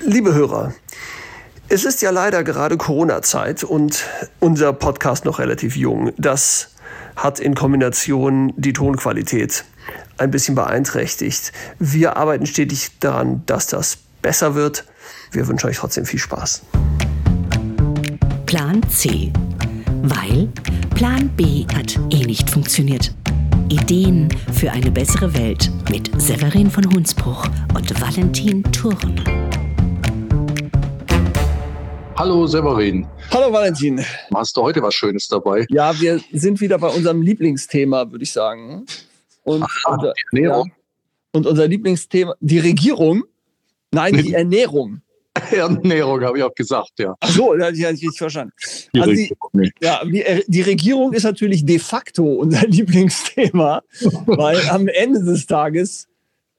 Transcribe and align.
Liebe 0.00 0.34
Hörer, 0.34 0.74
es 1.68 1.84
ist 1.84 2.02
ja 2.02 2.10
leider 2.10 2.44
gerade 2.44 2.76
Corona-Zeit 2.76 3.64
und 3.64 4.04
unser 4.38 4.72
Podcast 4.72 5.24
noch 5.24 5.38
relativ 5.38 5.76
jung. 5.76 6.12
Das 6.18 6.74
hat 7.16 7.40
in 7.40 7.54
Kombination 7.54 8.52
die 8.56 8.72
Tonqualität 8.72 9.64
ein 10.18 10.30
bisschen 10.30 10.54
beeinträchtigt. 10.54 11.52
Wir 11.78 12.16
arbeiten 12.16 12.46
stetig 12.46 12.98
daran, 13.00 13.42
dass 13.46 13.66
das 13.66 13.98
besser 14.22 14.54
wird. 14.54 14.84
Wir 15.32 15.46
wünschen 15.48 15.68
euch 15.68 15.78
trotzdem 15.78 16.06
viel 16.06 16.20
Spaß. 16.20 16.62
Plan 18.46 18.82
C. 18.88 19.32
Weil 20.02 20.48
Plan 20.94 21.28
B 21.30 21.66
hat 21.74 21.98
eh 22.10 22.24
nicht 22.24 22.50
funktioniert. 22.50 23.14
Ideen 23.68 24.28
für 24.52 24.70
eine 24.70 24.90
bessere 24.90 25.34
Welt 25.34 25.70
mit 25.90 26.10
Severin 26.20 26.70
von 26.70 26.84
Hunsbruch 26.92 27.46
und 27.74 28.00
Valentin 28.00 28.62
Thurn. 28.70 29.20
Hallo 32.16 32.46
Severin. 32.46 33.06
Hallo 33.32 33.52
Valentin. 33.52 34.00
Hast 34.32 34.56
du 34.56 34.62
heute 34.62 34.80
was 34.80 34.94
Schönes 34.94 35.26
dabei? 35.26 35.66
Ja, 35.68 35.98
wir 36.00 36.20
sind 36.32 36.60
wieder 36.60 36.78
bei 36.78 36.86
unserem 36.86 37.22
Lieblingsthema, 37.22 38.08
würde 38.10 38.22
ich 38.22 38.30
sagen. 38.30 38.86
Und, 39.42 39.64
Aha, 39.64 39.94
unser, 39.94 40.12
die 40.12 40.36
Ernährung. 40.36 40.68
Ja, 40.68 40.74
und 41.32 41.46
unser 41.46 41.66
Lieblingsthema, 41.66 42.36
die 42.38 42.60
Regierung. 42.60 43.24
Nein, 43.90 44.16
die 44.16 44.32
Ernährung. 44.32 45.02
Ernährung 45.50 46.22
habe 46.22 46.38
ich 46.38 46.44
auch 46.44 46.54
gesagt, 46.54 46.92
ja. 46.98 47.16
Ach 47.18 47.28
so, 47.28 47.52
das 47.54 47.66
hatte 47.66 47.78
ich 47.78 47.86
richtig 47.86 48.16
verstanden. 48.16 48.52
Die 48.94 49.00
Also 49.00 49.12
die, 49.12 49.72
ja, 49.80 50.04
die, 50.04 50.44
die 50.46 50.62
Regierung 50.62 51.12
ist 51.14 51.24
natürlich 51.24 51.66
de 51.66 51.80
facto 51.80 52.34
unser 52.34 52.64
Lieblingsthema, 52.68 53.82
weil 54.26 54.60
am 54.68 54.86
Ende 54.86 55.24
des 55.24 55.46
Tages 55.46 56.06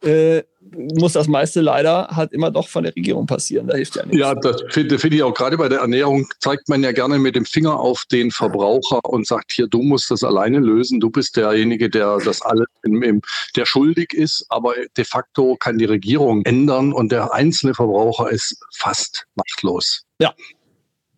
äh, 0.03 0.43
muss 0.71 1.13
das 1.13 1.27
meiste 1.27 1.61
leider 1.61 2.07
halt 2.11 2.31
immer 2.33 2.51
doch 2.51 2.67
von 2.67 2.83
der 2.83 2.95
Regierung 2.95 3.25
passieren. 3.25 3.67
Da 3.67 3.75
hilft 3.75 3.95
ja 3.95 4.05
nichts. 4.05 4.19
Ja, 4.19 4.35
das 4.35 4.63
finde 4.69 4.99
finde 4.99 5.17
ich 5.17 5.23
auch 5.23 5.33
gerade 5.33 5.57
bei 5.57 5.69
der 5.69 5.79
Ernährung, 5.79 6.27
zeigt 6.39 6.69
man 6.69 6.83
ja 6.83 6.91
gerne 6.91 7.19
mit 7.19 7.35
dem 7.35 7.45
Finger 7.45 7.79
auf 7.79 8.03
den 8.11 8.31
Verbraucher 8.31 8.99
und 9.05 9.27
sagt, 9.27 9.51
hier, 9.51 9.67
du 9.67 9.81
musst 9.81 10.11
das 10.11 10.23
alleine 10.23 10.59
lösen, 10.59 10.99
du 10.99 11.09
bist 11.09 11.37
derjenige, 11.37 11.89
der 11.89 12.17
das 12.17 12.41
alles, 12.41 12.67
im, 12.83 13.01
im, 13.03 13.21
der 13.55 13.65
schuldig 13.65 14.13
ist, 14.13 14.45
aber 14.49 14.73
de 14.97 15.05
facto 15.05 15.55
kann 15.55 15.77
die 15.77 15.85
Regierung 15.85 16.43
ändern 16.45 16.93
und 16.93 17.11
der 17.11 17.33
einzelne 17.33 17.73
Verbraucher 17.73 18.29
ist 18.29 18.57
fast 18.73 19.25
machtlos. 19.35 20.05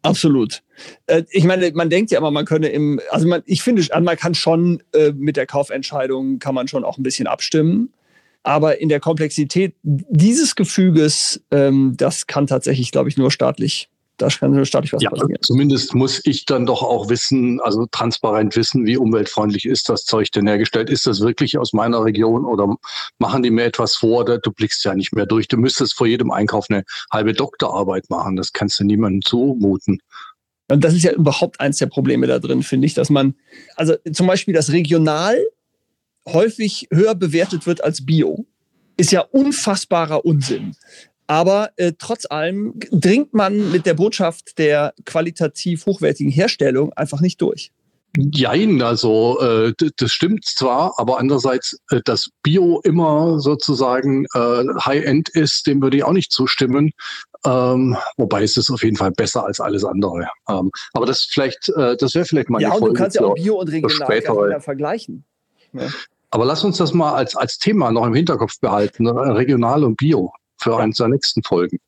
Absolut. 0.08 0.62
Äh, 1.08 1.24
ich 1.32 1.44
meine, 1.44 1.72
man 1.74 1.90
denkt 1.90 2.12
ja 2.12 2.20
immer, 2.20 2.32
man 2.32 2.46
könne 2.46 2.70
im, 2.70 3.00
also 3.10 3.28
man, 3.28 3.44
ich 3.46 3.62
finde, 3.62 3.86
man 4.02 4.18
kann 4.18 4.36
schon 4.36 4.84
äh, 4.94 5.12
mit 5.12 5.38
der 5.38 5.46
Kaufentscheidung 5.46 6.40
kann 6.40 6.56
man 6.56 6.68
schon 6.68 6.84
auch 6.84 6.98
ein 6.98 7.04
bisschen 7.04 7.28
abstimmen. 7.28 7.92
Aber 8.48 8.80
in 8.80 8.88
der 8.88 9.02
Komplexität 9.02 9.76
dieses 9.84 10.56
Gefüges, 10.56 11.44
ähm, 11.52 11.96
das 11.98 12.28
kann 12.28 12.48
tatsächlich, 12.48 12.94
glaube 12.94 13.10
ich, 13.10 13.18
nur 13.18 13.30
staatlich, 13.30 13.90
das 14.16 14.40
kann 14.40 14.52
nur 14.52 14.66
staatlich 14.66 14.94
was 14.94 15.04
Ja, 15.04 15.10
passieren. 15.10 15.36
zumindest 15.42 15.94
muss 15.94 16.22
ich 16.26 16.46
dann 16.46 16.66
doch 16.66 16.82
auch 16.82 17.10
wissen, 17.10 17.60
also 17.60 17.88
transparent 17.92 18.56
wissen, 18.56 18.86
wie 18.86 18.96
umweltfreundlich 18.96 19.66
ist 19.66 19.90
das 19.90 20.06
Zeug 20.06 20.32
denn 20.32 20.48
hergestellt? 20.48 20.90
Ist 20.90 21.06
das 21.08 21.20
wirklich 21.20 21.58
aus 21.58 21.74
meiner 21.74 22.06
Region 22.06 22.46
oder 22.46 22.74
machen 23.20 23.44
die 23.44 23.52
mir 23.52 23.66
etwas 23.66 23.98
vor? 23.98 24.22
Oder 24.22 24.38
Du 24.38 24.54
blickst 24.54 24.86
ja 24.86 24.96
nicht 24.96 25.12
mehr 25.12 25.26
durch. 25.26 25.50
Du 25.50 25.58
müsstest 25.58 25.96
vor 25.96 26.08
jedem 26.08 26.32
Einkauf 26.32 26.68
eine 26.70 26.86
halbe 27.12 27.34
Doktorarbeit 27.34 28.10
machen. 28.10 28.38
Das 28.38 28.54
kannst 28.54 28.80
du 28.80 28.86
niemandem 28.86 29.24
zumuten. 29.24 30.00
Und 30.72 30.86
das 30.86 30.94
ist 30.94 31.04
ja 31.04 31.12
überhaupt 31.12 31.60
eins 31.60 31.80
der 31.80 31.88
Probleme 31.88 32.28
da 32.28 32.40
drin, 32.40 32.64
finde 32.64 32.88
ich, 32.88 32.94
dass 32.94 33.10
man, 33.10 33.36
also 33.76 33.96
zum 34.14 34.26
Beispiel 34.26 34.54
das 34.54 34.72
Regional 34.72 35.38
häufig 36.28 36.88
höher 36.92 37.16
bewertet 37.16 37.66
wird 37.66 37.84
als 37.84 38.06
Bio, 38.06 38.46
ist 38.98 39.12
ja 39.12 39.22
unfassbarer 39.22 40.26
Unsinn. 40.26 40.76
Aber 41.28 41.72
äh, 41.76 41.94
trotz 41.98 42.26
allem 42.30 42.74
dringt 42.92 43.34
man 43.34 43.72
mit 43.72 43.86
der 43.86 43.94
Botschaft 43.94 44.58
der 44.58 44.94
qualitativ 45.06 45.86
hochwertigen 45.86 46.32
Herstellung 46.32 46.94
einfach 46.94 47.20
nicht 47.20 47.42
durch. 47.42 47.72
Jein, 48.18 48.82
also 48.82 49.40
äh, 49.42 49.74
das 49.98 50.12
stimmt 50.12 50.46
zwar, 50.46 50.94
aber 50.98 51.20
andererseits, 51.20 51.78
äh, 51.92 52.02
dass 52.04 52.30
Bio 52.42 52.80
immer 52.84 53.40
sozusagen 53.40 54.26
äh, 54.34 54.64
High-End 54.86 55.30
ist, 55.30 55.68
dem 55.68 55.82
würde 55.82 55.98
ich 55.98 56.04
auch 56.04 56.14
nicht 56.14 56.32
zustimmen. 56.32 56.92
Ähm, 57.46 57.96
wobei 58.16 58.42
es 58.42 58.58
ist 58.58 58.72
auf 58.72 58.84
jeden 58.84 58.96
Fall 58.96 59.12
besser 59.12 59.46
als 59.46 59.60
alles 59.60 59.84
andere. 59.84 60.30
Ähm, 60.50 60.72
aber 60.94 61.06
das 61.06 61.28
vielleicht, 61.30 61.70
äh, 61.76 61.96
das 61.98 62.16
wäre 62.16 62.26
vielleicht 62.26 62.50
mal 62.50 62.62
ja, 62.62 62.72
eine 62.72 62.80
und 62.80 62.90
du 62.90 62.94
kannst 62.94 63.18
ja 63.18 63.24
auch 63.24 63.36
Bio 63.36 63.60
und 63.60 63.68
Regional 63.70 64.52
ja 64.52 64.60
vergleichen. 64.60 65.24
Ja. 65.74 65.88
Aber 66.32 66.46
lass 66.46 66.64
uns 66.64 66.78
das 66.78 66.94
mal 66.94 67.14
als, 67.14 67.36
als 67.36 67.58
Thema 67.58 67.92
noch 67.92 68.06
im 68.06 68.14
Hinterkopf 68.14 68.60
behalten. 68.60 69.04
ne? 69.04 69.14
Regional 69.14 69.84
und 69.84 69.96
Bio 69.96 70.32
für 70.58 70.78
eins 70.78 70.98
der 70.98 71.08
nächsten 71.08 71.44
Folgen. 71.44 71.80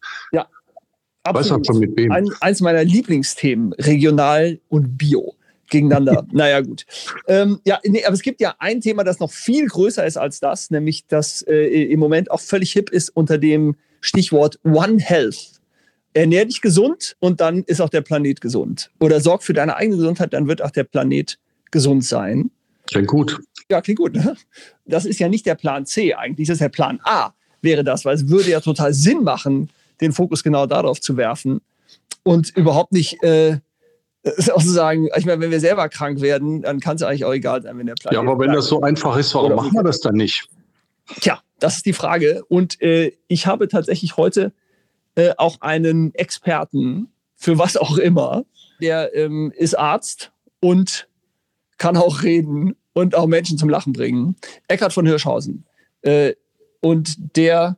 Weiß 1.33 1.51
Absolut. 1.51 1.67
schon 1.67 1.79
mit 1.79 1.97
wem. 1.97 2.11
Ein, 2.11 2.29
eins 2.41 2.61
meiner 2.61 2.83
Lieblingsthemen, 2.83 3.73
regional 3.73 4.59
und 4.69 4.97
bio 4.97 5.35
gegeneinander. 5.69 6.25
naja, 6.31 6.61
gut. 6.61 6.85
Ähm, 7.27 7.59
ja, 7.65 7.79
nee, 7.85 8.03
aber 8.03 8.15
es 8.15 8.21
gibt 8.21 8.41
ja 8.41 8.55
ein 8.59 8.81
Thema, 8.81 9.03
das 9.03 9.19
noch 9.19 9.31
viel 9.31 9.67
größer 9.67 10.05
ist 10.05 10.17
als 10.17 10.39
das, 10.39 10.71
nämlich 10.71 11.05
das 11.07 11.41
äh, 11.43 11.91
im 11.91 11.99
Moment 11.99 12.31
auch 12.31 12.39
völlig 12.39 12.71
hip 12.71 12.89
ist 12.89 13.09
unter 13.09 13.37
dem 13.37 13.75
Stichwort 14.01 14.59
One 14.63 14.99
Health. 14.99 15.59
Ernähr 16.13 16.45
dich 16.45 16.61
gesund 16.61 17.15
und 17.19 17.39
dann 17.39 17.63
ist 17.63 17.81
auch 17.81 17.89
der 17.89 18.01
Planet 18.01 18.41
gesund. 18.41 18.89
Oder 18.99 19.21
sorg 19.21 19.43
für 19.43 19.53
deine 19.53 19.75
eigene 19.75 19.97
Gesundheit, 19.97 20.33
dann 20.33 20.47
wird 20.47 20.63
auch 20.63 20.71
der 20.71 20.85
Planet 20.85 21.37
gesund 21.69 22.03
sein. 22.03 22.49
Klingt 22.87 23.07
gut. 23.07 23.39
Ja, 23.69 23.81
klingt 23.81 23.99
gut. 23.99 24.15
Ne? 24.15 24.35
Das 24.85 25.05
ist 25.05 25.19
ja 25.19 25.29
nicht 25.29 25.45
der 25.45 25.55
Plan 25.55 25.85
C 25.85 26.13
eigentlich, 26.13 26.47
das 26.47 26.55
ist 26.55 26.61
der 26.61 26.69
Plan 26.69 26.99
A, 27.03 27.31
wäre 27.61 27.83
das, 27.83 28.05
weil 28.05 28.15
es 28.15 28.29
würde 28.29 28.49
ja 28.49 28.61
total 28.61 28.93
Sinn 28.93 29.23
machen, 29.23 29.69
den 30.01 30.11
Fokus 30.11 30.43
genau 30.43 30.65
darauf 30.65 30.99
zu 30.99 31.17
werfen 31.17 31.61
und 32.23 32.55
überhaupt 32.55 32.91
nicht 32.91 33.21
äh, 33.23 33.59
sozusagen, 34.37 35.07
ich 35.15 35.25
meine, 35.25 35.41
wenn 35.41 35.51
wir 35.51 35.59
selber 35.59 35.87
krank 35.89 36.21
werden, 36.21 36.61
dann 36.61 36.79
kann 36.79 36.95
es 36.95 37.03
eigentlich 37.03 37.25
auch 37.25 37.33
egal 37.33 37.61
sein, 37.61 37.77
wenn 37.77 37.85
der 37.85 37.95
Plan. 37.95 38.13
Ja, 38.13 38.19
aber 38.19 38.37
wenn 38.39 38.51
das 38.51 38.67
so 38.67 38.81
einfach 38.81 39.15
ist, 39.17 39.33
warum 39.33 39.55
machen 39.55 39.73
wir 39.73 39.83
das 39.83 39.99
dann 40.01 40.15
nicht? 40.15 40.47
Tja, 41.21 41.41
das 41.59 41.77
ist 41.77 41.85
die 41.85 41.93
Frage. 41.93 42.43
Und 42.47 42.81
äh, 42.81 43.13
ich 43.27 43.47
habe 43.47 43.67
tatsächlich 43.67 44.17
heute 44.17 44.51
äh, 45.15 45.31
auch 45.37 45.61
einen 45.61 46.13
Experten 46.15 47.07
für 47.35 47.57
was 47.57 47.77
auch 47.77 47.97
immer. 47.97 48.45
Der 48.81 49.15
ähm, 49.15 49.51
ist 49.55 49.77
Arzt 49.77 50.31
und 50.59 51.07
kann 51.77 51.97
auch 51.97 52.23
reden 52.23 52.75
und 52.93 53.15
auch 53.15 53.27
Menschen 53.27 53.57
zum 53.57 53.69
Lachen 53.69 53.93
bringen. 53.93 54.35
Eckhard 54.67 54.93
von 54.93 55.05
Hirschhausen. 55.05 55.65
Äh, 56.01 56.33
und 56.81 57.35
der 57.35 57.77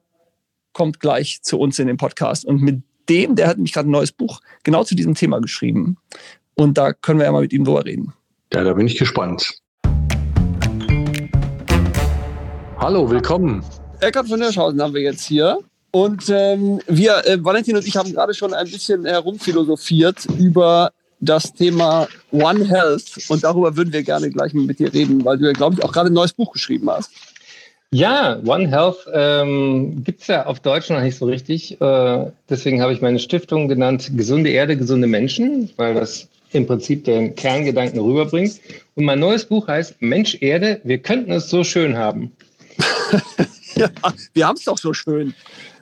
kommt 0.73 0.99
gleich 0.99 1.41
zu 1.41 1.59
uns 1.59 1.79
in 1.79 1.87
den 1.87 1.97
Podcast. 1.97 2.45
Und 2.45 2.61
mit 2.61 2.83
dem, 3.09 3.35
der 3.35 3.47
hat 3.47 3.57
nämlich 3.57 3.73
gerade 3.73 3.89
ein 3.89 3.91
neues 3.91 4.11
Buch 4.11 4.41
genau 4.63 4.83
zu 4.83 4.95
diesem 4.95 5.15
Thema 5.15 5.39
geschrieben. 5.39 5.97
Und 6.55 6.77
da 6.77 6.93
können 6.93 7.19
wir 7.19 7.25
ja 7.25 7.31
mal 7.31 7.41
mit 7.41 7.53
ihm 7.53 7.63
drüber 7.63 7.85
reden. 7.85 8.13
Ja, 8.53 8.63
da 8.63 8.73
bin 8.73 8.87
ich 8.87 8.97
gespannt. 8.97 9.61
Hallo, 12.77 13.09
willkommen. 13.09 13.63
Eckhard 13.99 14.27
von 14.27 14.41
Hirschhausen 14.41 14.81
haben 14.81 14.93
wir 14.93 15.01
jetzt 15.01 15.23
hier. 15.23 15.59
Und 15.91 16.29
ähm, 16.29 16.79
wir, 16.87 17.25
äh, 17.27 17.43
Valentin 17.43 17.75
und 17.75 17.85
ich 17.85 17.97
haben 17.97 18.11
gerade 18.11 18.33
schon 18.33 18.53
ein 18.53 18.65
bisschen 18.65 19.05
herumphilosophiert 19.05 20.25
über 20.37 20.91
das 21.21 21.53
Thema 21.53 22.07
One 22.31 22.67
Health. 22.67 23.29
Und 23.29 23.43
darüber 23.43 23.77
würden 23.77 23.93
wir 23.93 24.03
gerne 24.03 24.29
gleich 24.29 24.53
mal 24.53 24.65
mit 24.65 24.79
dir 24.79 24.93
reden, 24.93 25.23
weil 25.23 25.37
du 25.37 25.45
ja, 25.45 25.53
glaube 25.53 25.75
ich, 25.75 25.83
auch 25.83 25.91
gerade 25.91 26.09
ein 26.09 26.13
neues 26.13 26.33
Buch 26.33 26.51
geschrieben 26.51 26.89
hast. 26.89 27.11
Ja, 27.93 28.39
One 28.45 28.69
Health 28.69 29.05
ähm, 29.13 30.03
gibt 30.03 30.21
es 30.21 30.27
ja 30.27 30.45
auf 30.45 30.61
Deutsch 30.61 30.89
noch 30.89 31.01
nicht 31.01 31.17
so 31.17 31.25
richtig. 31.25 31.79
Äh, 31.81 32.25
deswegen 32.49 32.81
habe 32.81 32.93
ich 32.93 33.01
meine 33.01 33.19
Stiftung 33.19 33.67
genannt 33.67 34.11
Gesunde 34.15 34.49
Erde, 34.49 34.77
gesunde 34.77 35.07
Menschen, 35.07 35.69
weil 35.75 35.93
das 35.93 36.27
im 36.53 36.67
Prinzip 36.67 37.03
den 37.05 37.35
Kerngedanken 37.35 37.99
rüberbringt. 37.99 38.59
Und 38.95 39.05
mein 39.05 39.19
neues 39.19 39.45
Buch 39.45 39.67
heißt 39.67 39.95
Mensch 40.01 40.37
Erde, 40.41 40.79
wir 40.83 40.99
könnten 40.99 41.31
es 41.31 41.49
so 41.49 41.63
schön 41.63 41.97
haben. 41.97 42.31
Ja, 43.75 43.89
wir 44.33 44.47
haben 44.47 44.57
es 44.57 44.65
doch 44.65 44.77
so 44.77 44.93
schön. 44.93 45.33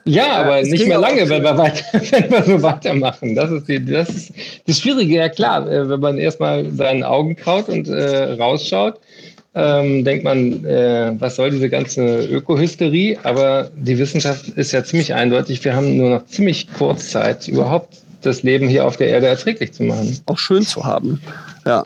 Ja, 0.04 0.42
aber 0.42 0.62
nicht 0.62 0.86
mehr 0.86 0.98
lange, 0.98 1.28
wenn 1.28 1.42
wir, 1.42 1.56
weiter, 1.56 1.84
wenn 1.92 2.30
wir 2.30 2.42
so 2.42 2.62
weitermachen. 2.62 3.34
Das 3.34 3.50
ist, 3.50 3.68
die, 3.68 3.84
das 3.84 4.08
ist 4.08 4.32
das 4.66 4.80
Schwierige, 4.80 5.16
ja 5.16 5.28
klar. 5.28 5.70
äh, 5.70 5.88
Wenn 5.88 6.00
man 6.00 6.18
erstmal 6.18 6.70
seinen 6.72 7.02
Augen 7.02 7.36
kraut 7.36 7.68
und 7.68 7.88
äh, 7.88 8.32
rausschaut, 8.34 9.00
ähm, 9.54 10.04
denkt 10.04 10.24
man, 10.24 10.64
äh, 10.64 11.12
was 11.18 11.36
soll 11.36 11.50
diese 11.50 11.68
ganze 11.68 12.24
Ökohysterie? 12.26 13.18
Aber 13.24 13.70
die 13.76 13.98
Wissenschaft 13.98 14.48
ist 14.48 14.72
ja 14.72 14.84
ziemlich 14.84 15.12
eindeutig. 15.14 15.64
Wir 15.64 15.74
haben 15.74 15.96
nur 15.96 16.10
noch 16.10 16.26
ziemlich 16.26 16.68
kurz 16.72 17.10
Zeit, 17.10 17.48
überhaupt 17.48 17.98
das 18.22 18.42
Leben 18.42 18.68
hier 18.68 18.86
auf 18.86 18.96
der 18.96 19.08
Erde 19.08 19.26
erträglich 19.26 19.72
zu 19.72 19.82
machen. 19.82 20.20
Auch 20.26 20.38
schön 20.38 20.62
zu 20.62 20.84
haben. 20.84 21.20
Ja. 21.66 21.84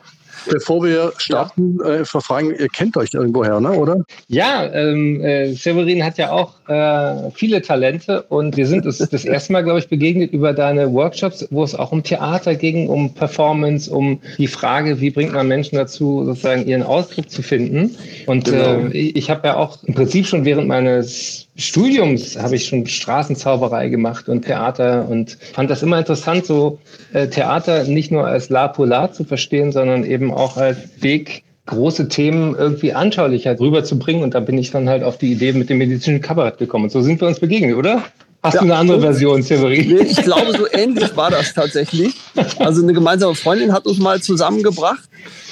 Bevor 0.50 0.82
wir 0.85 1.12
starten, 1.19 1.81
äh, 1.81 2.05
verfragen, 2.05 2.55
ihr 2.58 2.69
kennt 2.69 2.96
euch 2.96 3.14
irgendwoher, 3.14 3.61
ne, 3.61 3.73
oder? 3.73 4.05
Ja, 4.29 4.70
ähm, 4.73 5.20
äh, 5.23 5.52
Severin 5.52 6.05
hat 6.05 6.19
ja 6.19 6.31
auch 6.31 6.55
äh, 6.69 7.31
viele 7.35 7.62
Talente 7.62 8.23
und 8.29 8.56
wir 8.56 8.67
sind 8.67 8.87
uns 8.87 8.99
das 8.99 9.25
erste 9.25 9.52
Mal, 9.52 9.62
glaube 9.62 9.79
ich, 9.79 9.88
begegnet 9.88 10.32
über 10.32 10.52
deine 10.52 10.93
Workshops, 10.93 11.46
wo 11.50 11.64
es 11.64 11.75
auch 11.75 11.93
um 11.93 12.02
Theater 12.02 12.55
ging, 12.55 12.88
um 12.88 13.12
Performance, 13.14 13.91
um 13.91 14.20
die 14.38 14.46
Frage, 14.46 15.00
wie 15.00 15.11
bringt 15.11 15.32
man 15.32 15.49
Menschen 15.49 15.76
dazu, 15.76 16.25
sozusagen 16.25 16.67
ihren 16.67 16.82
Ausdruck 16.82 17.31
zu 17.31 17.43
finden. 17.43 17.96
Und 18.26 18.44
Genau. 18.44 18.88
äh, 18.88 18.96
ich 18.96 19.31
habe 19.31 19.46
ja 19.49 19.56
auch 19.56 19.82
im 19.85 19.94
Prinzip 19.94 20.26
schon 20.26 20.44
während 20.44 20.69
meines 20.69 21.46
Studiums 21.56 22.37
habe 22.37 22.56
ich 22.56 22.67
schon 22.67 22.87
Straßenzauberei 22.87 23.89
gemacht 23.89 24.29
und 24.29 24.43
Theater 24.43 25.06
und 25.09 25.39
fand 25.53 25.71
das 25.71 25.83
immer 25.83 25.99
interessant, 25.99 26.47
so 26.47 26.81
äh, 27.12 27.29
Theater 27.29 27.85
nicht 27.85 28.11
nur 28.11 28.27
als 28.27 28.49
La 28.49 28.67
Polar 28.67 29.12
zu 29.12 29.25
verstehen, 29.25 29.71
sondern 29.71 30.05
eben 30.05 30.35
auch 30.35 30.56
als 30.56 30.79
Weg, 31.01 31.45
große 31.67 32.09
Themen 32.09 32.56
irgendwie 32.56 32.93
anschaulicher 32.93 33.59
rüberzubringen. 33.59 34.23
Und 34.25 34.35
da 34.35 34.41
bin 34.41 34.59
ich 34.59 34.73
dann 34.73 34.89
halt 34.89 35.05
auf 35.05 35.17
die 35.17 35.33
Idee 35.33 35.53
mit 35.53 35.71
dem 35.71 35.79
medizinischen 35.79 36.23
Kabarett 36.23 36.59
gekommen. 36.59 36.85
Und 36.85 36.91
so 36.91 37.01
sind 37.01 37.21
wir 37.21 37.29
uns 37.29 37.39
begegnet, 37.39 37.77
oder? 37.77 38.03
Hast 38.43 38.55
ja, 38.55 38.61
du 38.61 38.67
eine 38.67 38.77
andere 38.77 39.01
Version, 39.01 39.43
Severin? 39.43 39.99
ich 40.06 40.23
glaube, 40.23 40.53
so 40.53 40.67
ähnlich 40.71 41.17
war 41.17 41.31
das 41.31 41.55
tatsächlich. 41.55 42.15
Also 42.59 42.83
eine 42.83 42.93
gemeinsame 42.93 43.35
Freundin 43.35 43.73
hat 43.73 43.87
uns 43.87 43.99
mal 43.99 44.21
zusammengebracht 44.21 45.09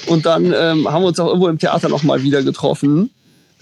und 0.07 0.25
dann 0.27 0.53
ähm, 0.55 0.91
haben 0.91 1.01
wir 1.01 1.07
uns 1.07 1.19
auch 1.19 1.27
irgendwo 1.27 1.47
im 1.47 1.57
Theater 1.57 1.89
noch 1.89 2.03
mal 2.03 2.21
wieder 2.21 2.43
getroffen. 2.43 3.09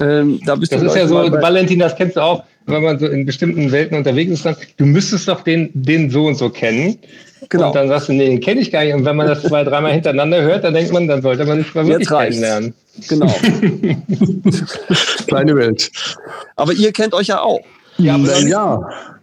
Ähm, 0.01 0.39
da 0.45 0.55
bist 0.55 0.71
das 0.71 0.81
du 0.81 0.87
ist 0.87 0.95
ja 0.95 1.07
so, 1.07 1.15
Valentin, 1.15 1.79
das 1.79 1.95
kennst 1.95 2.15
du 2.15 2.21
auch, 2.21 2.43
wenn 2.65 2.83
man 2.83 2.99
so 2.99 3.07
in 3.07 3.25
bestimmten 3.25 3.71
Welten 3.71 3.97
unterwegs 3.97 4.31
ist, 4.31 4.45
dann, 4.45 4.55
du 4.77 4.85
müsstest 4.85 5.27
doch 5.27 5.41
den, 5.41 5.69
den 5.73 6.09
so 6.09 6.25
und 6.25 6.35
so 6.35 6.49
kennen. 6.49 6.97
Genau. 7.49 7.67
Und 7.67 7.75
dann 7.75 7.87
sagst 7.87 8.09
du, 8.09 8.13
nee, 8.13 8.27
den 8.27 8.39
kenne 8.39 8.61
ich 8.61 8.71
gar 8.71 8.83
nicht. 8.83 8.93
Und 8.93 9.03
wenn 9.05 9.15
man 9.15 9.27
das 9.27 9.41
zwei, 9.41 9.63
dreimal 9.63 9.93
hintereinander 9.93 10.41
hört, 10.41 10.63
dann 10.63 10.73
denkt 10.73 10.91
man, 10.91 11.07
dann 11.07 11.21
sollte 11.21 11.45
man 11.45 11.63
sich 11.63 11.73
mal 11.73 11.87
wirklich 11.87 12.07
kennenlernen. 12.07 12.73
Genau. 13.07 13.27
Kleine 15.27 15.55
Welt. 15.55 15.91
Aber 16.55 16.73
ihr 16.73 16.91
kennt 16.91 17.13
euch 17.13 17.27
ja 17.27 17.41
auch. 17.41 17.61
Ja, 17.97 18.15
aber 18.15 18.39
ja 18.39 18.79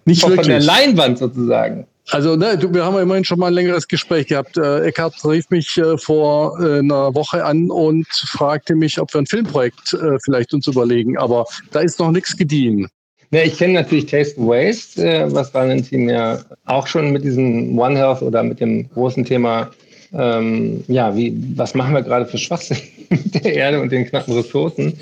nicht 0.08 0.22
wirklich. 0.22 0.40
Von 0.40 0.48
der 0.48 0.60
Leinwand 0.60 1.18
sozusagen. 1.18 1.86
Also 2.10 2.36
ne, 2.36 2.56
du, 2.56 2.72
wir 2.72 2.84
haben 2.84 2.94
ja 2.94 3.02
immerhin 3.02 3.24
schon 3.24 3.38
mal 3.38 3.48
ein 3.48 3.52
längeres 3.52 3.86
Gespräch 3.86 4.28
gehabt. 4.28 4.56
Äh, 4.56 4.86
Eckhard 4.86 5.14
rief 5.24 5.50
mich 5.50 5.76
äh, 5.76 5.98
vor 5.98 6.58
äh, 6.58 6.78
einer 6.78 7.14
Woche 7.14 7.44
an 7.44 7.70
und 7.70 8.06
fragte 8.08 8.74
mich, 8.74 8.98
ob 8.98 9.12
wir 9.12 9.20
ein 9.20 9.26
Filmprojekt 9.26 9.92
äh, 9.92 10.18
vielleicht 10.24 10.54
uns 10.54 10.66
überlegen. 10.66 11.18
Aber 11.18 11.44
da 11.72 11.80
ist 11.80 11.98
noch 11.98 12.10
nichts 12.10 12.36
gediehen. 12.36 12.88
Ja, 13.30 13.42
ich 13.42 13.58
kenne 13.58 13.74
natürlich 13.74 14.06
Taste 14.06 14.38
Waste, 14.38 15.04
äh, 15.04 15.32
was 15.32 15.52
Valentin 15.52 16.08
ja 16.08 16.38
auch 16.64 16.86
schon 16.86 17.10
mit 17.10 17.24
diesem 17.24 17.78
One 17.78 17.98
Health 17.98 18.22
oder 18.22 18.42
mit 18.42 18.60
dem 18.60 18.88
großen 18.88 19.24
Thema 19.24 19.70
ähm, 20.12 20.84
ja, 20.88 21.16
wie, 21.16 21.34
was 21.56 21.74
machen 21.74 21.94
wir 21.94 22.02
gerade 22.02 22.26
für 22.26 22.38
Schwachsinn 22.38 22.78
mit 23.10 23.44
der 23.44 23.54
Erde 23.54 23.80
und 23.80 23.92
den 23.92 24.06
knappen 24.06 24.34
Ressourcen 24.34 24.94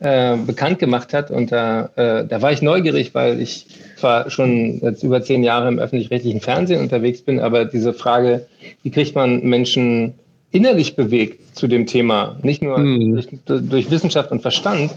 äh, 0.00 0.36
bekannt 0.36 0.78
gemacht 0.78 1.12
hat. 1.12 1.30
Und 1.30 1.52
da, 1.52 1.90
äh, 1.96 2.26
da 2.26 2.42
war 2.42 2.52
ich 2.52 2.62
neugierig, 2.62 3.14
weil 3.14 3.40
ich 3.40 3.66
zwar 3.96 4.30
schon 4.30 4.80
jetzt 4.80 5.02
über 5.02 5.22
zehn 5.22 5.42
Jahre 5.44 5.68
im 5.68 5.78
öffentlich-rechtlichen 5.78 6.40
Fernsehen 6.40 6.80
unterwegs 6.80 7.22
bin, 7.22 7.40
aber 7.40 7.64
diese 7.64 7.92
Frage, 7.92 8.46
wie 8.82 8.90
kriegt 8.90 9.14
man 9.14 9.42
Menschen 9.42 10.14
innerlich 10.52 10.96
bewegt 10.96 11.56
zu 11.56 11.68
dem 11.68 11.86
Thema, 11.86 12.38
nicht 12.42 12.62
nur 12.62 12.76
hm. 12.76 13.14
durch, 13.14 13.28
durch 13.68 13.90
Wissenschaft 13.90 14.32
und 14.32 14.42
Verstand, 14.42 14.92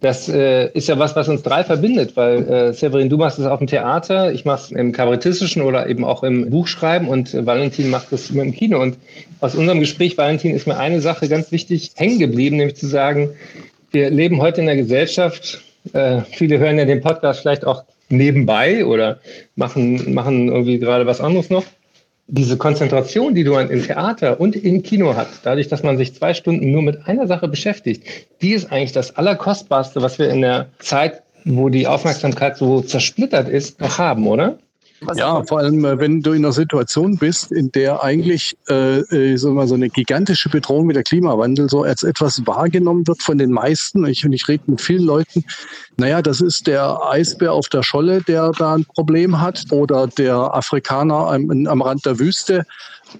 das 0.00 0.28
äh, 0.28 0.68
ist 0.72 0.88
ja 0.88 0.98
was, 0.98 1.16
was 1.16 1.28
uns 1.28 1.42
drei 1.42 1.64
verbindet, 1.64 2.16
weil 2.16 2.48
äh, 2.48 2.72
Severin, 2.72 3.08
du 3.08 3.16
machst 3.16 3.38
es 3.38 3.46
auf 3.46 3.58
dem 3.58 3.66
Theater, 3.66 4.32
ich 4.32 4.44
mache 4.44 4.62
es 4.62 4.70
im 4.70 4.92
kabarettistischen 4.92 5.62
oder 5.62 5.88
eben 5.88 6.04
auch 6.04 6.22
im 6.22 6.50
Buchschreiben 6.50 7.08
und 7.08 7.34
äh, 7.34 7.44
Valentin 7.44 7.90
macht 7.90 8.12
es 8.12 8.30
im 8.30 8.52
Kino. 8.52 8.80
Und 8.80 8.96
aus 9.40 9.54
unserem 9.54 9.80
Gespräch, 9.80 10.16
Valentin, 10.16 10.54
ist 10.54 10.66
mir 10.66 10.78
eine 10.78 11.00
Sache 11.00 11.28
ganz 11.28 11.50
wichtig 11.50 11.92
hängen 11.96 12.18
geblieben, 12.18 12.56
nämlich 12.56 12.76
zu 12.76 12.86
sagen, 12.86 13.30
wir 13.90 14.10
leben 14.10 14.40
heute 14.40 14.60
in 14.60 14.68
einer 14.68 14.80
Gesellschaft, 14.80 15.62
äh, 15.92 16.20
viele 16.30 16.58
hören 16.58 16.78
ja 16.78 16.84
den 16.84 17.00
Podcast 17.00 17.40
vielleicht 17.40 17.66
auch 17.66 17.82
nebenbei 18.08 18.84
oder 18.84 19.18
machen, 19.56 20.14
machen 20.14 20.48
irgendwie 20.48 20.78
gerade 20.78 21.06
was 21.06 21.20
anderes 21.20 21.50
noch 21.50 21.64
diese 22.28 22.58
Konzentration, 22.58 23.34
die 23.34 23.42
du 23.42 23.56
im 23.56 23.82
Theater 23.82 24.38
und 24.38 24.54
im 24.54 24.82
Kino 24.82 25.16
hast, 25.16 25.40
dadurch, 25.44 25.68
dass 25.68 25.82
man 25.82 25.96
sich 25.96 26.14
zwei 26.14 26.34
Stunden 26.34 26.70
nur 26.70 26.82
mit 26.82 27.06
einer 27.06 27.26
Sache 27.26 27.48
beschäftigt, 27.48 28.06
die 28.42 28.52
ist 28.52 28.70
eigentlich 28.70 28.92
das 28.92 29.16
Allerkostbarste, 29.16 30.02
was 30.02 30.18
wir 30.18 30.28
in 30.28 30.42
der 30.42 30.68
Zeit, 30.78 31.22
wo 31.44 31.70
die 31.70 31.86
Aufmerksamkeit 31.86 32.58
so 32.58 32.82
zersplittert 32.82 33.48
ist, 33.48 33.80
noch 33.80 33.98
haben, 33.98 34.26
oder? 34.26 34.58
Ja, 35.14 35.42
vor 35.44 35.58
allem, 35.58 35.84
äh, 35.84 35.98
wenn 35.98 36.22
du 36.22 36.32
in 36.32 36.44
einer 36.44 36.52
Situation 36.52 37.16
bist, 37.18 37.52
in 37.52 37.70
der 37.72 38.02
eigentlich 38.02 38.56
äh, 38.68 38.98
äh, 38.98 39.36
so, 39.36 39.52
mal 39.52 39.68
so 39.68 39.74
eine 39.74 39.88
gigantische 39.88 40.48
Bedrohung 40.48 40.88
wie 40.88 40.92
der 40.92 41.04
Klimawandel 41.04 41.68
so 41.68 41.82
als 41.82 42.02
etwas 42.02 42.46
wahrgenommen 42.46 43.06
wird 43.06 43.22
von 43.22 43.38
den 43.38 43.52
meisten. 43.52 44.04
Ich, 44.06 44.24
und 44.24 44.32
ich 44.32 44.48
rede 44.48 44.64
mit 44.66 44.80
vielen 44.80 45.04
Leuten, 45.04 45.44
naja, 45.96 46.20
das 46.20 46.40
ist 46.40 46.66
der 46.66 46.98
Eisbär 47.08 47.52
auf 47.52 47.68
der 47.68 47.82
Scholle, 47.82 48.22
der 48.22 48.50
da 48.52 48.74
ein 48.74 48.84
Problem 48.84 49.40
hat, 49.40 49.64
oder 49.70 50.06
der 50.08 50.36
Afrikaner 50.54 51.32
am, 51.32 51.66
am 51.66 51.82
Rand 51.82 52.04
der 52.04 52.18
Wüste. 52.18 52.64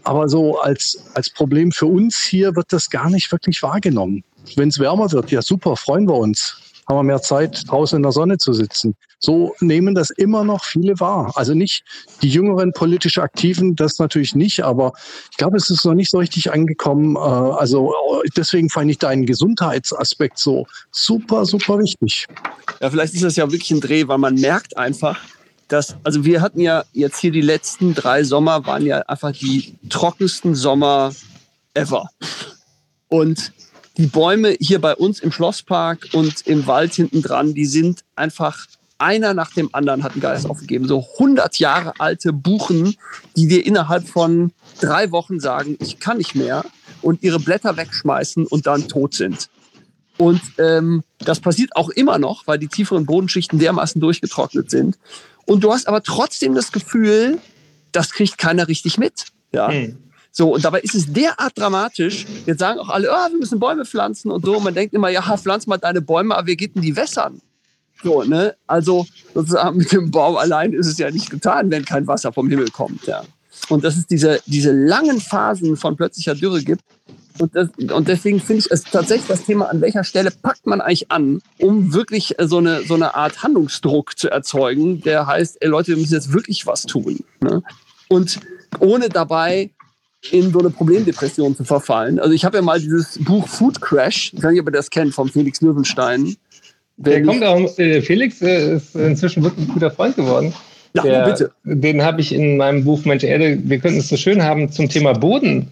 Aber 0.03 0.29
so 0.29 0.59
als, 0.59 0.99
als 1.15 1.31
Problem 1.31 1.73
für 1.73 1.87
uns 1.87 2.19
hier 2.19 2.57
wird 2.57 2.73
das 2.73 2.91
gar 2.91 3.09
nicht 3.09 3.31
wirklich 3.31 3.63
wahrgenommen. 3.63 4.25
Wenn 4.57 4.69
es 4.69 4.79
wärmer 4.79 5.13
wird, 5.13 5.31
ja 5.31 5.43
super, 5.43 5.77
freuen 5.77 6.09
wir 6.09 6.15
uns 6.15 6.68
haben 6.89 6.97
wir 6.97 7.03
mehr 7.03 7.21
Zeit, 7.23 7.65
draußen 7.69 7.97
in 7.97 8.03
der 8.03 8.13
Sonne 8.13 8.39
zu 8.39 8.53
sitzen. 8.53 8.97
So 9.19 9.55
nehmen 9.61 9.95
das 9.95 10.11
immer 10.11 10.43
noch 10.45 10.65
viele 10.65 10.99
wahr. 11.01 11.33
Also 11.35 11.53
nicht 11.53 11.85
die 12.23 12.29
jüngeren 12.29 12.73
politisch 12.73 13.19
Aktiven, 13.19 13.77
das 13.77 13.99
natürlich 13.99 14.35
nicht, 14.35 14.65
aber 14.65 14.93
ich 15.31 15.37
glaube, 15.37 15.57
es 15.57 15.69
ist 15.69 15.85
noch 15.85 15.95
nicht 15.95 16.11
so 16.11 16.19
richtig 16.19 16.51
angekommen. 16.53 17.17
Äh, 17.17 17.19
also 17.19 17.93
deswegen 18.37 18.71
fand 18.71 18.91
ich 18.91 18.99
deinen 18.99 19.27
Gesundheitsaspekt 19.27 20.39
so 20.39 20.67
super, 20.91 21.45
super 21.45 21.79
wichtig. 21.79 22.27
Ja, 22.81 22.91
vielleicht 22.91 23.15
ist 23.15 23.25
das 23.25 23.37
ja 23.37 23.51
wirklich 23.51 23.71
ein 23.71 23.81
Dreh, 23.81 24.09
weil 24.09 24.19
man 24.19 24.37
merkt 24.37 24.77
einfach, 24.79 25.19
dass, 25.67 25.97
also 26.05 26.25
wir 26.25 26.41
hatten 26.41 26.61
ja 26.61 26.85
jetzt 26.93 27.19
hier 27.19 27.31
die 27.31 27.43
letzten 27.43 27.95
drei 27.95 28.25
Sommer, 28.25 28.65
waren 28.65 28.87
ja 28.87 29.01
einfach 29.01 29.33
die 29.33 29.77
trockensten 29.91 30.55
Sommer 30.55 31.13
ever. 31.75 32.09
Und 33.09 33.53
die 33.99 34.07
Bäume 34.07 34.57
hier 34.61 34.81
bei 34.81 34.95
uns 34.95 35.21
im 35.21 35.33
Schlosspark 35.33 36.09
und 36.13 36.47
im 36.47 36.67
Wald 36.67 36.95
hinten 36.95 37.21
dran, 37.21 37.53
die 37.53 37.67
sind 37.67 38.05
einfach 38.15 38.67
einer 38.99 39.35
nach 39.35 39.53
dem 39.53 39.73
anderen 39.75 40.03
hat 40.03 40.13
einen 40.13 40.21
Geist 40.21 40.49
aufgegeben. 40.49 40.89
So 40.89 41.07
100 41.15 41.59
Jahre 41.59 41.95
alte 41.99 42.33
Buchen, 42.33 42.97
die 43.37 43.47
dir 43.47 43.65
innerhalb 43.65 44.09
von 44.09 44.53
drei 44.81 45.11
Wochen 45.13 45.41
sagen, 45.41 45.77
ich 45.81 46.01
kann 46.01 46.19
nicht 46.19 46.35
mehr 46.35 46.65
und 47.03 47.23
ihre 47.23 47.39
Blätter 47.39 47.77
wegschmeißen 47.77 48.47
und 48.47 48.67
dann 48.67 48.89
tot 48.89 49.15
sind. 49.15 49.49
Und 50.17 50.41
ähm, 50.59 51.05
das 51.19 51.39
passiert 51.39 51.77
auch 51.77 51.91
immer 51.91 52.19
noch, 52.19 52.47
weil 52.47 52.59
die 52.59 52.67
tieferen 52.67 53.07
Bodenschichten 53.07 53.61
dermaßen 53.61 54.01
durchgetrocknet 54.01 54.69
sind. 54.69 54.99
Und 55.47 55.63
du 55.63 55.73
hast 55.73 55.87
aber 55.87 56.03
trotzdem 56.03 56.55
das 56.55 56.73
Gefühl, 56.73 57.39
das 57.93 58.11
kriegt 58.11 58.37
keiner 58.37 58.67
richtig 58.67 58.99
mit. 58.99 59.27
Ja. 59.53 59.71
Hm. 59.71 59.97
So, 60.31 60.55
und 60.55 60.65
dabei 60.65 60.81
ist 60.81 60.95
es 60.95 61.13
derart 61.13 61.53
dramatisch. 61.57 62.27
Jetzt 62.47 62.61
sagen 62.61 62.79
auch 62.79 62.89
alle, 62.89 63.11
oh, 63.11 63.33
wir 63.33 63.39
müssen 63.39 63.59
Bäume 63.59 63.85
pflanzen 63.85 64.31
und 64.31 64.45
so. 64.45 64.57
Und 64.57 64.65
man 64.65 64.75
denkt 64.75 64.95
immer, 64.95 65.09
ja, 65.09 65.37
pflanz 65.37 65.67
mal 65.67 65.79
deine 65.79 66.01
Bäume, 66.01 66.37
aber 66.37 66.47
wir 66.47 66.57
geht 66.57 66.75
denn 66.75 66.83
die 66.83 66.95
wässern? 66.95 67.41
So, 68.03 68.23
ne? 68.23 68.55
Also 68.67 69.07
sozusagen 69.35 69.77
mit 69.77 69.93
dem 69.93 70.11
Baum 70.11 70.37
allein 70.37 70.73
ist 70.73 70.87
es 70.87 70.99
ja 70.99 71.11
nicht 71.11 71.31
getan, 71.31 71.71
wenn 71.71 71.85
kein 71.85 72.07
Wasser 72.07 72.33
vom 72.33 72.49
Himmel 72.49 72.71
kommt. 72.71 73.07
Ja. 73.07 73.25
Und 73.69 73.85
dass 73.85 73.97
es 73.97 74.07
diese, 74.07 74.41
diese 74.47 74.73
langen 74.73 75.21
Phasen 75.21 75.77
von 75.77 75.97
plötzlicher 75.97 76.35
Dürre 76.35 76.63
gibt. 76.63 76.83
Und, 77.41 77.55
das, 77.55 77.69
und 77.93 78.09
deswegen 78.09 78.41
finde 78.41 78.61
ich 78.61 78.71
es 78.71 78.83
tatsächlich 78.83 79.29
das 79.29 79.45
Thema, 79.45 79.67
an 79.67 79.81
welcher 79.81 80.03
Stelle 80.03 80.31
packt 80.31 80.67
man 80.67 80.81
eigentlich 80.81 81.11
an, 81.11 81.41
um 81.59 81.93
wirklich 81.93 82.35
so 82.39 82.59
eine, 82.59 82.83
so 82.83 82.95
eine 82.95 83.15
Art 83.15 83.43
Handlungsdruck 83.43 84.19
zu 84.19 84.29
erzeugen, 84.29 85.01
der 85.03 85.27
heißt, 85.27 85.59
ey 85.61 85.69
Leute, 85.69 85.89
wir 85.89 85.99
müssen 85.99 86.15
jetzt 86.15 86.33
wirklich 86.33 86.67
was 86.67 86.83
tun. 86.83 87.21
Ne? 87.41 87.63
Und 88.09 88.41
ohne 88.81 89.09
dabei 89.09 89.71
in 90.31 90.51
so 90.53 90.59
eine 90.59 90.71
Problemdepression 90.71 91.57
zu 91.57 91.65
verfallen. 91.65 92.19
Also 92.19 92.33
ich 92.33 92.45
habe 92.45 92.59
ja 92.59 92.63
mal 92.63 92.81
dieses 92.81 93.19
Buch 93.25 93.47
Food 93.47 93.81
Crash, 93.81 94.33
ich 94.35 94.43
weiß 94.43 94.53
nicht, 94.53 94.61
ob 94.61 94.69
ihr 94.69 94.73
das 94.73 94.91
kennt, 94.91 95.15
von 95.15 95.29
Felix 95.29 95.61
Löwenstein. 95.61 96.37
Der 96.97 97.23
kommt 97.23 97.45
auch, 97.45 97.79
äh, 97.79 98.03
Felix 98.03 98.43
äh, 98.43 98.77
ist 98.77 98.97
inzwischen 98.97 99.45
wirklich 99.45 99.69
ein 99.69 99.73
guter 99.73 99.91
Freund 99.91 100.17
geworden. 100.17 100.53
Ja, 100.95 101.03
der, 101.03 101.25
bitte. 101.25 101.53
Den 101.65 102.03
habe 102.03 102.21
ich 102.21 102.35
in 102.35 102.57
meinem 102.57 102.85
Buch 102.85 103.05
Mensch 103.05 103.23
Erde, 103.23 103.59
wir 103.63 103.79
könnten 103.79 104.01
es 104.01 104.09
so 104.09 104.17
schön 104.17 104.43
haben, 104.43 104.73
zum 104.73 104.89
Thema 104.89 105.13
Boden 105.13 105.69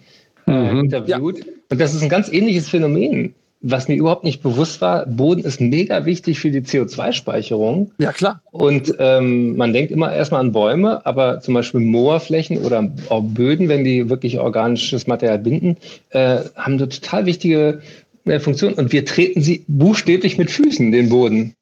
äh, 0.47 0.51
mhm. 0.51 0.79
interviewt. 0.81 1.39
Ja. 1.39 1.53
Und 1.69 1.81
das 1.81 1.93
ist 1.93 2.01
ein 2.01 2.09
ganz 2.09 2.31
ähnliches 2.31 2.69
Phänomen 2.69 3.33
was 3.61 3.87
mir 3.87 3.95
überhaupt 3.95 4.23
nicht 4.23 4.43
bewusst 4.43 4.81
war, 4.81 5.05
Boden 5.05 5.43
ist 5.43 5.59
mega 5.59 6.05
wichtig 6.05 6.39
für 6.39 6.51
die 6.51 6.61
CO2-Speicherung. 6.61 7.91
Ja, 7.97 8.13
klar. 8.13 8.41
Und 8.51 8.93
ähm, 8.99 9.57
man 9.57 9.73
denkt 9.73 9.91
immer 9.91 10.13
erstmal 10.13 10.41
an 10.41 10.51
Bäume, 10.51 11.05
aber 11.05 11.41
zum 11.41 11.55
Beispiel 11.55 11.81
Moorflächen 11.81 12.59
oder 12.59 12.91
auch 13.09 13.23
Böden, 13.23 13.67
wenn 13.67 13.83
die 13.83 14.09
wirklich 14.09 14.39
organisches 14.39 15.07
Material 15.07 15.39
binden, 15.39 15.77
äh, 16.09 16.39
haben 16.55 16.73
eine 16.73 16.89
total 16.89 17.25
wichtige 17.25 17.81
äh, 18.25 18.39
Funktion. 18.39 18.73
Und 18.73 18.91
wir 18.91 19.05
treten 19.05 19.41
sie 19.41 19.65
buchstäblich 19.67 20.37
mit 20.37 20.51
Füßen, 20.51 20.91
den 20.91 21.09
Boden. 21.09 21.53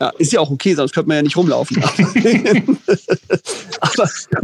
Ja, 0.00 0.12
ist 0.18 0.32
ja 0.32 0.40
auch 0.40 0.50
okay, 0.50 0.74
sonst 0.74 0.92
könnte 0.92 1.08
man 1.08 1.16
ja 1.18 1.22
nicht 1.22 1.36
rumlaufen. 1.36 1.82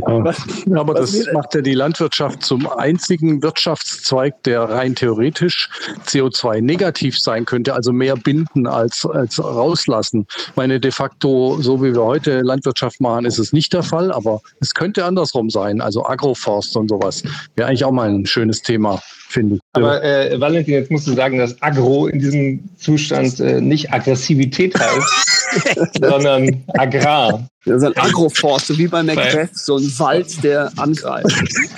aber, 0.02 0.24
was, 0.24 0.36
aber 0.74 0.94
das 0.94 1.26
macht 1.32 1.54
ja 1.54 1.60
die 1.60 1.74
Landwirtschaft 1.74 2.42
zum 2.42 2.68
einzigen 2.68 3.42
Wirtschaftszweig, 3.42 4.42
der 4.44 4.62
rein 4.62 4.94
theoretisch 4.94 5.68
CO2 6.06 6.60
negativ 6.60 7.18
sein 7.18 7.44
könnte, 7.44 7.74
also 7.74 7.92
mehr 7.92 8.16
binden 8.16 8.66
als, 8.66 9.06
als 9.06 9.42
rauslassen. 9.42 10.26
Meine 10.56 10.80
de 10.80 10.90
facto, 10.90 11.58
so 11.60 11.82
wie 11.82 11.94
wir 11.94 12.02
heute 12.02 12.40
Landwirtschaft 12.40 13.00
machen, 13.00 13.24
ist 13.24 13.38
es 13.38 13.52
nicht 13.52 13.72
der 13.72 13.82
Fall, 13.82 14.12
aber 14.12 14.40
es 14.60 14.74
könnte 14.74 15.04
andersrum 15.04 15.50
sein. 15.50 15.80
Also 15.80 16.04
Agroforst 16.04 16.76
und 16.76 16.88
sowas 16.88 17.22
wäre 17.56 17.68
eigentlich 17.68 17.84
auch 17.84 17.92
mal 17.92 18.08
ein 18.08 18.26
schönes 18.26 18.62
Thema 18.62 19.00
finde 19.30 19.56
ich. 19.56 19.60
Aber 19.72 20.02
äh, 20.02 20.38
Valentin, 20.40 20.74
jetzt 20.74 20.90
musst 20.90 21.06
du 21.06 21.14
sagen, 21.14 21.38
dass 21.38 21.60
Agro 21.62 22.08
in 22.08 22.18
diesem 22.18 22.68
Zustand 22.76 23.40
äh, 23.40 23.60
nicht 23.60 23.92
Aggressivität 23.92 24.78
heißt. 24.78 25.39
sondern 26.00 26.64
Agrar. 26.74 27.46
Ja, 27.66 27.78
so 27.78 27.86
ein 27.86 27.96
Agroforst, 27.96 28.68
so 28.68 28.78
wie 28.78 28.86
bei 28.86 29.02
Macbeth, 29.02 29.54
so 29.54 29.76
ein 29.76 29.92
Wald, 29.98 30.42
der 30.42 30.72
angreift. 30.76 31.26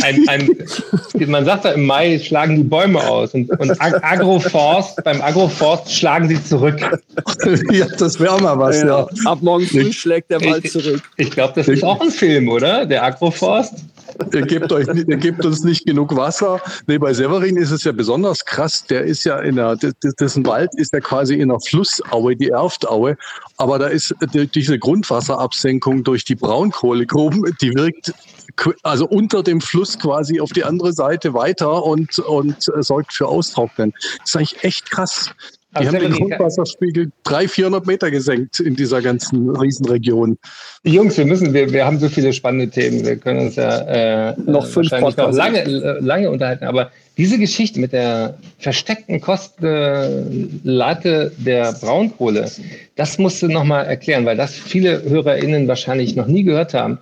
Ein, 0.03 0.29
ein, 0.29 0.49
man 1.27 1.45
sagt 1.45 1.65
ja, 1.65 1.73
im 1.73 1.87
Mai 1.87 2.21
schlagen 2.21 2.55
die 2.55 2.63
Bäume 2.63 3.01
aus 3.01 3.35
und, 3.35 3.51
und 3.59 3.81
Agroforst, 3.81 5.03
beim 5.03 5.21
Agroforst 5.21 5.93
schlagen 5.93 6.29
sie 6.29 6.43
zurück. 6.45 6.79
ja, 7.73 7.87
das 7.99 8.21
wäre 8.21 8.41
mal 8.41 8.57
was, 8.61 8.81
ja. 8.81 8.87
ja. 8.87 9.09
Ab 9.25 9.39
morgen 9.43 9.67
früh 9.67 9.93
schlägt 9.93 10.31
der 10.31 10.41
Wald 10.45 10.71
zurück. 10.71 11.03
Ich, 11.17 11.27
ich 11.27 11.33
glaube, 11.33 11.55
das 11.57 11.67
ist 11.67 11.83
auch 11.83 12.01
ein 12.01 12.11
Film, 12.11 12.49
oder? 12.49 12.87
Der 12.87 13.03
Agroforst. 13.03 13.85
Ihr 14.33 14.43
gebt, 14.43 14.73
euch, 14.73 14.87
ihr 14.87 15.17
gebt 15.17 15.45
uns 15.45 15.65
nicht 15.65 15.87
genug 15.87 16.17
Wasser. 16.17 16.61
Nee, 16.87 16.99
bei 16.99 17.13
Severin 17.13 17.57
ist 17.57 17.71
es 17.71 17.85
ja 17.85 17.93
besonders 17.93 18.45
krass. 18.45 18.85
Der 18.87 19.05
ist 19.05 19.25
ja 19.25 19.39
in 19.41 19.57
der, 19.57 19.77
dessen 20.21 20.47
Wald 20.47 20.71
ist 20.77 20.93
ja 20.93 21.01
quasi 21.01 21.35
in 21.35 21.49
der 21.49 21.61
Flussaue, 21.61 22.37
die 22.37 22.49
Erftaue. 22.49 23.17
Aber 23.57 23.79
da 23.79 23.87
ist 23.87 24.15
diese 24.55 24.79
Grundwasserabsenkung 24.79 26.05
durch 26.05 26.25
die 26.25 26.35
Braunkohlegruben, 26.35 27.57
die 27.61 27.75
wirkt 27.75 28.13
also 28.83 29.07
unter 29.07 29.43
dem 29.43 29.61
Fluss 29.61 29.99
quasi 29.99 30.41
auf 30.41 30.51
die 30.51 30.65
andere 30.65 30.93
Seite 30.93 31.35
weiter 31.35 31.85
und, 31.85 32.19
und 32.19 32.57
sorgt 32.61 33.13
für 33.13 33.29
Austrocknen. 33.29 33.93
Das 34.19 34.31
ist 34.31 34.37
eigentlich 34.37 34.65
echt 34.65 34.91
krass. 34.91 35.31
Die 35.81 35.87
haben 35.87 35.99
den 35.99 36.13
Grundwasserspiegel 36.13 37.11
300, 37.25 37.51
400 37.51 37.87
Meter 37.87 38.11
gesenkt 38.11 38.61
in 38.61 38.77
dieser 38.77 39.01
ganzen 39.01 39.49
Riesenregion. 39.57 40.37
Jungs, 40.85 41.17
wir 41.17 41.25
müssen, 41.25 41.55
wir, 41.55 41.73
wir 41.73 41.87
haben 41.87 41.99
so 41.99 42.11
viele 42.11 42.35
spannende 42.35 42.69
Themen. 42.69 43.07
Wir 43.07 43.17
können 43.17 43.47
uns 43.47 43.57
ja 43.57 44.31
äh, 44.31 44.35
noch 44.45 44.67
fünf 44.67 44.91
noch 44.91 45.17
lange, 45.33 45.63
äh, 45.63 45.99
lange 46.01 46.31
unterhalten. 46.31 46.65
Aber 46.65 46.91
diese 47.17 47.39
Geschichte 47.39 47.81
mit 47.81 47.93
der 47.93 48.37
versteckten 48.59 49.21
Kostenlatte 49.21 51.33
der 51.39 51.73
Braunkohle, 51.73 52.51
das 52.97 53.19
musst 53.19 53.41
du 53.43 53.49
nochmal 53.49 53.87
erklären, 53.87 54.27
weil 54.27 54.37
das 54.37 54.53
viele 54.53 55.03
HörerInnen 55.03 55.69
wahrscheinlich 55.69 56.17
noch 56.17 56.27
nie 56.27 56.43
gehört 56.43 56.75
haben. 56.75 56.99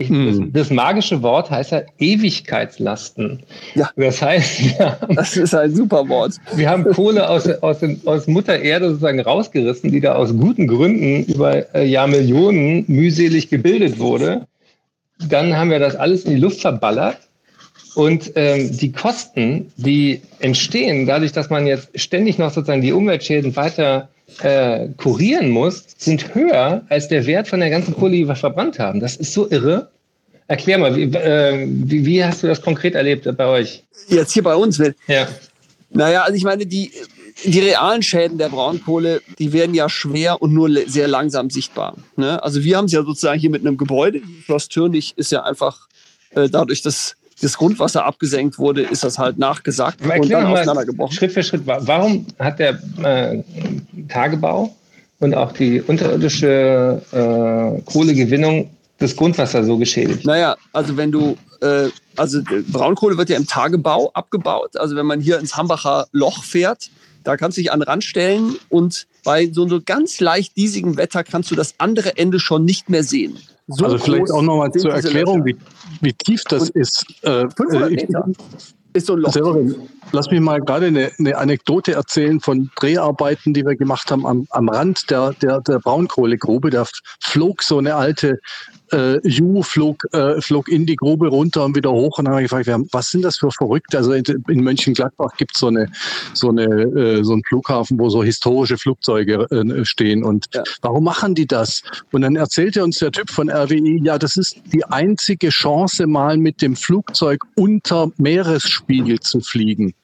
Ich, 0.00 0.08
hm. 0.08 0.50
das, 0.52 0.68
das, 0.68 0.70
magische 0.70 1.22
Wort 1.22 1.50
heißt 1.50 1.72
ja 1.72 1.82
Ewigkeitslasten. 1.98 3.42
Ja. 3.74 3.90
Das 3.96 4.22
heißt, 4.22 4.60
haben, 4.80 5.14
das 5.14 5.36
ist 5.36 5.54
ein 5.54 5.74
super 5.74 6.08
Wort. 6.08 6.36
Wir 6.54 6.70
haben 6.70 6.84
Kohle 6.84 7.28
aus, 7.28 7.46
aus, 7.46 7.78
aus 8.06 8.26
Mutter 8.26 8.58
Erde 8.58 8.88
sozusagen 8.88 9.20
rausgerissen, 9.20 9.92
die 9.92 10.00
da 10.00 10.14
aus 10.14 10.34
guten 10.34 10.66
Gründen 10.66 11.24
über 11.24 11.74
äh, 11.74 11.84
Jahrmillionen 11.84 12.86
mühselig 12.88 13.50
gebildet 13.50 13.98
wurde. 13.98 14.46
Dann 15.28 15.54
haben 15.54 15.70
wir 15.70 15.78
das 15.78 15.96
alles 15.96 16.24
in 16.24 16.30
die 16.30 16.40
Luft 16.40 16.62
verballert. 16.62 17.18
Und 17.94 18.32
ähm, 18.36 18.74
die 18.74 18.92
Kosten, 18.92 19.70
die 19.76 20.22
entstehen, 20.38 21.06
dadurch, 21.06 21.32
dass 21.32 21.50
man 21.50 21.66
jetzt 21.66 21.90
ständig 21.94 22.38
noch 22.38 22.52
sozusagen 22.52 22.80
die 22.80 22.92
Umweltschäden 22.92 23.54
weiter 23.54 24.08
äh, 24.42 24.88
kurieren 24.96 25.50
muss, 25.50 25.84
sind 25.96 26.34
höher 26.34 26.82
als 26.88 27.08
der 27.08 27.26
Wert 27.26 27.48
von 27.48 27.60
der 27.60 27.70
ganzen 27.70 27.94
Kohle, 27.94 28.12
die 28.12 28.28
wir 28.28 28.36
verbrannt 28.36 28.78
haben. 28.78 29.00
Das 29.00 29.16
ist 29.16 29.32
so 29.32 29.50
irre. 29.50 29.90
Erklär 30.46 30.78
mal, 30.78 30.96
wie, 30.96 31.04
äh, 31.04 31.66
wie, 31.68 32.04
wie, 32.04 32.24
hast 32.24 32.42
du 32.42 32.48
das 32.48 32.60
konkret 32.60 32.94
erlebt 32.94 33.28
bei 33.36 33.46
euch? 33.46 33.84
Jetzt 34.08 34.32
hier 34.32 34.42
bei 34.42 34.56
uns? 34.56 34.78
Ja. 35.06 35.28
Naja, 35.90 36.22
also 36.22 36.36
ich 36.36 36.44
meine, 36.44 36.66
die, 36.66 36.90
die 37.44 37.60
realen 37.60 38.02
Schäden 38.02 38.38
der 38.38 38.48
Braunkohle, 38.48 39.22
die 39.38 39.52
werden 39.52 39.74
ja 39.74 39.88
schwer 39.88 40.42
und 40.42 40.52
nur 40.52 40.68
sehr 40.86 41.08
langsam 41.08 41.50
sichtbar. 41.50 41.96
Ne? 42.16 42.42
Also 42.42 42.64
wir 42.64 42.76
haben 42.76 42.86
es 42.86 42.92
ja 42.92 43.02
sozusagen 43.02 43.38
hier 43.40 43.50
mit 43.50 43.64
einem 43.64 43.76
Gebäude. 43.76 44.22
Schloss 44.44 44.68
Türnich 44.68 45.14
ist 45.16 45.32
ja 45.32 45.42
einfach 45.42 45.88
äh, 46.30 46.48
dadurch, 46.48 46.82
dass 46.82 47.16
das 47.40 47.56
Grundwasser 47.56 48.04
abgesenkt 48.04 48.58
wurde, 48.58 48.82
ist 48.82 49.04
das 49.04 49.18
halt 49.18 49.38
nachgesagt 49.38 50.00
und 50.02 50.30
dann 50.30 50.46
auseinandergebrochen. 50.46 51.14
Schritt 51.14 51.32
für 51.32 51.42
Schritt, 51.42 51.62
warum 51.64 52.26
hat 52.38 52.58
der 52.58 52.78
äh, 53.02 53.42
Tagebau 54.08 54.74
und 55.20 55.34
auch 55.34 55.52
die 55.52 55.80
unterirdische 55.80 57.02
äh, 57.12 57.80
Kohlegewinnung 57.90 58.70
das 58.98 59.16
Grundwasser 59.16 59.64
so 59.64 59.78
geschädigt? 59.78 60.26
Naja, 60.26 60.56
also 60.72 60.96
wenn 60.96 61.10
du, 61.10 61.36
äh, 61.62 61.88
also 62.16 62.40
Braunkohle 62.68 63.16
wird 63.16 63.30
ja 63.30 63.36
im 63.36 63.46
Tagebau 63.46 64.10
abgebaut. 64.12 64.76
Also 64.76 64.96
wenn 64.96 65.06
man 65.06 65.20
hier 65.20 65.38
ins 65.38 65.56
Hambacher 65.56 66.06
Loch 66.12 66.44
fährt, 66.44 66.90
da 67.24 67.36
kannst 67.36 67.56
du 67.56 67.62
dich 67.62 67.72
an 67.72 67.80
den 67.80 67.88
Rand 67.88 68.04
stellen 68.04 68.56
und 68.68 69.06
bei 69.24 69.50
so 69.52 69.64
einem 69.64 69.84
ganz 69.84 70.20
leicht 70.20 70.56
diesigem 70.56 70.96
Wetter 70.96 71.24
kannst 71.24 71.50
du 71.50 71.54
das 71.54 71.74
andere 71.78 72.16
Ende 72.16 72.40
schon 72.40 72.64
nicht 72.64 72.88
mehr 72.88 73.02
sehen. 73.02 73.36
So 73.68 73.84
also 73.84 73.98
vielleicht 73.98 74.30
auch 74.32 74.42
nochmal 74.42 74.72
zur 74.72 74.92
Erklärung, 74.92 75.44
wie, 75.44 75.56
wie, 76.00 76.12
tief 76.12 76.42
das 76.44 76.70
Und 76.70 76.76
ist. 76.76 77.06
500 77.22 77.90
äh, 77.90 77.94
Meter 77.94 78.26
ist 78.92 79.06
so 79.06 79.14
ein 79.14 79.20
Loch. 79.20 79.32
Severin, 79.32 79.76
lass 80.12 80.30
mich 80.30 80.40
mal 80.40 80.60
gerade 80.60 80.86
eine, 80.86 81.10
eine, 81.18 81.36
Anekdote 81.36 81.92
erzählen 81.92 82.40
von 82.40 82.70
Dreharbeiten, 82.76 83.54
die 83.54 83.64
wir 83.64 83.76
gemacht 83.76 84.10
haben 84.10 84.26
am, 84.26 84.46
am 84.50 84.68
Rand 84.68 85.10
der, 85.10 85.32
der, 85.34 85.60
der 85.60 85.78
Braunkohlegrube. 85.78 86.70
Da 86.70 86.84
flog 87.20 87.62
so 87.62 87.78
eine 87.78 87.94
alte 87.94 88.40
äh, 88.92 89.18
Ju 89.26 89.62
flog, 89.62 90.06
äh, 90.12 90.40
flog 90.40 90.68
in 90.68 90.86
die 90.86 90.96
Grube 90.96 91.28
runter 91.28 91.64
und 91.64 91.76
wieder 91.76 91.90
hoch 91.90 92.18
und 92.18 92.24
dann 92.24 92.34
habe 92.34 92.44
ich 92.44 92.50
gefragt, 92.50 92.88
was 92.92 93.10
sind 93.10 93.22
das 93.22 93.38
für 93.38 93.50
Verrückte? 93.50 93.98
Also 93.98 94.12
in, 94.12 94.24
in 94.48 94.62
Mönchengladbach 94.62 95.36
gibt 95.36 95.56
so 95.56 95.68
es 95.70 95.88
so, 96.34 96.50
eine, 96.50 96.64
äh, 96.64 97.24
so 97.24 97.32
einen 97.32 97.44
Flughafen, 97.44 97.98
wo 97.98 98.08
so 98.08 98.22
historische 98.22 98.76
Flugzeuge 98.76 99.46
äh, 99.50 99.84
stehen. 99.84 100.24
Und 100.24 100.46
ja. 100.54 100.62
warum 100.82 101.04
machen 101.04 101.34
die 101.34 101.46
das? 101.46 101.82
Und 102.12 102.22
dann 102.22 102.36
erzählte 102.36 102.84
uns 102.84 102.98
der 102.98 103.12
Typ 103.12 103.30
von 103.30 103.50
RWI, 103.50 104.00
ja, 104.02 104.18
das 104.18 104.36
ist 104.36 104.56
die 104.72 104.84
einzige 104.84 105.50
Chance, 105.50 106.06
mal 106.06 106.36
mit 106.36 106.62
dem 106.62 106.76
Flugzeug 106.76 107.44
unter 107.56 108.10
Meeresspiegel 108.16 109.20
zu 109.20 109.40
fliegen 109.40 109.94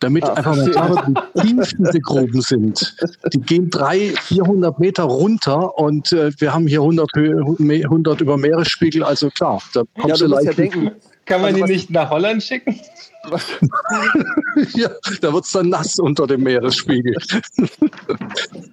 damit 0.00 0.24
ah, 0.24 0.34
einfach 0.34 0.56
mal 0.56 0.70
klar 0.70 1.12
wie 1.34 1.40
tief 1.40 1.72
diese 1.78 2.00
Gruben 2.00 2.40
sind. 2.40 2.96
Die 3.32 3.40
gehen 3.40 3.70
300, 3.70 4.18
400 4.18 4.78
Meter 4.78 5.04
runter 5.04 5.78
und 5.78 6.12
äh, 6.12 6.30
wir 6.38 6.54
haben 6.54 6.66
hier 6.66 6.80
100, 6.80 7.10
100 7.14 8.20
über 8.20 8.36
Meeresspiegel, 8.36 9.02
also 9.02 9.30
klar, 9.30 9.62
da 9.74 9.82
kommst 9.98 10.20
ja, 10.20 10.26
du 10.26 10.34
leicht. 10.34 10.46
Ja 10.46 10.52
denken, 10.52 10.90
kann 11.24 11.42
man 11.42 11.54
also 11.54 11.66
die 11.66 11.72
nicht 11.72 11.90
nach 11.90 12.10
Holland 12.10 12.42
schicken? 12.42 12.80
ja, 14.74 14.90
da 15.20 15.32
wird 15.32 15.44
es 15.44 15.52
dann 15.52 15.68
nass 15.68 15.98
unter 15.98 16.26
dem 16.26 16.42
Meeresspiegel. 16.42 17.16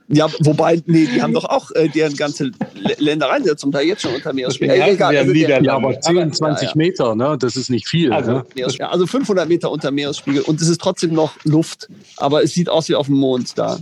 ja, 0.07 0.27
wobei, 0.39 0.81
nee, 0.85 1.07
die 1.07 1.21
haben 1.21 1.33
doch 1.33 1.45
auch 1.45 1.71
äh, 1.71 1.89
deren 1.89 2.15
ganze 2.15 2.51
Ländereien 2.97 3.43
sind 3.43 3.59
zum 3.59 3.71
Teil 3.71 3.87
jetzt 3.87 4.03
schon 4.03 4.13
unter 4.13 4.33
Meeresspiegel. 4.33 4.77
Ja, 4.77 4.87
egal, 4.87 5.17
also 5.17 5.33
der, 5.33 5.63
ja, 5.63 5.75
aber 5.75 5.99
10, 5.99 6.33
20 6.33 6.67
ja, 6.67 6.73
Meter, 6.75 7.15
ne? 7.15 7.37
das 7.39 7.55
ist 7.55 7.69
nicht 7.69 7.87
viel. 7.87 8.13
Also, 8.13 8.31
ne? 8.31 8.45
ja, 8.55 8.67
also 8.89 9.07
500 9.07 9.47
Meter 9.49 9.71
unter 9.71 9.91
Meeresspiegel 9.91 10.41
und 10.43 10.61
es 10.61 10.69
ist 10.69 10.79
trotzdem 10.79 11.13
noch 11.13 11.33
Luft, 11.43 11.89
aber 12.17 12.43
es 12.43 12.53
sieht 12.53 12.69
aus 12.69 12.87
wie 12.89 12.95
auf 12.95 13.07
dem 13.07 13.15
Mond 13.15 13.57
da. 13.57 13.79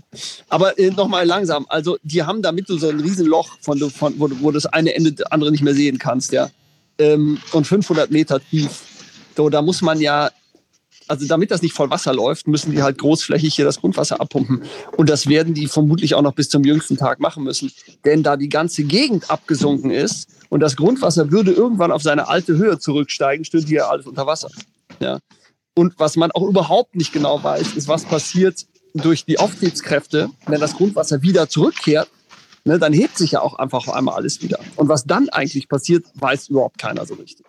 Aber 0.50 0.78
äh, 0.80 0.92
nochmal 0.92 1.26
langsam, 1.26 1.66
also 1.70 1.98
die 2.04 2.24
haben 2.24 2.42
damit 2.42 2.68
so 2.68 2.88
ein 2.88 3.00
Riesenloch, 3.00 3.58
von, 3.62 3.80
von, 3.92 4.14
wo, 4.18 4.30
wo 4.40 4.52
das 4.52 4.66
eine 4.66 4.96
Ende 4.96 5.14
das 5.14 5.32
andere 5.32 5.52
nicht 5.52 5.64
mehr 5.64 5.74
sehen 5.74 5.98
kannst, 5.98 6.32
ja. 6.32 6.50
Ähm, 7.00 7.40
und 7.52 7.66
500 7.66 8.12
Meter 8.12 8.40
tief. 8.40 8.82
So, 9.36 9.50
da 9.50 9.62
muss 9.62 9.82
man 9.82 10.00
ja 10.00 10.30
also 11.08 11.28
damit 11.28 11.52
das 11.52 11.62
nicht 11.62 11.74
voll 11.74 11.90
Wasser 11.90 12.14
läuft, 12.14 12.48
müssen 12.48 12.72
die 12.72 12.82
halt 12.82 12.98
großflächig 12.98 13.56
hier 13.56 13.66
das 13.66 13.80
Grundwasser 13.80 14.20
abpumpen. 14.20 14.64
Und 14.98 15.10
das 15.10 15.28
werden 15.28 15.54
die 15.54 15.68
vermutlich 15.68 16.16
auch 16.16 16.22
noch 16.22 16.34
bis 16.34 16.50
zum 16.50 16.64
jüngsten 16.64 16.98
Tag 16.98 17.20
machen 17.20 17.44
müssen. 17.44 17.72
Denn 18.06 18.24
da 18.24 18.38
die 18.38 18.50
ganze 18.50 18.84
Gegend 18.84 19.30
abgesunken 19.30 19.92
ist 19.92 20.28
und 20.50 20.60
das 20.60 20.76
Grundwasser 20.76 21.32
würde 21.32 21.52
irgendwann 21.52 21.92
auf 21.92 22.02
seine 22.02 22.28
alte 22.28 22.58
Höhe 22.58 22.80
zurücksteigen, 22.80 23.46
stünde 23.46 23.68
hier 23.68 23.90
alles 23.90 24.06
unter 24.06 24.28
Wasser. 24.28 24.50
Ja. 25.00 25.20
Und 25.76 25.94
was 25.98 26.16
man 26.16 26.32
auch 26.32 26.44
überhaupt 26.44 26.96
nicht 26.96 27.12
genau 27.14 27.44
weiß, 27.44 27.74
ist, 27.76 27.88
was 27.88 28.06
passiert 28.06 28.66
durch 28.94 29.26
die 29.26 29.40
Auftriebskräfte, 29.40 30.30
wenn 30.46 30.62
das 30.62 30.76
Grundwasser 30.76 31.22
wieder 31.22 31.50
zurückkehrt. 31.50 32.10
Ne, 32.66 32.80
dann 32.80 32.94
hebt 32.94 33.18
sich 33.18 33.32
ja 33.32 33.42
auch 33.42 33.56
einfach 33.56 33.90
einmal 33.90 34.16
alles 34.16 34.42
wieder. 34.42 34.58
Und 34.78 34.88
was 34.88 35.04
dann 35.04 35.28
eigentlich 35.30 35.68
passiert, 35.68 36.06
weiß 36.16 36.48
überhaupt 36.48 36.78
keiner 36.78 37.06
so 37.06 37.16
richtig 37.16 37.46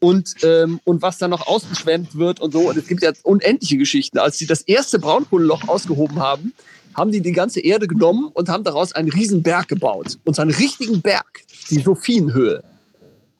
und, 0.00 0.34
ähm, 0.42 0.80
und 0.84 1.02
was 1.02 1.18
dann 1.18 1.30
noch 1.30 1.46
ausgeschwemmt 1.46 2.16
wird 2.16 2.40
und 2.40 2.52
so. 2.52 2.68
Und 2.68 2.76
es 2.76 2.86
gibt 2.86 3.02
ja 3.02 3.12
unendliche 3.22 3.76
Geschichten. 3.76 4.18
Als 4.18 4.38
sie 4.38 4.46
das 4.46 4.62
erste 4.62 4.98
Braunkohleloch 4.98 5.68
ausgehoben 5.68 6.18
haben, 6.20 6.52
haben 6.94 7.12
die 7.12 7.20
die 7.20 7.32
ganze 7.32 7.60
Erde 7.60 7.86
genommen 7.86 8.30
und 8.32 8.48
haben 8.48 8.64
daraus 8.64 8.92
einen 8.92 9.10
riesen 9.10 9.42
Berg 9.42 9.68
gebaut. 9.68 10.18
Und 10.24 10.36
so 10.36 10.42
einen 10.42 10.50
richtigen 10.50 11.02
Berg, 11.02 11.42
die 11.70 11.80
Sophienhöhe. 11.80 12.62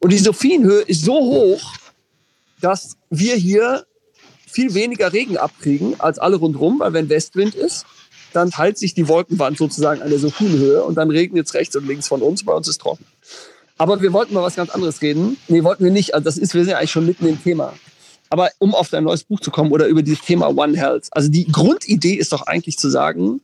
Und 0.01 0.13
die 0.13 0.19
Sophienhöhe 0.19 0.83
ist 0.83 1.05
so 1.05 1.15
hoch, 1.15 1.75
dass 2.61 2.97
wir 3.11 3.37
hier 3.37 3.87
viel 4.47 4.75
weniger 4.75 5.13
Regen 5.13 5.37
abkriegen 5.37 5.99
als 6.01 6.19
alle 6.19 6.37
rundherum, 6.37 6.81
weil 6.81 6.93
wenn 6.93 7.09
Westwind 7.09 7.55
ist, 7.55 7.87
dann 8.33 8.51
teilt 8.51 8.79
sich 8.79 8.95
die 8.95 9.09
Wolkenwand 9.09 9.57
sozusagen 9.57 10.03
an 10.03 10.11
der 10.11 10.19
Sophienhöhe 10.19 10.83
und 10.83 10.97
dann 10.97 11.11
regnet 11.11 11.47
es 11.47 11.55
rechts 11.55 11.77
und 11.77 11.87
links 11.87 12.09
von 12.09 12.23
uns, 12.23 12.45
bei 12.45 12.53
uns 12.53 12.69
ist 12.69 12.81
trocken. 12.81 13.05
Aber 13.79 14.01
wir 14.01 14.13
wollten 14.13 14.35
mal 14.35 14.43
was 14.43 14.57
ganz 14.57 14.71
anderes 14.71 15.03
reden. 15.03 15.37
Nee, 15.49 15.63
wollten 15.63 15.85
wir 15.85 15.91
nicht. 15.91 16.15
Also 16.15 16.25
das 16.25 16.39
ist, 16.39 16.55
wir 16.55 16.63
sind 16.63 16.71
ja 16.71 16.79
eigentlich 16.79 16.91
schon 16.91 17.07
mitten 17.07 17.27
im 17.27 17.43
Thema. 17.43 17.75
Aber 18.31 18.51
um 18.59 18.75
auf 18.75 18.89
dein 18.89 19.05
neues 19.05 19.25
Buch 19.25 19.41
zu 19.41 19.51
kommen 19.51 19.71
oder 19.71 19.87
über 19.87 20.03
dieses 20.03 20.23
Thema 20.23 20.49
One 20.49 20.77
Health. 20.77 21.09
Also 21.11 21.29
die 21.29 21.47
Grundidee 21.47 22.15
ist 22.15 22.33
doch 22.33 22.43
eigentlich 22.43 22.79
zu 22.79 22.89
sagen, 22.89 23.41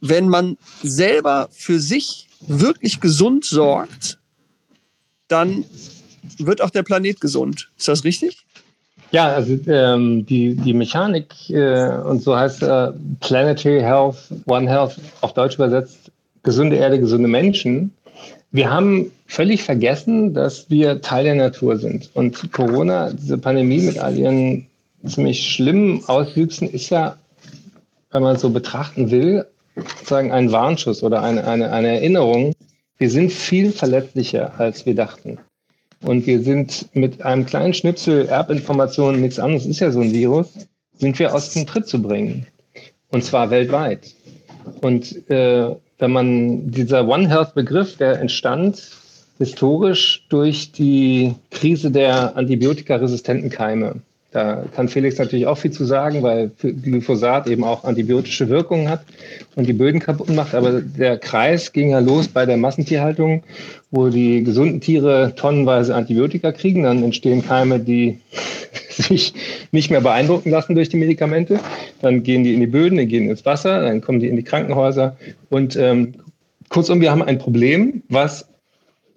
wenn 0.00 0.28
man 0.28 0.58
selber 0.82 1.48
für 1.52 1.80
sich 1.80 2.28
wirklich 2.46 3.00
gesund 3.00 3.44
sorgt, 3.44 4.18
dann 5.28 5.64
wird 6.38 6.60
auch 6.60 6.70
der 6.70 6.82
Planet 6.82 7.20
gesund. 7.20 7.70
Ist 7.78 7.88
das 7.88 8.04
richtig? 8.04 8.44
Ja, 9.12 9.28
also 9.28 9.56
ähm, 9.68 10.26
die, 10.26 10.54
die 10.56 10.74
Mechanik 10.74 11.48
äh, 11.48 11.88
und 12.04 12.22
so 12.22 12.36
heißt 12.36 12.62
äh, 12.62 12.92
Planetary 13.20 13.80
Health, 13.80 14.16
One 14.46 14.68
Health, 14.68 14.96
auf 15.20 15.32
Deutsch 15.34 15.54
übersetzt, 15.54 16.10
gesunde 16.42 16.76
Erde, 16.76 16.98
gesunde 16.98 17.28
Menschen. 17.28 17.92
Wir 18.54 18.70
haben 18.70 19.10
völlig 19.26 19.64
vergessen, 19.64 20.32
dass 20.32 20.70
wir 20.70 21.00
Teil 21.00 21.24
der 21.24 21.34
Natur 21.34 21.76
sind. 21.76 22.08
Und 22.14 22.52
Corona, 22.52 23.12
diese 23.12 23.36
Pandemie 23.36 23.80
mit 23.80 23.98
all 23.98 24.16
ihren 24.16 24.68
ziemlich 25.04 25.50
schlimmen 25.50 26.04
Auswüchsen, 26.06 26.70
ist 26.70 26.88
ja, 26.90 27.16
wenn 28.12 28.22
man 28.22 28.36
es 28.36 28.42
so 28.42 28.50
betrachten 28.50 29.10
will, 29.10 29.44
sozusagen 29.74 30.30
ein 30.30 30.52
Warnschuss 30.52 31.02
oder 31.02 31.20
eine, 31.24 31.44
eine, 31.44 31.72
eine 31.72 31.88
Erinnerung. 31.88 32.52
Wir 32.96 33.10
sind 33.10 33.32
viel 33.32 33.72
verletzlicher, 33.72 34.52
als 34.56 34.86
wir 34.86 34.94
dachten. 34.94 35.38
Und 36.02 36.24
wir 36.28 36.40
sind 36.40 36.86
mit 36.94 37.22
einem 37.22 37.46
kleinen 37.46 37.74
Schnipsel 37.74 38.26
Erbinformationen, 38.28 39.20
nichts 39.20 39.40
anderes 39.40 39.66
ist 39.66 39.80
ja 39.80 39.90
so 39.90 39.98
ein 39.98 40.12
Virus, 40.12 40.52
sind 40.96 41.18
wir 41.18 41.34
aus 41.34 41.52
dem 41.54 41.66
Tritt 41.66 41.88
zu 41.88 42.00
bringen. 42.00 42.46
Und 43.08 43.24
zwar 43.24 43.50
weltweit. 43.50 44.14
Und 44.80 45.28
äh, 45.28 45.74
wenn 46.04 46.12
man 46.12 46.70
dieser 46.70 47.08
One 47.08 47.30
Health 47.30 47.54
Begriff, 47.54 47.96
der 47.96 48.20
entstand 48.20 48.90
historisch 49.38 50.26
durch 50.28 50.70
die 50.70 51.34
Krise 51.50 51.90
der 51.90 52.36
antibiotikaresistenten 52.36 53.48
Keime. 53.48 54.02
Da 54.34 54.64
kann 54.74 54.88
Felix 54.88 55.16
natürlich 55.16 55.46
auch 55.46 55.58
viel 55.58 55.70
zu 55.70 55.84
sagen, 55.84 56.24
weil 56.24 56.50
Glyphosat 56.60 57.46
eben 57.46 57.62
auch 57.62 57.84
antibiotische 57.84 58.48
Wirkungen 58.48 58.88
hat 58.88 59.04
und 59.54 59.68
die 59.68 59.72
Böden 59.72 60.00
kaputt 60.00 60.28
macht. 60.28 60.56
Aber 60.56 60.80
der 60.80 61.18
Kreis 61.18 61.72
ging 61.72 61.90
ja 61.90 62.00
los 62.00 62.26
bei 62.26 62.44
der 62.44 62.56
Massentierhaltung, 62.56 63.44
wo 63.92 64.08
die 64.08 64.42
gesunden 64.42 64.80
Tiere 64.80 65.34
tonnenweise 65.36 65.94
Antibiotika 65.94 66.50
kriegen. 66.50 66.82
Dann 66.82 67.04
entstehen 67.04 67.46
Keime, 67.46 67.78
die 67.78 68.18
sich 68.90 69.34
nicht 69.70 69.92
mehr 69.92 70.00
beeindrucken 70.00 70.50
lassen 70.50 70.74
durch 70.74 70.88
die 70.88 70.96
Medikamente. 70.96 71.60
Dann 72.02 72.24
gehen 72.24 72.42
die 72.42 72.54
in 72.54 72.60
die 72.60 72.66
Böden, 72.66 72.98
dann 72.98 73.06
gehen 73.06 73.30
ins 73.30 73.46
Wasser, 73.46 73.82
dann 73.82 74.00
kommen 74.00 74.18
die 74.18 74.26
in 74.26 74.34
die 74.34 74.42
Krankenhäuser. 74.42 75.16
Und 75.48 75.76
ähm, 75.76 76.14
kurzum, 76.70 77.00
wir 77.00 77.12
haben 77.12 77.22
ein 77.22 77.38
Problem, 77.38 78.02
was 78.08 78.48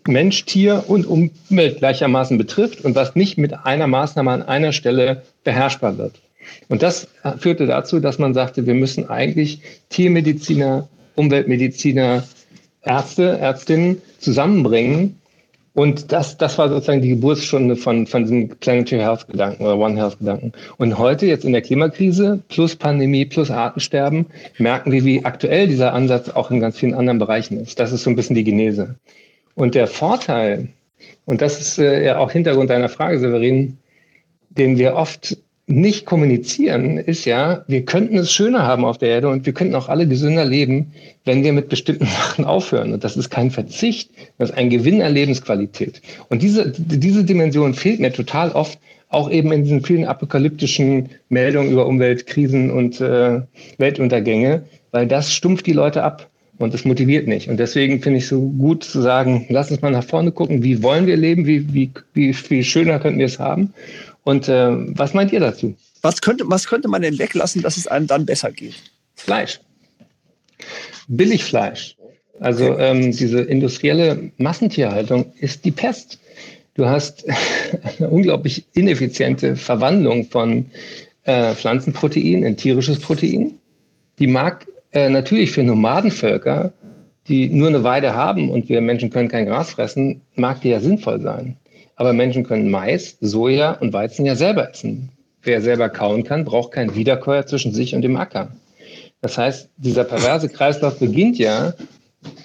Mensch, 0.07 0.45
Tier 0.45 0.85
und 0.87 1.05
Umwelt 1.05 1.77
gleichermaßen 1.79 2.37
betrifft 2.37 2.83
und 2.83 2.95
was 2.95 3.15
nicht 3.15 3.37
mit 3.37 3.65
einer 3.65 3.87
Maßnahme 3.87 4.31
an 4.31 4.43
einer 4.43 4.71
Stelle 4.71 5.23
beherrschbar 5.43 5.97
wird. 5.97 6.13
Und 6.69 6.83
das 6.83 7.07
führte 7.39 7.65
dazu, 7.65 7.99
dass 7.99 8.19
man 8.19 8.33
sagte, 8.33 8.65
wir 8.65 8.73
müssen 8.73 9.09
eigentlich 9.09 9.61
Tiermediziner, 9.89 10.87
Umweltmediziner, 11.15 12.23
Ärzte, 12.83 13.37
Ärztinnen 13.39 14.01
zusammenbringen. 14.19 15.19
Und 15.73 16.11
das, 16.11 16.37
das 16.37 16.57
war 16.57 16.69
sozusagen 16.69 17.01
die 17.01 17.09
Geburtsstunde 17.09 17.75
von, 17.75 18.07
von 18.07 18.23
diesem 18.23 18.49
Planetary 18.49 19.01
Health 19.01 19.27
Gedanken 19.27 19.63
oder 19.63 19.77
One 19.77 19.95
Health 19.95 20.17
Gedanken. 20.17 20.53
Und 20.77 20.97
heute, 20.97 21.27
jetzt 21.27 21.45
in 21.45 21.51
der 21.51 21.61
Klimakrise, 21.61 22.39
plus 22.49 22.75
Pandemie, 22.75 23.25
plus 23.25 23.51
Artensterben, 23.51 24.25
merken 24.57 24.91
wir, 24.91 25.05
wie 25.05 25.23
aktuell 25.23 25.67
dieser 25.67 25.93
Ansatz 25.93 26.29
auch 26.29 26.49
in 26.49 26.61
ganz 26.61 26.79
vielen 26.79 26.95
anderen 26.95 27.19
Bereichen 27.19 27.59
ist. 27.59 27.79
Das 27.79 27.91
ist 27.91 28.03
so 28.03 28.09
ein 28.09 28.15
bisschen 28.15 28.35
die 28.35 28.43
Genese. 28.43 28.95
Und 29.57 29.73
der 29.73 29.87
Vorteil, 29.87 30.69
und 31.25 31.41
das 31.41 31.59
ist 31.59 31.79
äh, 31.79 32.05
ja 32.05 32.19
auch 32.19 32.31
Hintergrund 32.31 32.69
deiner 32.69 32.89
Frage, 32.89 33.17
Severin, 33.17 33.79
den 34.51 34.77
wir 34.77 34.95
oft 34.95 35.35
nicht 35.65 36.05
kommunizieren, 36.05 36.99
ist 36.99 37.25
ja, 37.25 37.65
wir 37.67 37.83
könnten 37.83 38.19
es 38.19 38.31
schöner 38.31 38.67
haben 38.67 38.85
auf 38.85 38.99
der 38.99 39.09
Erde 39.09 39.29
und 39.29 39.47
wir 39.47 39.53
könnten 39.53 39.73
auch 39.73 39.89
alle 39.89 40.07
gesünder 40.07 40.45
leben, 40.45 40.93
wenn 41.25 41.43
wir 41.43 41.53
mit 41.53 41.69
bestimmten 41.69 42.05
Sachen 42.21 42.45
aufhören. 42.45 42.93
Und 42.93 43.03
das 43.03 43.17
ist 43.17 43.31
kein 43.31 43.49
Verzicht, 43.49 44.11
das 44.37 44.51
ist 44.51 44.55
ein 44.55 44.69
Gewinn 44.69 45.01
an 45.01 45.15
Lebensqualität. 45.15 46.03
Und 46.29 46.43
diese, 46.43 46.71
diese 46.77 47.23
Dimension 47.23 47.73
fehlt 47.73 47.99
mir 47.99 48.13
total 48.13 48.51
oft, 48.51 48.77
auch 49.09 49.31
eben 49.31 49.51
in 49.51 49.63
diesen 49.63 49.83
vielen 49.83 50.05
apokalyptischen 50.05 51.09
Meldungen 51.29 51.71
über 51.71 51.87
Umweltkrisen 51.87 52.69
und 52.69 53.01
äh, 53.01 53.41
Weltuntergänge, 53.79 54.65
weil 54.91 55.07
das 55.07 55.33
stumpft 55.33 55.65
die 55.65 55.73
Leute 55.73 56.03
ab. 56.03 56.29
Und 56.59 56.73
das 56.73 56.85
motiviert 56.85 57.27
nicht. 57.27 57.49
Und 57.49 57.57
deswegen 57.57 58.01
finde 58.01 58.17
ich 58.17 58.27
so 58.27 58.41
gut 58.41 58.83
zu 58.83 59.01
sagen, 59.01 59.45
lass 59.49 59.69
uns 59.69 59.81
mal 59.81 59.91
nach 59.91 60.03
vorne 60.03 60.31
gucken, 60.31 60.63
wie 60.63 60.81
wollen 60.81 61.05
wir 61.05 61.15
leben, 61.15 61.45
wie, 61.45 61.71
wie, 61.71 61.91
wie 62.13 62.33
viel 62.33 62.63
schöner 62.63 62.99
könnten 62.99 63.19
wir 63.19 63.27
es 63.27 63.37
haben. 63.37 63.73
Und 64.23 64.47
äh, 64.47 64.69
was 64.97 65.13
meint 65.13 65.31
ihr 65.31 65.39
dazu? 65.39 65.75
Was 66.01 66.21
könnte, 66.21 66.45
was 66.47 66.67
könnte 66.67 66.87
man 66.87 67.01
denn 67.01 67.19
weglassen, 67.19 67.61
dass 67.61 67.77
es 67.77 67.87
einem 67.87 68.07
dann 68.07 68.25
besser 68.25 68.51
geht? 68.51 68.75
Fleisch. 69.15 69.59
Billigfleisch. 71.07 71.95
Also 72.39 72.71
okay. 72.71 72.91
ähm, 72.91 73.11
diese 73.11 73.41
industrielle 73.41 74.31
Massentierhaltung 74.37 75.33
ist 75.39 75.65
die 75.65 75.71
Pest. 75.71 76.19
Du 76.73 76.87
hast 76.87 77.25
eine 77.99 78.09
unglaublich 78.09 78.65
ineffiziente 78.73 79.55
Verwandlung 79.55 80.29
von 80.29 80.65
äh, 81.23 81.53
Pflanzenprotein 81.53 82.43
in 82.43 82.57
tierisches 82.57 82.99
Protein. 82.99 83.59
Die 84.19 84.27
mag 84.27 84.65
äh, 84.91 85.09
natürlich 85.09 85.51
für 85.51 85.63
Nomadenvölker, 85.63 86.73
die 87.27 87.49
nur 87.49 87.67
eine 87.67 87.83
Weide 87.83 88.15
haben 88.15 88.49
und 88.49 88.69
wir 88.69 88.81
Menschen 88.81 89.09
können 89.09 89.29
kein 89.29 89.45
Gras 89.45 89.71
fressen, 89.71 90.21
mag 90.35 90.61
die 90.61 90.69
ja 90.69 90.79
sinnvoll 90.79 91.21
sein. 91.21 91.57
Aber 91.95 92.13
Menschen 92.13 92.43
können 92.43 92.69
Mais, 92.69 93.17
Soja 93.21 93.71
und 93.71 93.91
Weizen 93.91 94.25
ja 94.25 94.35
selber 94.35 94.69
essen. 94.69 95.09
Wer 95.41 95.61
selber 95.61 95.89
kauen 95.89 96.23
kann, 96.23 96.45
braucht 96.45 96.71
keinen 96.71 96.95
Wiederkäuer 96.95 97.45
zwischen 97.45 97.73
sich 97.73 97.95
und 97.95 98.01
dem 98.01 98.17
Acker. 98.17 98.51
Das 99.21 99.37
heißt, 99.37 99.69
dieser 99.77 100.03
perverse 100.03 100.47
Kreislauf 100.49 100.99
beginnt 100.99 101.37
ja 101.37 101.73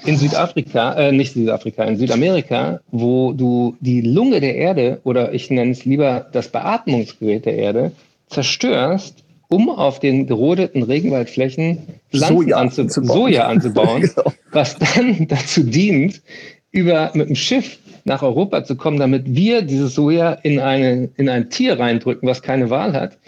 in 0.05 0.17
Südafrika, 0.17 0.95
äh, 0.95 1.13
nicht 1.13 1.35
Südafrika, 1.35 1.85
in 1.85 1.97
Südamerika, 1.97 2.81
wo 2.91 3.33
du 3.33 3.77
die 3.81 4.01
Lunge 4.01 4.41
der 4.41 4.57
Erde 4.57 5.01
oder 5.05 5.33
ich 5.33 5.51
nenne 5.51 5.73
es 5.73 5.85
lieber 5.85 6.27
das 6.33 6.49
Beatmungsgerät 6.49 7.45
der 7.45 7.57
Erde 7.57 7.93
zerstörst 8.29 9.23
um 9.53 9.69
auf 9.69 10.01
den 10.01 10.27
gerodeten 10.27 10.83
Regenwaldflächen 10.83 11.87
Pflanzen 12.11 12.37
Soja, 12.37 12.57
anzu 12.57 12.81
anzubauen, 12.83 13.21
Soja 13.21 13.47
anzubauen 13.47 14.03
genau. 14.15 14.33
was 14.51 14.77
dann 14.79 15.27
dazu 15.29 15.63
dient, 15.63 16.23
über, 16.71 17.11
mit 17.15 17.29
dem 17.29 17.37
Schiff 17.37 17.79
nach 18.05 18.23
Europa 18.23 18.65
zu 18.65 18.77
kommen, 18.77 18.99
damit 18.99 19.25
wir 19.27 19.63
dieses 19.63 19.95
Soja 19.95 20.33
in, 20.33 20.59
eine, 20.59 21.11
in 21.17 21.29
ein 21.29 21.51
Tier 21.51 21.79
reindrücken, 21.79 22.29
was 22.29 22.43
keine 22.43 22.71
Wahl 22.71 22.95
hat. 22.95 23.19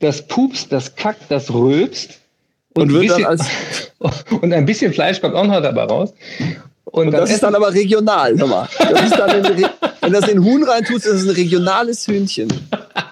Das 0.00 0.26
pupst, 0.26 0.72
das 0.72 0.96
kackt, 0.96 1.30
das 1.30 1.52
rülpst. 1.52 2.18
Und, 2.74 2.92
und, 2.92 3.00
bisschen, 3.00 3.26
und, 4.40 4.52
ein 4.52 4.66
bisschen 4.66 4.92
Fleisch 4.92 5.20
kommt 5.20 5.34
auch 5.34 5.46
noch 5.46 5.62
dabei 5.62 5.84
raus. 5.84 6.12
Und, 6.84 7.06
und 7.06 7.12
das 7.12 7.30
ist 7.30 7.42
dann 7.42 7.54
aber 7.54 7.72
regional. 7.72 8.36
Das 8.36 9.10
dann 9.10 9.44
wenn 10.00 10.12
das 10.12 10.28
in 10.28 10.42
Huhn 10.42 10.62
reintust, 10.62 11.06
ist 11.06 11.22
es 11.22 11.24
ein 11.24 11.34
regionales 11.34 12.06
Hühnchen. 12.06 12.48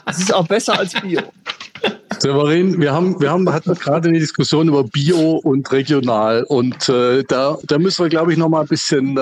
Das 0.04 0.18
ist 0.18 0.32
auch 0.34 0.46
besser 0.46 0.78
als 0.78 0.94
Bio. 0.94 1.20
Severin, 2.18 2.80
wir 2.80 2.92
haben, 2.92 3.20
wir 3.20 3.30
haben 3.30 3.52
hatten 3.52 3.74
gerade 3.74 4.08
eine 4.08 4.18
Diskussion 4.18 4.68
über 4.68 4.84
Bio 4.84 5.36
und 5.36 5.70
regional 5.72 6.44
und 6.44 6.88
äh, 6.88 7.22
da, 7.24 7.58
da 7.66 7.78
müssen 7.78 8.04
wir, 8.04 8.08
glaube 8.08 8.32
ich, 8.32 8.38
noch 8.38 8.48
mal 8.48 8.62
ein 8.62 8.68
bisschen 8.68 9.16
äh, 9.16 9.20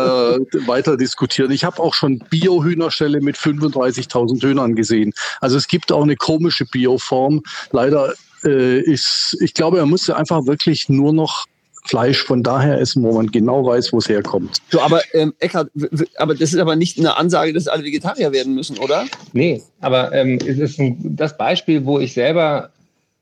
weiter 0.67 0.97
diskutieren. 0.97 1.51
Ich 1.51 1.65
habe 1.65 1.83
auch 1.83 1.95
schon 1.95 2.21
Bio-Hühnerstelle 2.31 3.21
mit 3.21 3.37
35.000 3.37 4.43
Hühnern 4.43 4.75
gesehen. 4.75 5.13
Also 5.41 5.57
es 5.57 5.67
gibt 5.67 5.93
auch 5.93 6.03
eine 6.03 6.17
komische 6.17 6.65
Bioform. 6.67 7.43
Leider 7.73 8.15
äh, 8.45 8.81
ist, 8.81 9.37
ich 9.41 9.55
glaube, 9.55 9.79
er 9.79 9.87
musste 9.87 10.17
einfach 10.17 10.47
wirklich 10.47 10.89
nur 10.89 11.13
noch 11.13 11.47
Fleisch 11.87 12.23
von 12.25 12.43
daher 12.43 12.81
essen, 12.81 13.03
wo 13.03 13.13
man 13.13 13.31
genau 13.31 13.67
weiß, 13.67 13.93
wo 13.93 13.99
es 13.99 14.09
herkommt. 14.09 14.63
So, 14.71 14.81
aber 14.81 15.03
ähm, 15.13 15.35
Eckhard, 15.39 15.71
aber 16.17 16.35
das 16.35 16.55
ist 16.55 16.59
aber 16.59 16.77
nicht 16.77 16.99
eine 16.99 17.17
Ansage, 17.17 17.53
dass 17.53 17.69
alle 17.69 17.85
Vegetarier 17.85 18.33
werden 18.33 18.55
müssen, 18.55 18.79
oder? 18.79 19.05
Nee, 19.35 19.63
aber 19.81 20.13
ähm, 20.13 20.39
es 20.47 20.59
ist 20.59 20.81
ein, 20.81 20.97
das 21.03 21.37
Beispiel, 21.37 21.85
wo 21.85 21.99
ich 21.99 22.15
selber 22.15 22.71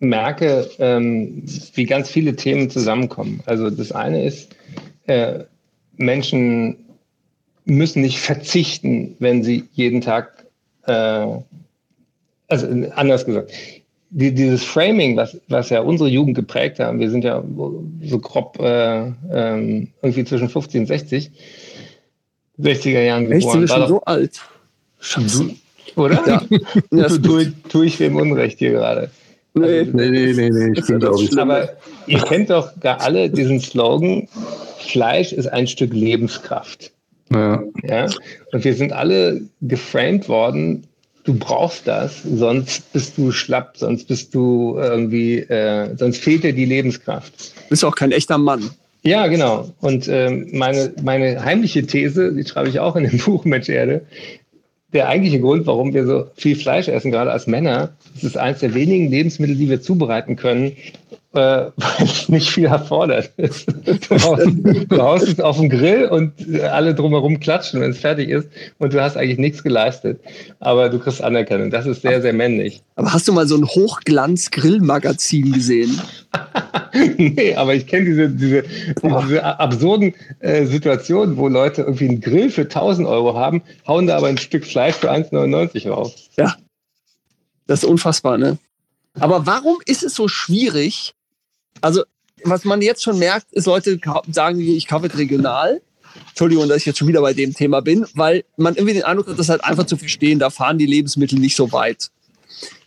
merke, 0.02 0.68
ähm, 0.78 1.44
wie 1.74 1.84
ganz 1.84 2.10
viele 2.10 2.34
Themen 2.34 2.68
zusammenkommen. 2.68 3.40
Also 3.46 3.70
das 3.70 3.92
eine 3.92 4.24
ist, 4.24 4.54
äh, 5.06 5.44
Menschen 5.96 6.76
müssen 7.64 8.02
nicht 8.02 8.18
verzichten, 8.18 9.14
wenn 9.20 9.44
sie 9.44 9.64
jeden 9.72 10.00
Tag, 10.00 10.46
äh, 10.86 11.26
also 12.48 12.66
anders 12.94 13.24
gesagt, 13.24 13.52
die, 14.10 14.34
dieses 14.34 14.64
Framing, 14.64 15.16
was, 15.16 15.40
was 15.48 15.70
ja 15.70 15.80
unsere 15.80 16.10
Jugend 16.10 16.34
geprägt 16.34 16.80
haben, 16.80 16.98
wir 16.98 17.08
sind 17.08 17.22
ja 17.22 17.42
so 18.02 18.18
grob 18.18 18.58
äh, 18.60 19.12
ähm, 19.32 19.88
irgendwie 20.02 20.24
zwischen 20.24 20.48
50 20.48 20.80
und 20.80 20.86
60, 20.86 21.30
60er 22.60 23.00
Jahren 23.02 23.28
geboren. 23.28 23.38
Echt, 23.38 23.50
sind 23.50 23.60
wir 23.62 23.68
schon 23.68 23.88
so 23.88 24.02
alt? 24.02 24.40
Scheiße. 25.00 25.50
Oder? 25.94 26.22
Ja. 26.26 26.42
ja 26.90 27.08
tue, 27.08 27.52
tue 27.68 27.86
ich 27.86 28.00
wem 28.00 28.16
Unrecht 28.16 28.58
hier 28.58 28.72
gerade. 28.72 29.10
Nee, 29.54 29.80
also, 29.80 29.90
nee, 29.92 30.10
nee, 30.10 30.32
nee, 30.32 30.50
nee. 30.50 30.78
Ich 30.78 30.86
bin 30.86 31.04
auch 31.04 31.38
Aber 31.38 31.68
ihr 32.06 32.20
kennt 32.20 32.50
doch 32.50 32.78
gar 32.80 33.00
alle 33.00 33.28
diesen 33.28 33.60
Slogan, 33.60 34.28
Fleisch 34.78 35.32
ist 35.32 35.46
ein 35.46 35.66
Stück 35.66 35.92
Lebenskraft. 35.92 36.90
Ja. 37.30 37.62
ja. 37.82 38.06
Und 38.52 38.64
wir 38.64 38.74
sind 38.74 38.92
alle 38.92 39.42
geframed 39.60 40.28
worden, 40.28 40.86
du 41.24 41.34
brauchst 41.34 41.86
das, 41.86 42.22
sonst 42.22 42.92
bist 42.92 43.16
du 43.16 43.30
schlapp, 43.30 43.76
sonst 43.76 44.08
bist 44.08 44.34
du 44.34 44.76
irgendwie, 44.78 45.38
äh, 45.38 45.96
sonst 45.96 46.18
fehlt 46.18 46.44
dir 46.44 46.52
die 46.52 46.64
Lebenskraft. 46.64 47.54
Du 47.56 47.68
bist 47.70 47.84
auch 47.84 47.94
kein 47.94 48.12
echter 48.12 48.38
Mann. 48.38 48.70
Ja, 49.04 49.26
genau. 49.26 49.72
Und 49.80 50.08
ähm, 50.08 50.48
meine, 50.52 50.92
meine 51.02 51.44
heimliche 51.44 51.84
These, 51.84 52.32
die 52.32 52.44
schreibe 52.44 52.68
ich 52.68 52.78
auch 52.80 52.96
in 52.96 53.04
dem 53.04 53.18
Buch 53.24 53.44
Mensch 53.44 53.68
Erde, 53.68 54.02
der 54.92 55.08
eigentliche 55.08 55.40
Grund, 55.40 55.66
warum 55.66 55.94
wir 55.94 56.06
so 56.06 56.26
viel 56.36 56.56
Fleisch 56.56 56.88
essen, 56.88 57.10
gerade 57.10 57.32
als 57.32 57.46
Männer, 57.46 57.90
das 58.14 58.24
ist 58.24 58.36
eines 58.36 58.60
der 58.60 58.74
wenigen 58.74 59.10
Lebensmittel, 59.10 59.56
die 59.56 59.70
wir 59.70 59.80
zubereiten 59.80 60.36
können, 60.36 60.72
äh, 61.32 61.38
weil 61.76 62.06
es 62.06 62.28
nicht 62.28 62.50
viel 62.50 62.66
erfordert. 62.66 63.30
Du 64.08 64.22
haust, 64.22 64.46
du 64.88 65.02
haust 65.02 65.28
es 65.28 65.40
auf 65.40 65.58
den 65.58 65.68
Grill 65.68 66.06
und 66.06 66.32
alle 66.62 66.94
drumherum 66.94 67.40
klatschen, 67.40 67.80
wenn 67.80 67.90
es 67.90 67.98
fertig 67.98 68.28
ist 68.28 68.48
und 68.78 68.92
du 68.92 69.02
hast 69.02 69.16
eigentlich 69.16 69.38
nichts 69.38 69.62
geleistet. 69.62 70.20
Aber 70.60 70.88
du 70.88 70.98
kriegst 70.98 71.22
Anerkennung. 71.22 71.70
Das 71.70 71.86
ist 71.86 72.02
sehr, 72.02 72.20
sehr 72.20 72.32
männlich. 72.32 72.82
Aber 72.96 73.12
hast 73.12 73.26
du 73.28 73.32
mal 73.32 73.46
so 73.46 73.56
ein 73.56 73.64
Hochglanz-Grill-Magazin 73.64 75.52
gesehen? 75.52 76.00
nee, 77.16 77.54
aber 77.54 77.74
ich 77.74 77.86
kenne 77.86 78.06
diese, 78.06 78.28
diese, 78.28 78.64
diese 79.02 79.44
absurden 79.44 80.14
äh, 80.40 80.66
Situationen, 80.66 81.36
wo 81.36 81.48
Leute 81.48 81.82
irgendwie 81.82 82.08
einen 82.08 82.20
Grill 82.20 82.50
für 82.50 82.62
1000 82.62 83.08
Euro 83.08 83.34
haben, 83.34 83.62
hauen 83.86 84.06
da 84.06 84.16
aber 84.16 84.28
ein 84.28 84.38
Stück 84.38 84.64
Fleisch 84.64 84.96
für 84.96 85.10
1,99 85.10 85.88
drauf. 85.88 86.14
Ja, 86.36 86.56
das 87.66 87.82
ist 87.82 87.88
unfassbar, 87.88 88.38
ne? 88.38 88.58
Aber 89.18 89.46
warum 89.46 89.78
ist 89.86 90.02
es 90.02 90.14
so 90.14 90.28
schwierig? 90.28 91.14
Also, 91.80 92.04
was 92.44 92.64
man 92.64 92.82
jetzt 92.82 93.02
schon 93.02 93.18
merkt, 93.18 93.52
ist, 93.52 93.66
Leute 93.66 93.98
sagen, 94.30 94.60
ich 94.60 94.86
kaufe 94.86 95.06
es 95.06 95.16
regional. 95.16 95.80
Entschuldigung, 96.28 96.68
dass 96.68 96.78
ich 96.78 96.86
jetzt 96.86 96.98
schon 96.98 97.08
wieder 97.08 97.20
bei 97.20 97.32
dem 97.32 97.54
Thema 97.54 97.80
bin, 97.80 98.06
weil 98.14 98.44
man 98.56 98.74
irgendwie 98.74 98.94
den 98.94 99.04
Eindruck 99.04 99.28
hat, 99.28 99.38
das 99.38 99.48
halt 99.48 99.64
einfach 99.64 99.84
zu 99.84 99.96
verstehen, 99.96 100.38
da 100.38 100.50
fahren 100.50 100.78
die 100.78 100.86
Lebensmittel 100.86 101.38
nicht 101.38 101.56
so 101.56 101.72
weit. 101.72 102.10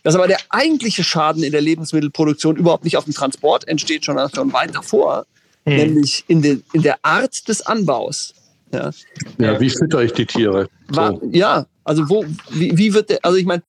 Dass 0.02 0.14
aber 0.14 0.28
der 0.28 0.38
eigentliche 0.50 1.02
Schaden 1.02 1.42
in 1.42 1.52
der 1.52 1.60
Lebensmittelproduktion 1.60 2.56
überhaupt 2.56 2.84
nicht 2.84 2.96
auf 2.96 3.04
dem 3.04 3.14
Transport 3.14 3.66
entsteht, 3.66 4.04
schon, 4.04 4.16
schon 4.32 4.52
weit 4.52 4.74
davor, 4.74 5.26
hm. 5.64 5.76
nämlich 5.76 6.24
in, 6.28 6.42
den, 6.42 6.62
in 6.72 6.82
der 6.82 6.98
Art 7.02 7.48
des 7.48 7.62
Anbaus. 7.62 8.34
Ja, 8.72 8.90
ja 9.38 9.60
wie 9.60 9.70
fütter 9.70 10.02
ich 10.02 10.12
die 10.12 10.26
Tiere? 10.26 10.68
So. 10.90 11.20
Ja, 11.32 11.66
also 11.84 12.08
wo, 12.08 12.24
wie, 12.50 12.76
wie 12.76 12.94
wird 12.94 13.10
der, 13.10 13.18
also 13.22 13.36
ich 13.36 13.46
meine, 13.46 13.62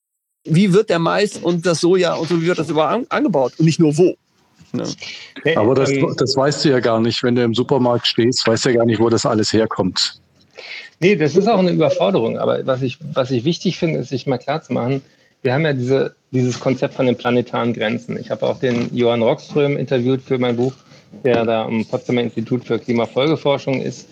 wie 0.44 0.72
wird 0.72 0.90
der 0.90 0.98
Mais 0.98 1.36
und 1.36 1.66
das 1.66 1.80
Soja 1.80 2.14
und 2.14 2.28
so, 2.28 2.40
wie 2.40 2.46
wird 2.46 2.58
das 2.58 2.70
überhaupt 2.70 3.10
angebaut 3.10 3.52
und 3.58 3.66
nicht 3.66 3.80
nur 3.80 3.96
wo? 3.96 4.16
Ja. 4.72 5.56
Aber 5.56 5.74
das, 5.74 5.90
ähm, 5.90 6.14
das 6.16 6.36
weißt 6.36 6.64
du 6.64 6.70
ja 6.70 6.80
gar 6.80 7.00
nicht, 7.00 7.22
wenn 7.22 7.34
du 7.34 7.42
im 7.42 7.54
Supermarkt 7.54 8.06
stehst, 8.06 8.46
weißt 8.46 8.66
du 8.66 8.70
ja 8.70 8.76
gar 8.76 8.86
nicht, 8.86 9.00
wo 9.00 9.08
das 9.08 9.24
alles 9.24 9.52
herkommt. 9.52 10.20
Nee, 11.00 11.16
das 11.16 11.36
ist 11.36 11.48
auch 11.48 11.58
eine 11.58 11.70
Überforderung. 11.70 12.38
Aber 12.38 12.66
was 12.66 12.82
ich, 12.82 12.98
was 13.14 13.30
ich 13.30 13.44
wichtig 13.44 13.78
finde, 13.78 14.00
ist, 14.00 14.08
sich 14.08 14.26
mal 14.26 14.38
klar 14.38 14.62
zu 14.62 14.72
machen, 14.72 15.00
wir 15.42 15.54
haben 15.54 15.64
ja 15.64 15.72
diese, 15.72 16.16
dieses 16.32 16.58
Konzept 16.58 16.94
von 16.94 17.06
den 17.06 17.16
planetaren 17.16 17.72
Grenzen. 17.72 18.18
Ich 18.18 18.30
habe 18.30 18.46
auch 18.46 18.58
den 18.58 18.94
Johann 18.94 19.22
Rockström 19.22 19.76
interviewt 19.76 20.20
für 20.22 20.38
mein 20.38 20.56
Buch, 20.56 20.72
der 21.24 21.44
da 21.44 21.64
am 21.64 21.84
Potsdamer 21.86 22.22
Institut 22.22 22.64
für 22.64 22.78
Klimafolgeforschung 22.78 23.80
ist. 23.80 24.08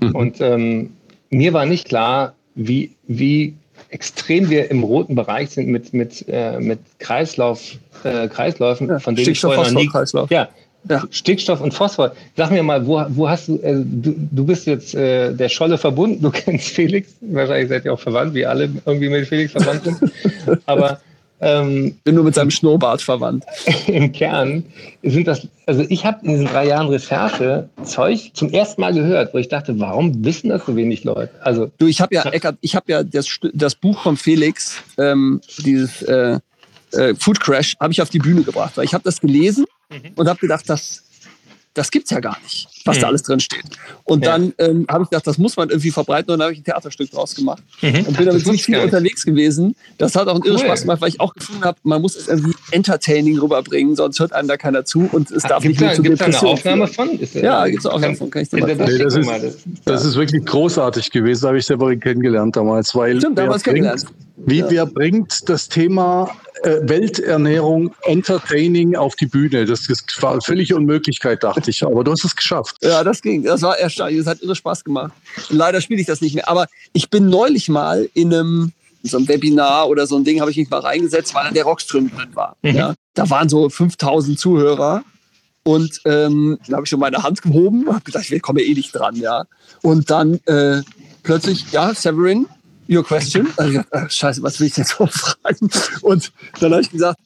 Mhm. 0.00 0.14
Und 0.14 0.40
ähm, 0.40 0.90
mir 1.30 1.52
war 1.52 1.66
nicht 1.66 1.88
klar, 1.88 2.34
wie, 2.54 2.92
wie 3.06 3.54
extrem 3.90 4.50
wir 4.50 4.70
im 4.70 4.82
roten 4.82 5.14
Bereich 5.14 5.50
sind 5.50 5.68
mit, 5.68 5.92
mit, 5.92 6.24
äh, 6.28 6.58
mit 6.60 6.78
Kreislauf, 6.98 7.60
äh, 8.04 8.28
Kreisläufen, 8.28 8.88
ja, 8.88 8.98
von 8.98 9.14
denen 9.14 9.30
ich 9.30 9.40
vorher 9.40 9.70
noch 9.70 9.80
nie, 9.80 9.90
ja, 10.30 10.48
ja. 10.88 11.02
Stickstoff 11.10 11.60
und 11.60 11.72
Phosphor. 11.72 12.12
Sag 12.36 12.50
mir 12.50 12.62
mal, 12.62 12.86
wo, 12.86 13.04
wo 13.08 13.28
hast 13.28 13.48
du, 13.48 13.56
äh, 13.56 13.74
du, 13.74 14.14
du 14.16 14.44
bist 14.44 14.66
jetzt 14.66 14.94
äh, 14.94 15.32
der 15.32 15.48
Scholle 15.48 15.78
verbunden, 15.78 16.22
du 16.22 16.30
kennst 16.30 16.68
Felix, 16.68 17.14
wahrscheinlich 17.20 17.68
seid 17.68 17.84
ihr 17.84 17.92
auch 17.92 18.00
verwandt, 18.00 18.34
wie 18.34 18.46
alle 18.46 18.70
irgendwie 18.84 19.08
mit 19.08 19.26
Felix 19.26 19.52
verwandt 19.52 19.84
sind. 19.84 20.12
Aber 20.66 21.00
ähm, 21.40 21.96
bin 22.04 22.14
nur 22.14 22.24
mit 22.24 22.34
seinem 22.34 22.50
Schnurrbart 22.50 23.02
verwandt. 23.02 23.44
Im 23.86 24.12
Kern 24.12 24.64
sind 25.02 25.28
das, 25.28 25.46
also 25.66 25.84
ich 25.88 26.04
habe 26.04 26.24
in 26.24 26.32
diesen 26.32 26.46
drei 26.46 26.66
Jahren 26.66 26.88
Recherche 26.88 27.68
Zeug 27.84 28.30
zum 28.34 28.50
ersten 28.50 28.80
Mal 28.80 28.92
gehört, 28.92 29.34
wo 29.34 29.38
ich 29.38 29.48
dachte, 29.48 29.78
warum 29.78 30.24
wissen 30.24 30.50
das 30.50 30.66
so 30.66 30.76
wenig 30.76 31.04
Leute? 31.04 31.32
Also 31.42 31.70
du, 31.78 31.86
ich 31.86 32.00
habe 32.00 32.14
ja, 32.14 32.24
Eckart, 32.24 32.56
ich 32.60 32.74
habe 32.74 32.90
ja 32.90 33.02
das, 33.02 33.38
das 33.52 33.74
Buch 33.74 34.02
von 34.02 34.16
Felix, 34.16 34.82
ähm, 34.98 35.40
dieses 35.64 36.02
äh, 36.02 36.38
äh, 36.92 37.14
Food 37.14 37.40
Crash, 37.40 37.74
habe 37.80 37.92
ich 37.92 38.02
auf 38.02 38.10
die 38.10 38.18
Bühne 38.18 38.42
gebracht, 38.42 38.76
weil 38.76 38.84
ich 38.84 38.94
habe 38.94 39.04
das 39.04 39.20
gelesen 39.20 39.66
mhm. 39.90 40.12
und 40.16 40.28
habe 40.28 40.40
gedacht, 40.40 40.68
das, 40.68 41.04
das 41.78 41.92
gibt's 41.92 42.10
ja 42.10 42.18
gar 42.18 42.36
nicht, 42.42 42.68
was 42.84 42.96
mhm. 42.96 43.00
da 43.00 43.06
alles 43.06 43.22
drin 43.22 43.38
steht. 43.38 43.64
Und 44.02 44.24
ja. 44.24 44.32
dann 44.32 44.52
ähm, 44.58 44.86
habe 44.90 45.04
ich 45.04 45.10
gedacht, 45.10 45.26
das 45.26 45.38
muss 45.38 45.56
man 45.56 45.70
irgendwie 45.70 45.92
verbreiten 45.92 46.32
und 46.32 46.40
dann 46.40 46.46
habe 46.46 46.52
ich 46.52 46.60
ein 46.60 46.64
Theaterstück 46.64 47.10
draus 47.10 47.36
gemacht 47.36 47.62
mhm. 47.80 48.04
und 48.06 48.16
bin 48.16 48.26
damit 48.26 48.42
ziemlich 48.42 48.64
viel 48.64 48.78
unterwegs 48.78 49.24
gewesen. 49.24 49.76
Das 49.96 50.16
hat 50.16 50.26
auch 50.26 50.34
einen 50.34 50.42
cool. 50.42 50.50
irre 50.50 50.58
Spaß 50.58 50.82
gemacht, 50.82 51.00
weil 51.00 51.10
ich 51.10 51.20
auch 51.20 51.32
gefunden 51.34 51.64
habe, 51.64 51.78
man 51.84 52.02
muss 52.02 52.16
es 52.16 52.26
irgendwie 52.26 52.54
entertaining 52.72 53.38
rüberbringen, 53.38 53.94
sonst 53.94 54.18
hört 54.18 54.32
einem 54.32 54.48
da 54.48 54.56
keiner 54.56 54.84
zu 54.84 55.08
und 55.12 55.30
es 55.30 55.44
Ach, 55.44 55.50
darf 55.50 55.64
nicht 55.64 55.80
mehr 55.80 55.94
zu 55.94 56.02
Depression. 56.02 56.54
Gibt 56.54 56.66
eine 56.66 56.74
Aufnahme 56.74 56.86
von? 56.88 57.10
Ist 57.20 57.34
ja, 57.36 57.66
gibt 57.66 57.78
es 57.78 57.86
auch 57.86 57.94
Aufnahme 57.94 58.16
von. 58.16 58.30
Kann 58.30 58.42
ich 58.42 58.48
dir 58.48 58.58
mal 58.58 58.74
nee, 58.74 58.98
das, 58.98 59.14
ist, 59.14 59.28
das 59.84 60.04
ist 60.04 60.16
wirklich 60.16 60.44
großartig 60.44 61.12
gewesen, 61.12 61.46
habe 61.46 61.58
ich 61.58 61.66
selber 61.66 61.94
kennengelernt 61.94 62.56
damals, 62.56 62.92
weil 62.94 63.18
Stimmt, 63.18 63.38
damals 63.38 63.62
kennengelernt. 63.62 64.04
Wie, 64.36 64.58
ja. 64.58 64.70
wer 64.70 64.86
bringt 64.86 65.48
das 65.48 65.68
Thema 65.68 66.30
Welternährung, 66.62 67.94
Entertaining 68.02 68.96
auf 68.96 69.16
die 69.16 69.26
Bühne? 69.26 69.64
Das 69.64 69.88
war 70.20 70.32
eine 70.32 70.40
völlige 70.40 70.76
Unmöglichkeit, 70.76 71.42
dachte 71.42 71.70
ich. 71.70 71.84
Aber 71.84 72.04
du 72.04 72.12
hast 72.12 72.24
es 72.24 72.36
geschafft. 72.36 72.76
Ja, 72.82 73.04
das 73.04 73.22
ging. 73.22 73.42
Das 73.42 73.62
war 73.62 73.78
erstaunlich. 73.78 74.18
Das 74.18 74.26
hat 74.26 74.42
irre 74.42 74.54
Spaß 74.54 74.84
gemacht. 74.84 75.12
Leider 75.50 75.80
spiele 75.80 76.00
ich 76.00 76.06
das 76.06 76.20
nicht 76.20 76.34
mehr. 76.34 76.48
Aber 76.48 76.66
ich 76.92 77.10
bin 77.10 77.28
neulich 77.28 77.68
mal 77.68 78.08
in 78.14 78.32
einem 78.32 78.72
so 79.02 79.16
ein 79.18 79.28
Webinar 79.28 79.88
oder 79.88 80.06
so 80.06 80.16
ein 80.16 80.24
Ding 80.24 80.40
habe 80.40 80.50
ich 80.50 80.56
mich 80.56 80.70
mal 80.70 80.80
reingesetzt, 80.80 81.34
weil 81.34 81.44
da 81.44 81.50
der 81.50 81.64
Rockström 81.64 82.10
drin 82.10 82.30
war. 82.34 82.56
Mhm. 82.62 82.74
Ja, 82.74 82.94
da 83.14 83.30
waren 83.30 83.48
so 83.48 83.68
5000 83.68 84.38
Zuhörer 84.38 85.04
und 85.62 86.00
ähm, 86.04 86.58
dann 86.66 86.76
habe 86.76 86.84
ich 86.84 86.90
schon 86.90 87.00
meine 87.00 87.22
Hand 87.22 87.42
gehoben, 87.42 87.86
habe 87.88 88.04
gedacht, 88.04 88.30
wir 88.30 88.40
kommen 88.40 88.58
ja 88.58 88.64
eh 88.64 88.74
nicht 88.74 88.92
dran, 88.92 89.16
ja. 89.16 89.44
Und 89.82 90.10
dann 90.10 90.40
äh, 90.46 90.82
plötzlich, 91.22 91.70
ja, 91.72 91.94
Severin, 91.94 92.46
your 92.88 93.04
question. 93.04 93.48
Also, 93.56 93.80
äh, 93.90 94.08
scheiße, 94.08 94.42
was 94.42 94.60
will 94.60 94.68
ich 94.68 94.76
jetzt 94.76 94.96
so 94.98 95.06
fragen? 95.06 95.70
Und 96.02 96.32
dann 96.60 96.72
habe 96.72 96.82
ich 96.82 96.90
gesagt, 96.90 97.18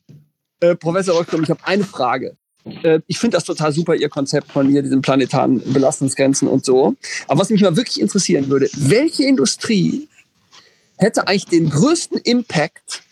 äh, 0.61 0.75
Professor 0.75 1.17
Rockstrom, 1.17 1.43
ich 1.43 1.51
habe 1.51 1.61
eine 1.65 1.85
Frage. 1.85 2.37
Äh, 2.65 3.01
ich 3.07 3.19
finde 3.19 3.37
das 3.37 3.45
total 3.45 3.73
super, 3.73 3.95
Ihr 3.95 4.09
Konzept 4.09 4.53
von 4.53 4.69
hier, 4.69 4.83
diesen 4.83 5.03
planetaren 5.03 5.63
Belastungsgrenzen 5.73 6.49
und 6.49 6.65
so. 6.65 6.95
Aber 7.29 7.41
was 7.41 7.51
mich 7.51 7.63
mal 7.63 7.77
wirklich 7.77 8.01
interessieren 8.01 8.49
würde, 8.49 8.69
welche 8.77 9.25
Industrie 9.25 10.09
hätte 10.99 11.27
eigentlich 11.27 11.47
den 11.47 11.71
größten 11.71 12.19
Impact, 12.19 13.03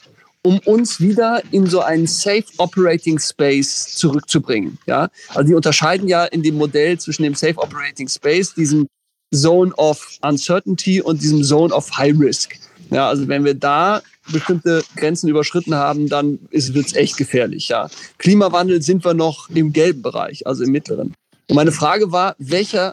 um 0.42 0.58
uns 0.60 1.00
wieder 1.00 1.42
in 1.50 1.66
so 1.66 1.80
einen 1.80 2.06
Safe 2.06 2.44
Operating 2.58 3.18
Space 3.18 3.96
zurückzubringen. 3.96 4.78
Ja? 4.86 5.08
Also 5.28 5.42
die 5.42 5.54
unterscheiden 5.54 6.08
ja 6.08 6.24
in 6.24 6.42
dem 6.42 6.56
Modell 6.56 6.98
zwischen 6.98 7.24
dem 7.24 7.34
Safe 7.34 7.58
Operating 7.58 8.08
Space, 8.08 8.54
diesem 8.54 8.86
Zone 9.34 9.72
of 9.74 10.18
Uncertainty 10.22 11.00
und 11.00 11.22
diesem 11.22 11.42
Zone 11.42 11.74
of 11.74 11.90
High 11.96 12.18
Risk. 12.18 12.56
Ja, 12.90 13.08
also 13.08 13.28
wenn 13.28 13.44
wir 13.44 13.54
da 13.54 14.02
bestimmte 14.32 14.82
Grenzen 14.96 15.28
überschritten 15.28 15.74
haben, 15.74 16.08
dann 16.08 16.38
wird 16.50 16.86
es 16.86 16.94
echt 16.94 17.16
gefährlich. 17.16 17.68
Ja. 17.68 17.88
Klimawandel 18.18 18.82
sind 18.82 19.04
wir 19.04 19.14
noch 19.14 19.48
im 19.50 19.72
gelben 19.72 20.02
Bereich, 20.02 20.46
also 20.46 20.64
im 20.64 20.70
mittleren. 20.70 21.14
Und 21.48 21.56
meine 21.56 21.72
Frage 21.72 22.12
war, 22.12 22.34
welcher 22.38 22.92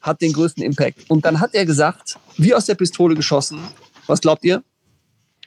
hat 0.00 0.20
den 0.20 0.32
größten 0.32 0.62
Impact? 0.62 1.08
Und 1.08 1.24
dann 1.24 1.40
hat 1.40 1.54
er 1.54 1.66
gesagt, 1.66 2.18
wie 2.36 2.54
aus 2.54 2.66
der 2.66 2.74
Pistole 2.74 3.14
geschossen, 3.14 3.60
was 4.06 4.20
glaubt 4.20 4.44
ihr? 4.44 4.62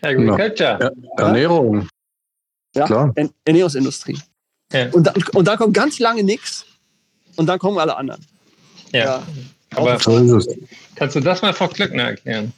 Agriculture. 0.01 0.79
Ja, 0.81 0.91
Ernährung. 1.17 1.87
Ja, 2.75 2.85
Klar. 2.85 3.13
Ernährungsindustrie. 3.45 4.19
Ja. 4.71 4.89
Und, 4.91 5.07
da, 5.07 5.13
und 5.33 5.47
da 5.47 5.57
kommt 5.57 5.73
ganz 5.73 5.99
lange 5.99 6.23
nichts 6.23 6.65
und 7.35 7.47
dann 7.47 7.59
kommen 7.59 7.77
alle 7.77 7.95
anderen. 7.95 8.25
Ja. 8.91 8.99
ja. 8.99 9.23
Aber 9.75 9.97
kannst 10.95 11.15
du 11.15 11.19
das 11.19 11.41
mal 11.41 11.53
Frau 11.53 11.67
Klöckner 11.67 12.03
erklären? 12.03 12.53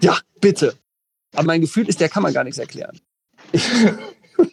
Ja, 0.00 0.18
bitte. 0.40 0.74
Aber 1.34 1.46
mein 1.46 1.60
Gefühl 1.60 1.88
ist, 1.88 2.00
der 2.00 2.08
kann 2.08 2.22
man 2.22 2.32
gar 2.32 2.44
nichts 2.44 2.58
erklären. 2.58 2.98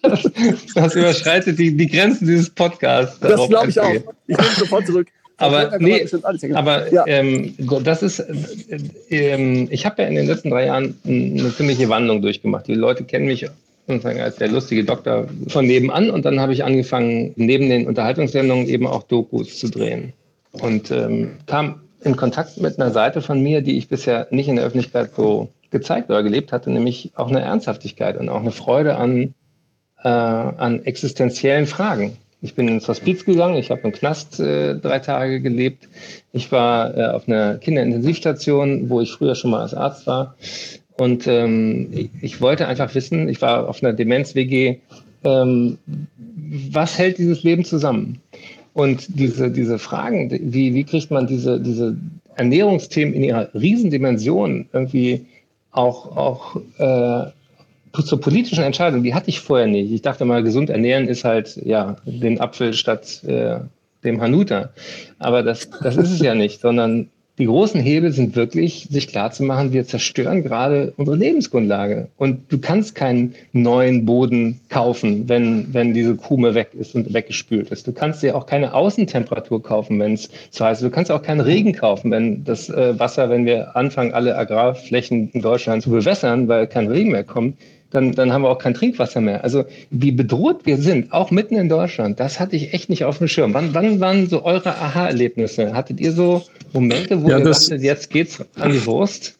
das 0.02 0.95
überschreitet 0.95 1.60
die, 1.60 1.75
die 1.75 1.88
Grenzen 1.88 2.28
dieses 2.28 2.49
Podcasts. 2.49 3.19
Das 3.19 3.47
glaube 3.47 3.69
ich 3.69 3.80
auch. 3.80 3.93
Ich 4.28 4.38
nehme 4.38 4.56
sofort 4.58 4.86
zurück. 4.86 5.08
Aber, 5.39 5.78
nee, 5.80 6.06
aber 6.54 6.91
ja. 6.91 7.08
ähm, 7.08 7.56
das 7.84 8.04
ist, 8.04 8.19
äh, 8.19 8.75
äh, 9.10 9.67
ich 9.69 9.86
habe 9.86 10.02
ja 10.02 10.10
in 10.10 10.15
den 10.15 10.28
letzten 10.28 10.49
drei 10.49 10.65
Jahren 10.65 10.99
eine 11.06 11.56
ziemliche 11.56 11.88
Wandlung 11.88 12.21
durchgemacht. 12.21 12.67
Die 12.67 12.73
Leute 12.73 13.06
kennen 13.06 13.28
mich 13.28 13.47
sozusagen 13.88 14.19
als 14.19 14.36
der 14.36 14.49
lustige 14.49 14.84
Doktor 14.84 15.30
von 15.47 15.65
nebenan 15.65 16.10
und 16.10 16.25
dann 16.25 16.41
habe 16.41 16.52
ich 16.52 16.65
angefangen, 16.65 17.32
neben 17.38 17.69
den 17.69 17.88
Unterhaltungssendungen 17.88 18.67
eben 18.67 18.86
auch 18.86 19.04
Dokus 19.04 19.58
zu 19.58 19.69
drehen. 19.69 20.12
Und 20.52 20.92
ähm, 20.92 21.38
kam 21.46 21.82
in 22.02 22.16
Kontakt 22.16 22.58
mit 22.58 22.80
einer 22.80 22.92
Seite 22.92 23.22
von 23.22 23.42
mir, 23.42 23.62
die 23.62 23.78
ich 23.78 23.90
bisher 23.90 24.28
nicht 24.32 24.48
in 24.48 24.56
der 24.56 24.66
Öffentlichkeit 24.66 25.14
so 25.16 25.50
gezeigt 25.70 26.10
oder 26.10 26.24
gelebt 26.24 26.52
hatte, 26.52 26.72
nämlich 26.72 27.12
auch 27.16 27.30
eine 27.30 27.42
Ernsthaftigkeit 27.42 28.18
und 28.18 28.30
auch 28.30 28.40
eine 28.40 28.52
Freude 28.52 28.96
an, 28.96 29.34
äh, 30.04 30.08
an 30.08 30.84
existenziellen 30.86 31.68
Fragen. 31.68 32.18
Ich 32.42 32.56
bin 32.56 32.70
ins 32.70 32.88
Hospiz 32.88 33.26
gegangen, 33.26 33.58
ich 33.58 33.70
habe 33.70 33.82
im 33.82 33.92
Knast 33.92 34.40
äh, 34.40 34.76
drei 34.76 35.00
Tage 35.00 35.42
gelebt. 35.42 35.90
Ich 36.32 36.52
war 36.52 36.98
äh, 36.98 37.06
auf 37.08 37.28
einer 37.28 37.58
Kinderintensivstation, 37.58 38.90
wo 38.90 39.02
ich 39.02 39.12
früher 39.12 39.36
schon 39.36 39.52
mal 39.52 39.62
als 39.62 39.74
Arzt 39.74 40.08
war. 40.08 40.36
Und 40.98 41.28
ähm, 41.28 41.90
ich, 41.92 42.10
ich, 42.22 42.42
wollte 42.42 42.68
einfach 42.68 42.96
wissen, 42.96 43.28
ich 43.28 43.42
war 43.42 43.68
auf 43.68 43.84
einer 43.84 43.94
Demenz-WG, 43.94 44.80
ähm, 45.24 45.78
was 46.72 46.98
hält 46.98 47.18
dieses 47.18 47.44
Leben 47.44 47.66
zusammen? 47.66 48.22
Und 48.80 49.20
diese, 49.20 49.52
diese 49.52 49.78
Fragen, 49.78 50.32
wie, 50.32 50.74
wie 50.74 50.86
kriegt 50.86 51.12
man 51.12 51.28
diese, 51.28 51.60
diese 51.60 51.98
Ernährungsthemen 52.38 53.13
in 53.13 53.26
ihrer 53.26 53.54
Riesendimension 53.54 54.70
irgendwie 54.72 55.26
auch, 55.72 56.15
auch 56.15 56.56
äh, 56.78 57.30
zur 58.02 58.22
politischen 58.22 58.63
Entscheidung, 58.63 59.04
die 59.04 59.13
hatte 59.13 59.28
ich 59.28 59.42
vorher 59.42 59.68
nicht. 59.68 59.92
Ich 59.92 60.02
dachte 60.02 60.24
mal, 60.24 60.44
gesund 60.44 60.70
ernähren 60.70 61.10
ist 61.10 61.26
halt, 61.26 61.60
ja, 61.65 61.98
den 62.06 62.39
Apfel 62.39 62.72
statt 62.72 63.22
äh, 63.26 63.60
dem 64.06 64.22
Hanuta. 64.22 64.70
Aber 65.18 65.44
das, 65.44 65.70
das 65.84 65.98
ist 65.98 66.12
es 66.12 66.22
ja 66.22 66.34
nicht, 66.34 66.62
sondern 66.62 67.10
die 67.39 67.45
großen 67.45 67.80
Hebel 67.80 68.12
sind 68.12 68.36
wirklich, 68.36 68.88
sich 68.89 69.08
klarzumachen, 69.08 69.71
wir 69.71 69.86
zerstören 69.86 70.43
gerade 70.43 70.93
unsere 70.97 71.15
Lebensgrundlage. 71.15 72.10
Und 72.17 72.52
du 72.52 72.60
kannst 72.60 72.95
keinen 72.95 73.34
neuen 73.54 74.06
Boden 74.06 74.60
kaufen, 74.67 75.30
wenn, 75.30 75.73
wenn 75.73 75.93
diese 75.93 76.17
Krume 76.17 76.54
weg 76.54 76.71
ist 76.78 76.95
und 76.95 77.13
weggespült 77.13 77.71
ist. 77.71 77.88
Du 77.88 77.93
kannst 77.93 78.21
dir 78.21 78.36
auch 78.36 78.45
keine 78.45 78.73
Außentemperatur 78.73 79.63
kaufen, 79.63 79.99
wenn 79.99 80.13
es 80.13 80.30
zu 80.52 80.65
heiß 80.65 80.80
ist. 80.80 80.86
Du 80.86 80.91
kannst 80.91 81.12
auch 81.12 81.21
keinen 81.21 81.39
Regen 81.39 81.73
kaufen, 81.73 82.12
wenn 82.12 82.43
das 82.43 82.69
äh, 82.69 82.99
Wasser, 82.99 83.30
wenn 83.30 83.45
wir 83.45 83.75
anfangen, 83.78 84.13
alle 84.13 84.38
Agrarflächen 84.38 85.30
in 85.32 85.41
Deutschland 85.41 85.82
zu 85.82 85.91
bewässern, 85.91 86.49
weil 86.49 86.67
kein 86.67 86.88
Regen 86.88 87.12
mehr 87.12 87.23
kommt, 87.23 87.56
dann, 87.91 88.12
dann 88.12 88.32
haben 88.34 88.43
wir 88.43 88.49
auch 88.49 88.60
kein 88.60 88.73
Trinkwasser 88.73 89.21
mehr. 89.21 89.43
Also 89.43 89.65
wie 89.89 90.12
bedroht 90.12 90.65
wir 90.65 90.78
sind, 90.78 91.12
auch 91.12 91.32
mitten 91.32 91.56
in 91.56 91.69
Deutschland, 91.69 92.19
das 92.19 92.39
hatte 92.39 92.56
ich 92.56 92.73
echt 92.73 92.89
nicht 92.89 93.06
auf 93.06 93.17
dem 93.17 93.28
Schirm. 93.28 93.54
Wann, 93.54 93.73
wann 93.73 93.99
waren 93.99 94.28
so 94.28 94.43
eure 94.43 94.75
Aha-Erlebnisse? 94.75 95.73
Hattet 95.73 95.99
ihr 95.99 96.12
so 96.12 96.43
Momente, 96.73 97.21
wo 97.21 97.29
ja, 97.29 97.38
ihr 97.38 97.43
das, 97.43 97.67
dachtet, 97.67 97.82
jetzt 97.84 98.10
geht's 98.10 98.43
an 98.55 98.71
die 98.71 98.86
Wurst? 98.86 99.36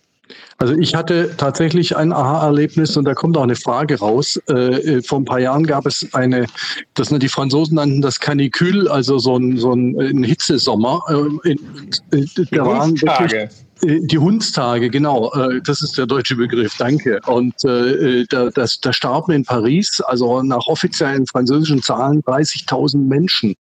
Also 0.62 0.76
ich 0.76 0.94
hatte 0.94 1.32
tatsächlich 1.38 1.96
ein 1.96 2.12
Aha-Erlebnis 2.12 2.98
und 2.98 3.06
da 3.06 3.14
kommt 3.14 3.38
auch 3.38 3.44
eine 3.44 3.56
Frage 3.56 3.98
raus. 3.98 4.40
Äh, 4.50 4.98
äh 4.98 5.02
vor 5.02 5.20
ein 5.20 5.26
paar 5.26 5.40
Jahren 5.40 5.66
gab 5.66 5.86
es 5.86 6.06
eine, 6.12 6.48
das 6.96 7.08
die 7.10 7.30
Franzosen 7.30 7.76
nannten 7.76 8.02
das 8.02 8.20
Canicule, 8.20 8.92
also 8.92 9.20
so 9.20 9.38
ein, 9.38 9.58
so 9.58 9.72
ein, 9.72 9.98
ein 9.98 10.24
Hitzesommer. 10.24 11.02
Äh, 11.08 11.52
in, 11.52 12.30
da 12.52 12.66
waren 12.66 13.02
wirklich, 13.02 13.34
äh, 13.34 14.00
die 14.02 14.18
Hundstage, 14.18 14.90
genau, 14.90 15.32
äh, 15.34 15.62
das 15.62 15.82
ist 15.82 15.98
der 15.98 16.06
deutsche 16.06 16.36
Begriff, 16.36 16.76
danke. 16.78 17.22
Und 17.26 17.64
äh, 17.64 18.26
da, 18.30 18.50
das, 18.50 18.82
da 18.82 18.92
starben 18.92 19.32
in 19.32 19.46
Paris, 19.46 20.02
also 20.02 20.42
nach 20.42 20.68
offiziellen 20.68 21.26
französischen 21.26 21.82
Zahlen, 21.82 22.22
30.000 22.24 22.98
Menschen. 22.98 23.56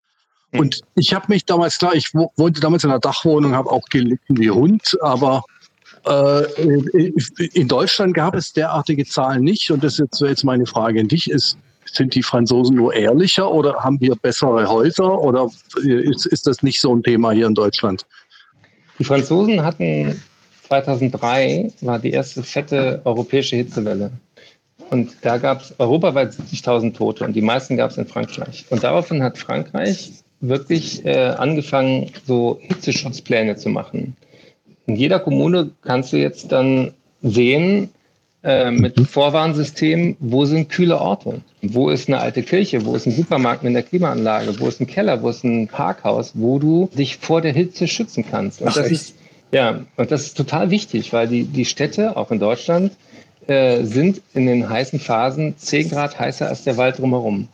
Hm. 0.53 0.61
Und 0.61 0.81
ich 0.95 1.13
habe 1.15 1.27
mich 1.29 1.45
damals, 1.45 1.79
klar, 1.79 1.95
ich 1.95 2.13
wohnte 2.15 2.61
damals 2.61 2.85
in 2.85 2.91
einer 2.91 3.01
Dachwohnung, 3.01 3.55
habe 3.55 3.71
auch 3.71 3.85
gelitten 3.91 4.39
wie 4.39 4.51
Hund, 4.51 4.97
aber 5.03 5.43
äh, 6.07 6.45
in 7.53 7.69
Deutschland 7.69 8.15
gab 8.15 8.35
es 8.35 8.53
derartige 8.53 9.05
Zahlen 9.05 9.43
nicht. 9.43 9.71
Und 9.71 9.85
das 9.85 9.99
ist 9.99 10.21
jetzt 10.21 10.45
meine 10.45 10.67
Frage 10.67 11.01
an 11.01 11.09
dich. 11.09 11.31
Ist, 11.31 11.59
sind 11.93 12.15
die 12.15 12.23
Franzosen 12.23 12.77
nur 12.77 12.95
ehrlicher 12.95 13.51
oder 13.51 13.75
haben 13.77 14.01
wir 14.01 14.15
bessere 14.17 14.69
Häuser 14.69 15.21
oder 15.21 15.51
ist, 15.83 16.27
ist 16.27 16.47
das 16.47 16.63
nicht 16.63 16.81
so 16.81 16.95
ein 16.95 17.03
Thema 17.03 17.33
hier 17.33 17.47
in 17.47 17.55
Deutschland? 17.55 18.07
Die 18.99 19.05
Franzosen 19.05 19.63
hatten 19.63 20.21
2003 20.69 21.73
war 21.81 21.99
die 21.99 22.11
erste 22.11 22.43
fette 22.43 23.01
europäische 23.05 23.57
Hitzewelle. 23.57 24.11
Und 24.91 25.17
da 25.23 25.39
gab 25.39 25.63
es 25.63 25.75
europaweit 25.79 26.33
70.000 26.33 26.95
Tote 26.95 27.25
und 27.25 27.35
die 27.35 27.43
meisten 27.43 27.77
gab 27.77 27.91
es 27.91 27.99
in 27.99 28.07
Frankreich. 28.07 28.65
Und 28.71 28.83
daraufhin 28.83 29.23
hat 29.23 29.37
Frankreich 29.37 30.13
wirklich 30.41 31.05
äh, 31.05 31.35
angefangen, 31.37 32.11
so 32.27 32.59
Hitzeschutzpläne 32.61 33.57
zu 33.57 33.69
machen. 33.69 34.17
In 34.87 34.97
jeder 34.97 35.21
Kommune 35.21 35.71
kannst 35.83 36.13
du 36.13 36.17
jetzt 36.17 36.53
dann 36.53 36.93
sehen, 37.23 37.91
äh, 38.45 38.71
mit 38.71 38.97
mhm. 38.97 39.07
Vorwarnsystem, 39.07 40.17
wo 40.21 40.45
sind 40.45 40.69
kühle 40.69 41.01
Orte? 41.01 41.41
Wo 41.61 41.91
ist 41.91 42.09
eine 42.09 42.21
alte 42.21 42.43
Kirche? 42.43 42.85
Wo 42.85 42.95
ist 42.95 43.07
ein 43.07 43.13
Supermarkt 43.13 43.65
mit 43.65 43.71
einer 43.71 43.83
Klimaanlage? 43.83 44.61
Wo 44.61 44.69
ist 44.69 44.81
ein 44.81 44.87
Keller? 44.87 45.23
Wo 45.23 45.29
ist 45.29 45.45
ein 45.45 45.67
Parkhaus, 45.67 46.33
wo 46.35 46.61
du 46.61 46.89
dich 46.95 47.17
vor 47.17 47.41
der 47.41 47.53
Hitze 47.53 47.89
schützen 47.89 48.25
kannst? 48.31 48.63
Und 48.63 48.69
Ach, 48.69 48.75
das 48.75 48.91
ist, 48.91 49.15
ja, 49.51 49.81
und 49.97 50.11
das 50.13 50.23
ist 50.23 50.37
total 50.37 50.71
wichtig, 50.71 51.13
weil 51.13 51.27
die, 51.27 51.45
die 51.45 51.65
Städte, 51.65 52.17
auch 52.17 52.31
in 52.31 52.39
Deutschland, 52.39 52.93
äh, 53.49 53.83
sind 53.83 54.23
in 54.35 54.47
den 54.47 54.69
heißen 54.69 55.01
Phasen 55.01 55.57
10 55.57 55.91
Grad 55.91 56.19
heißer 56.19 56.49
als 56.49 56.63
der 56.63 56.77
Wald 56.77 56.99
drumherum. 56.99 57.49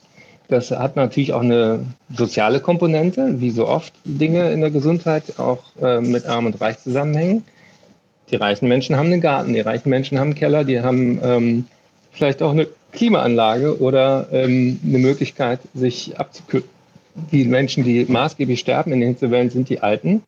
Das 0.48 0.70
hat 0.70 0.96
natürlich 0.96 1.32
auch 1.32 1.40
eine 1.40 1.86
soziale 2.14 2.60
Komponente, 2.60 3.40
wie 3.40 3.50
so 3.50 3.66
oft 3.66 3.94
Dinge 4.04 4.50
in 4.52 4.60
der 4.60 4.70
Gesundheit 4.70 5.38
auch 5.38 5.62
äh, 5.80 6.00
mit 6.00 6.26
Arm 6.26 6.46
und 6.46 6.60
Reich 6.60 6.78
zusammenhängen. 6.78 7.44
Die 8.30 8.36
reichen 8.36 8.68
Menschen 8.68 8.96
haben 8.96 9.06
einen 9.06 9.20
Garten, 9.20 9.54
die 9.54 9.60
reichen 9.60 9.88
Menschen 9.88 10.18
haben 10.18 10.28
einen 10.28 10.34
Keller, 10.34 10.64
die 10.64 10.80
haben 10.80 11.20
ähm, 11.22 11.66
vielleicht 12.12 12.42
auch 12.42 12.50
eine 12.50 12.66
Klimaanlage 12.92 13.80
oder 13.80 14.28
ähm, 14.32 14.78
eine 14.84 14.98
Möglichkeit, 14.98 15.60
sich 15.74 16.18
abzukühlen. 16.18 16.68
Die 17.32 17.44
Menschen, 17.44 17.84
die 17.84 18.04
maßgeblich 18.06 18.60
sterben 18.60 18.92
in 18.92 19.00
den 19.00 19.10
Hitzewellen, 19.10 19.50
sind 19.50 19.68
die 19.68 19.80
Alten, 19.80 20.22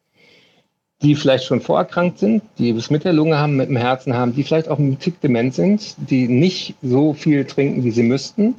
die 1.03 1.15
vielleicht 1.15 1.45
schon 1.45 1.61
vorerkrankt 1.61 2.19
sind, 2.19 2.43
die 2.59 2.71
es 2.71 2.91
mit 2.91 3.05
der 3.05 3.13
Lunge 3.13 3.39
haben, 3.39 3.57
mit 3.57 3.69
dem 3.69 3.77
Herzen 3.77 4.15
haben, 4.15 4.35
die 4.35 4.45
vielleicht 4.45 4.69
auch 4.69 4.79
mit 4.79 5.01
Tick 5.01 5.21
dement 5.21 5.55
sind, 5.55 5.97
die 5.99 6.29
nicht 6.29 6.75
so 6.83 7.13
viel 7.13 7.45
trinken, 7.45 7.85
wie 7.85 7.91
sie 7.91 8.05
müssten, 8.05 8.55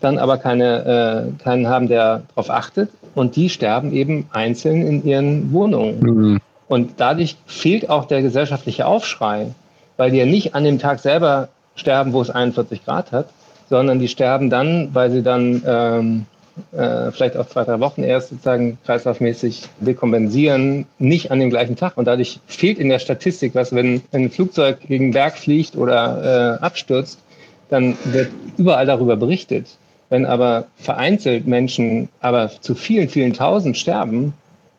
dann 0.00 0.18
aber 0.18 0.38
keine, 0.38 1.32
äh, 1.38 1.42
keinen 1.42 1.68
haben, 1.68 1.88
der 1.88 2.22
darauf 2.28 2.50
achtet. 2.50 2.90
Und 3.14 3.36
die 3.36 3.48
sterben 3.48 3.92
eben 3.92 4.28
einzeln 4.32 4.86
in 4.86 5.04
ihren 5.04 5.52
Wohnungen. 5.52 6.00
Mhm. 6.00 6.40
Und 6.68 6.94
dadurch 6.98 7.36
fehlt 7.46 7.88
auch 7.88 8.06
der 8.06 8.22
gesellschaftliche 8.22 8.86
Aufschrei, 8.86 9.52
weil 9.96 10.10
die 10.10 10.18
ja 10.18 10.26
nicht 10.26 10.54
an 10.54 10.64
dem 10.64 10.78
Tag 10.78 10.98
selber 10.98 11.48
sterben, 11.76 12.12
wo 12.12 12.20
es 12.20 12.30
41 12.30 12.84
Grad 12.84 13.12
hat, 13.12 13.28
sondern 13.68 13.98
die 13.98 14.08
sterben 14.08 14.50
dann, 14.50 14.90
weil 14.92 15.10
sie 15.10 15.22
dann 15.22 15.62
ähm, 15.66 16.26
äh, 16.72 17.10
vielleicht 17.12 17.36
auch 17.36 17.46
zwei, 17.46 17.64
drei 17.64 17.80
Wochen 17.80 18.02
erst 18.02 18.30
sozusagen 18.30 18.78
kreislaufmäßig 18.84 19.68
dekompensieren, 19.80 20.86
nicht 20.98 21.30
an 21.30 21.40
dem 21.40 21.50
gleichen 21.50 21.76
Tag. 21.76 21.96
Und 21.96 22.06
dadurch 22.06 22.40
fehlt 22.46 22.78
in 22.78 22.88
der 22.88 22.98
Statistik 22.98 23.54
was, 23.54 23.74
wenn 23.74 24.02
ein 24.12 24.30
Flugzeug 24.30 24.80
gegen 24.80 25.04
einen 25.04 25.12
Berg 25.12 25.38
fliegt 25.38 25.76
oder 25.76 26.58
äh, 26.60 26.64
abstürzt, 26.64 27.20
dann 27.68 27.96
wird 28.04 28.30
überall 28.56 28.86
darüber 28.86 29.16
berichtet. 29.16 29.66
Wenn 30.08 30.24
aber 30.24 30.66
vereinzelt 30.76 31.46
Menschen 31.46 32.08
aber 32.20 32.50
zu 32.60 32.74
vielen, 32.74 33.08
vielen 33.08 33.32
tausend 33.32 33.76
sterben, 33.76 34.34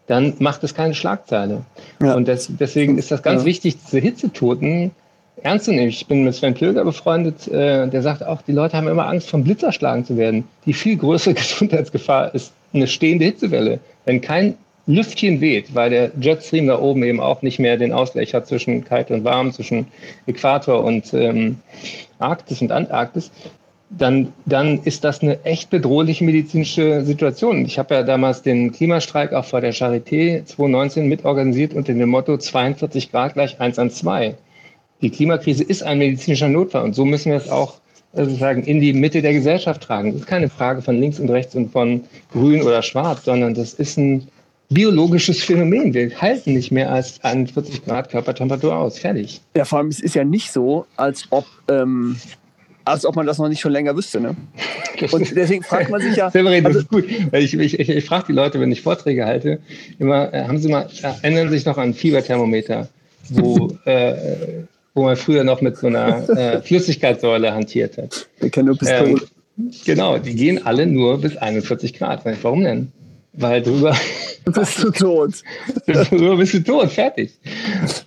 dann 0.08 0.36
macht 0.40 0.64
es 0.64 0.74
keine 0.74 0.96
Schlagzeile. 0.96 1.64
Ja. 2.02 2.16
Und 2.16 2.28
das, 2.28 2.50
deswegen 2.50 2.98
ist 2.98 3.12
das 3.12 3.22
ganz 3.22 3.42
ja. 3.42 3.46
wichtig, 3.46 3.78
diese 3.86 4.00
Hitzetoten 4.00 4.92
ernst 5.44 5.66
zu 5.66 5.72
nehmen. 5.72 5.90
Ich 5.90 6.08
bin 6.08 6.24
mit 6.24 6.34
Sven 6.34 6.54
Plöger 6.54 6.84
befreundet, 6.84 7.48
äh, 7.48 7.88
der 7.88 8.02
sagt 8.02 8.26
auch, 8.26 8.42
die 8.42 8.54
Leute 8.54 8.78
haben 8.78 8.88
immer 8.88 9.08
Angst, 9.08 9.30
vom 9.30 9.44
Blitz 9.44 9.64
erschlagen 9.64 10.06
zu 10.06 10.18
werden. 10.18 10.46
Die 10.66 10.74
viel 10.74 10.98
größere 10.98 11.34
Gesundheitsgefahr 11.36 12.34
ist 12.34 12.54
eine 12.74 12.88
stehende 12.88 13.26
Hitzewelle. 13.26 13.80
Wenn 14.06 14.22
kein 14.22 14.56
Lüftchen 14.88 15.42
weht, 15.42 15.76
weil 15.76 15.90
der 15.90 16.12
Jetstream 16.20 16.68
da 16.68 16.80
oben 16.80 17.04
eben 17.04 17.20
auch 17.20 17.42
nicht 17.42 17.60
mehr 17.60 17.76
den 17.76 17.92
Ausgleich 17.92 18.34
hat 18.34 18.48
zwischen 18.48 18.86
kalt 18.86 19.12
und 19.12 19.26
warm, 19.26 19.52
zwischen 19.52 19.88
Äquator 20.28 20.82
und 20.84 21.14
ähm, 21.14 21.60
Arktis 22.20 22.62
und 22.62 22.72
Antarktis, 22.72 23.30
dann, 23.90 24.34
dann 24.46 24.84
ist 24.84 25.04
das 25.04 25.22
eine 25.22 25.44
echt 25.46 25.70
bedrohliche 25.70 26.24
medizinische 26.24 27.04
Situation. 27.06 27.66
Ich 27.66 27.80
habe 27.80 27.96
ja 27.96 28.04
damals 28.04 28.42
den 28.42 28.72
Klimastreik 28.72 29.34
auch 29.34 29.46
vor 29.46 29.62
der 29.62 29.74
Charité 29.74 30.44
2019 30.44 31.08
mitorganisiert 31.08 31.74
unter 31.74 31.94
dem 31.94 32.10
Motto 32.10 32.38
42 32.38 33.12
Grad 33.12 33.34
gleich 33.34 33.60
1 33.60 33.80
an 33.80 33.90
2. 33.90 34.36
Die 35.02 35.10
Klimakrise 35.10 35.64
ist 35.64 35.84
ein 35.84 36.00
medizinischer 36.00 36.50
Notfall 36.50 36.84
und 36.84 36.96
so 36.96 37.06
müssen 37.06 37.32
wir 37.32 37.38
es 37.38 37.50
auch 37.50 37.76
äh, 38.14 38.26
sozusagen 38.26 38.64
in 38.64 38.82
die 38.82 38.94
Mitte 38.94 39.22
der 39.22 39.34
Gesellschaft 39.34 39.82
tragen. 39.82 40.12
Das 40.12 40.22
ist 40.22 40.28
keine 40.28 40.50
Frage 40.50 40.82
von 40.82 41.00
links 41.00 41.20
und 41.20 41.30
rechts 41.30 41.56
und 41.56 41.72
von 41.72 42.04
grün 42.34 42.64
oder 42.64 42.82
schwarz, 42.82 43.24
sondern 43.24 43.54
das 43.54 43.74
ist 43.74 43.98
ein 43.98 44.28
biologisches 44.70 45.44
Phänomen. 45.44 45.94
Wir 45.94 46.20
halten 46.20 46.54
nicht 46.54 46.72
mehr 46.72 46.92
als 46.92 47.24
41 47.24 47.86
Grad 47.86 48.10
Körpertemperatur 48.10 48.76
aus. 48.76 49.00
Fertig. 49.00 49.40
Ja, 49.56 49.64
vor 49.64 49.80
allem, 49.80 49.88
es 49.88 50.02
ist 50.02 50.16
ja 50.16 50.26
nicht 50.26 50.52
so, 50.52 50.86
als 50.98 51.26
ob 51.30 51.46
ähm, 51.70 52.18
als 52.88 53.06
ob 53.06 53.16
man 53.16 53.26
das 53.26 53.38
noch 53.38 53.50
nicht 53.50 53.60
schon 53.60 53.72
länger 53.72 53.96
wüsste. 53.96 54.20
Ne? 54.20 54.36
Und 55.12 55.36
deswegen 55.36 55.64
fragt 55.64 55.90
man 55.90 56.02
sich 56.02 56.16
ja. 56.16 56.32
Severin, 56.32 56.64
das 56.64 56.76
also, 56.76 56.80
ist 56.80 56.90
gut. 56.90 57.06
Ich, 57.34 57.54
ich, 57.54 57.80
ich, 57.80 57.90
ich 57.90 58.06
frage 58.06 58.28
die 58.28 58.34
Leute, 58.34 58.60
wenn 58.60 58.72
ich 58.72 58.82
Vorträge 58.82 59.26
halte, 59.26 59.60
immer, 60.00 60.34
äh, 60.34 60.44
haben 60.46 60.58
Sie 60.58 60.70
mal, 60.70 60.88
erinnern 61.02 61.50
Sie 61.50 61.56
sich 61.56 61.66
noch 61.66 61.78
an 61.78 61.94
Fieberthermometer, 61.94 62.88
wo, 63.30 63.78
äh, 63.86 64.14
wo 64.94 65.04
man 65.04 65.18
früher 65.18 65.44
noch 65.44 65.62
mit 65.62 65.78
so 65.78 65.88
einer 65.88 66.28
äh, 66.30 66.62
Flüssigkeitssäule 66.62 67.54
hantiert 67.54 67.98
hat. 67.98 68.28
Wir 68.40 68.50
kennen 68.50 68.68
nur 68.68 68.78
Pistolen. 68.78 69.22
Ähm, 69.58 69.72
genau, 69.86 70.18
die 70.18 70.36
gehen 70.36 70.66
alle 70.66 70.86
nur 70.86 71.20
bis 71.20 71.36
41 71.38 71.94
Grad. 71.94 72.22
Warum 72.42 72.64
denn? 72.64 72.92
Weil 73.34 73.62
drüber. 73.62 73.96
bist 74.46 74.82
du 74.82 74.92
tot. 74.92 75.44
drüber 75.86 76.38
bist 76.38 76.54
du 76.54 76.64
tot, 76.64 76.90
fertig. 76.90 77.34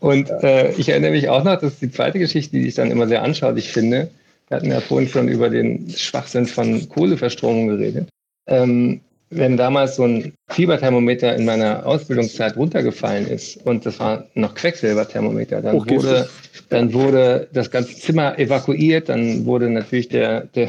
Und 0.01 0.31
äh, 0.43 0.73
ich 0.73 0.89
erinnere 0.89 1.13
mich 1.13 1.29
auch 1.29 1.45
noch, 1.45 1.61
das 1.61 1.75
ist 1.75 1.83
die 1.83 1.91
zweite 1.93 2.19
Geschichte, 2.19 2.57
die 2.57 2.67
ich 2.67 2.75
dann 2.75 2.91
immer 2.91 3.07
sehr 3.07 3.23
anschaulich 3.23 3.71
finde. 3.71 4.11
Wir 4.51 4.57
hatten 4.57 4.71
ja 4.71 4.81
vorhin 4.81 5.09
schon 5.09 5.29
über 5.29 5.49
den 5.49 5.89
Schwachsinn 5.91 6.45
von 6.45 6.89
Kohleverstromung 6.89 7.69
geredet. 7.69 8.09
Ähm, 8.49 9.01
wenn 9.31 9.57
damals 9.57 9.95
so 9.95 10.03
ein 10.03 10.33
Fieberthermometer 10.49 11.37
in 11.37 11.45
meiner 11.45 11.87
Ausbildungszeit 11.87 12.57
runtergefallen 12.57 13.29
ist 13.29 13.65
und 13.65 13.87
das 13.87 14.01
war 14.01 14.27
noch 14.35 14.57
Quecksilberthermometer, 14.57 15.63
dann 15.63 15.77
okay. 15.77 15.99
wurde, 15.99 16.29
dann 16.69 16.93
wurde 16.93 17.47
das 17.53 17.71
ganze 17.71 17.95
Zimmer 17.95 18.41
evakuiert, 18.41 19.09
dann 19.09 19.45
wurde 19.47 19.71
natürlich 19.71 20.09
der, 20.09 20.47
der, 20.47 20.69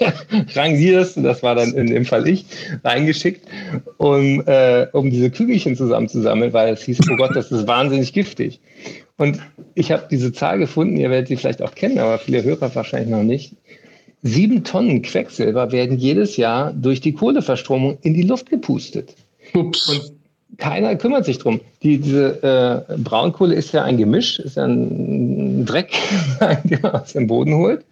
der 0.00 0.12
Rangierste, 0.54 1.22
das 1.22 1.42
war 1.42 1.54
dann 1.54 1.72
in 1.72 1.86
dem 1.86 2.04
Fall 2.04 2.28
ich, 2.28 2.44
reingeschickt, 2.84 3.48
um, 3.96 4.42
äh, 4.46 4.88
um 4.92 5.10
diese 5.10 5.30
Kügelchen 5.30 5.74
zusammenzusammeln, 5.74 6.52
weil 6.52 6.74
es 6.74 6.82
hieß, 6.82 6.98
oh 7.10 7.16
Gott, 7.16 7.34
das 7.34 7.50
ist 7.50 7.66
wahnsinnig 7.66 8.12
giftig. 8.12 8.60
Und 9.18 9.40
ich 9.74 9.90
habe 9.92 10.06
diese 10.10 10.32
Zahl 10.32 10.58
gefunden, 10.58 10.96
ihr 10.96 11.10
werdet 11.10 11.28
sie 11.28 11.36
vielleicht 11.36 11.62
auch 11.62 11.74
kennen, 11.74 11.98
aber 11.98 12.18
viele 12.18 12.42
Hörer 12.42 12.74
wahrscheinlich 12.74 13.10
noch 13.10 13.22
nicht. 13.22 13.54
Sieben 14.22 14.64
Tonnen 14.64 15.02
Quecksilber 15.02 15.72
werden 15.72 15.98
jedes 15.98 16.36
Jahr 16.36 16.72
durch 16.72 17.00
die 17.00 17.12
Kohleverstromung 17.12 17.98
in 18.02 18.14
die 18.14 18.22
Luft 18.22 18.50
gepustet. 18.50 19.14
Ups. 19.54 19.88
Und 19.88 20.12
keiner 20.58 20.96
kümmert 20.96 21.24
sich 21.24 21.38
drum. 21.38 21.60
Die, 21.82 21.98
diese 21.98 22.86
äh, 22.88 22.98
Braunkohle 22.98 23.54
ist 23.54 23.72
ja 23.72 23.84
ein 23.84 23.96
Gemisch, 23.96 24.38
ist 24.38 24.56
ja 24.56 24.64
ein 24.64 25.64
Dreck, 25.64 25.92
den 26.64 26.80
man 26.82 26.92
aus 26.92 27.12
dem 27.12 27.26
Boden 27.26 27.54
holt. 27.54 27.84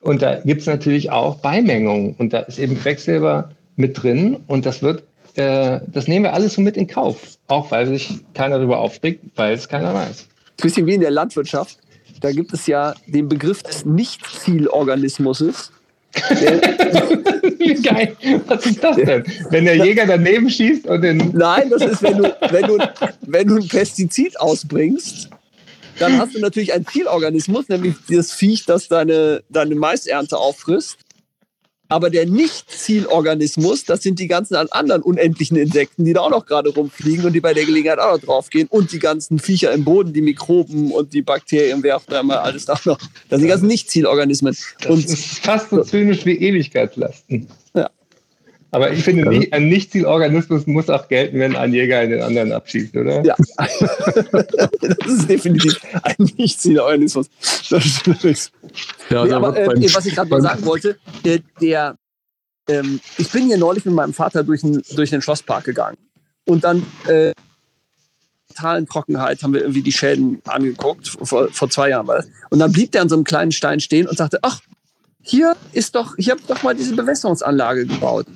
Und 0.00 0.22
da 0.22 0.40
gibt 0.40 0.62
es 0.62 0.66
natürlich 0.66 1.10
auch 1.10 1.36
Beimengungen. 1.36 2.14
Und 2.18 2.32
da 2.32 2.40
ist 2.40 2.58
eben 2.58 2.76
Quecksilber 2.76 3.50
mit 3.76 4.02
drin. 4.02 4.38
Und 4.46 4.66
das 4.66 4.82
wird, 4.82 5.04
äh, 5.36 5.80
das 5.86 6.08
nehmen 6.08 6.24
wir 6.24 6.34
alles 6.34 6.54
so 6.54 6.60
mit 6.60 6.76
in 6.76 6.86
Kauf. 6.86 7.38
Auch 7.46 7.70
weil 7.70 7.86
sich 7.86 8.18
keiner 8.34 8.56
darüber 8.56 8.80
aufregt, 8.80 9.24
weil 9.36 9.54
es 9.54 9.68
keiner 9.68 9.94
weiß. 9.94 10.26
Ein 10.62 10.68
bisschen 10.68 10.86
wie 10.86 10.94
in 10.94 11.00
der 11.00 11.10
Landwirtschaft. 11.10 11.76
Da 12.20 12.30
gibt 12.30 12.52
es 12.52 12.68
ja 12.68 12.94
den 13.08 13.28
Begriff 13.28 13.64
des 13.64 13.84
Nicht-Zielorganismus. 13.84 15.72
Geil. 17.82 18.16
Was 18.46 18.66
ist 18.66 18.84
das 18.84 18.94
denn? 18.94 19.24
Wenn 19.50 19.64
der 19.64 19.76
Jäger 19.76 20.06
daneben 20.06 20.48
schießt 20.48 20.86
und 20.86 21.02
den. 21.02 21.32
Nein, 21.34 21.68
das 21.68 21.82
ist, 21.82 22.00
wenn 22.00 22.18
du, 22.18 22.36
wenn 22.50 22.66
du, 22.66 22.78
wenn 23.22 23.48
du 23.48 23.56
ein 23.56 23.66
Pestizid 23.66 24.38
ausbringst, 24.38 25.30
dann 25.98 26.16
hast 26.18 26.36
du 26.36 26.38
natürlich 26.38 26.72
einen 26.72 26.86
Zielorganismus, 26.86 27.68
nämlich 27.68 27.96
das 28.08 28.30
Viech, 28.30 28.64
das 28.64 28.86
deine, 28.86 29.42
deine 29.48 29.74
Maisernte 29.74 30.38
auffrisst. 30.38 30.98
Aber 31.92 32.08
der 32.08 32.24
Nicht-Zielorganismus, 32.24 33.84
das 33.84 34.02
sind 34.02 34.18
die 34.18 34.26
ganzen 34.26 34.54
anderen 34.54 35.02
unendlichen 35.02 35.58
Insekten, 35.58 36.06
die 36.06 36.14
da 36.14 36.22
auch 36.22 36.30
noch 36.30 36.46
gerade 36.46 36.70
rumfliegen 36.70 37.26
und 37.26 37.34
die 37.34 37.40
bei 37.40 37.52
der 37.52 37.66
Gelegenheit 37.66 37.98
auch 37.98 38.14
noch 38.14 38.24
draufgehen. 38.24 38.66
Und 38.70 38.92
die 38.92 38.98
ganzen 38.98 39.38
Viecher 39.38 39.72
im 39.72 39.84
Boden, 39.84 40.14
die 40.14 40.22
Mikroben 40.22 40.90
und 40.90 41.12
die 41.12 41.20
Bakterien, 41.20 41.82
wer 41.82 41.98
auch 41.98 42.08
immer, 42.08 42.42
alles 42.42 42.64
da 42.64 42.80
noch. 42.86 42.98
Das 43.28 43.38
sind 43.38 43.42
die 43.42 43.48
ganzen 43.48 43.66
Nicht-Zielorganismen. 43.66 44.56
Das 44.80 44.98
ist 45.04 45.40
fast 45.40 45.68
so 45.68 45.82
zynisch 45.82 46.24
wie 46.24 46.32
Ewigkeitslasten. 46.32 47.46
Aber 48.74 48.90
ich 48.90 49.04
finde, 49.04 49.28
ein 49.52 49.68
Nicht-Zielorganismus 49.68 50.66
muss 50.66 50.88
auch 50.88 51.06
gelten, 51.08 51.38
wenn 51.38 51.54
ein 51.56 51.74
Jäger 51.74 51.98
einen 51.98 52.22
anderen 52.22 52.52
abschießt, 52.52 52.96
oder? 52.96 53.22
Ja. 53.22 53.36
das 53.58 55.06
ist 55.06 55.28
definitiv 55.28 55.78
ein 56.02 56.30
Nicht-Zielorganismus. 56.38 57.28
Das 57.68 58.02
ist 58.24 58.52
ja, 59.10 59.24
nee, 59.26 59.32
aber 59.32 59.54
äh, 59.56 59.94
was 59.94 60.06
ich 60.06 60.14
gerade 60.14 60.30
mal 60.30 60.40
sagen 60.40 60.64
wollte, 60.64 60.96
der, 61.22 61.40
der 61.60 61.96
ähm, 62.66 63.00
ich 63.18 63.30
bin 63.30 63.44
hier 63.44 63.58
neulich 63.58 63.84
mit 63.84 63.94
meinem 63.94 64.14
Vater 64.14 64.42
durch, 64.42 64.62
ein, 64.62 64.82
durch 64.96 65.10
den 65.10 65.20
Schlosspark 65.20 65.64
gegangen. 65.64 65.98
Und 66.46 66.64
dann 66.64 66.86
äh, 67.06 67.32
totalen 68.48 68.86
Trockenheit 68.86 69.42
haben 69.42 69.52
wir 69.52 69.60
irgendwie 69.60 69.82
die 69.82 69.92
Schäden 69.92 70.40
angeguckt, 70.46 71.08
vor, 71.08 71.48
vor 71.50 71.70
zwei 71.70 71.90
Jahren 71.90 72.06
war 72.06 72.16
das. 72.16 72.28
Und 72.50 72.58
dann 72.58 72.72
blieb 72.72 72.92
der 72.92 73.02
an 73.02 73.08
so 73.10 73.16
einem 73.16 73.24
kleinen 73.24 73.52
Stein 73.52 73.80
stehen 73.80 74.06
und 74.06 74.16
sagte, 74.16 74.38
ach, 74.42 74.60
hier 75.20 75.56
ist 75.72 75.94
doch, 75.94 76.16
hier 76.16 76.32
habt 76.32 76.48
doch 76.48 76.62
mal 76.62 76.74
diese 76.74 76.96
Bewässerungsanlage 76.96 77.86
gebaut. 77.86 78.26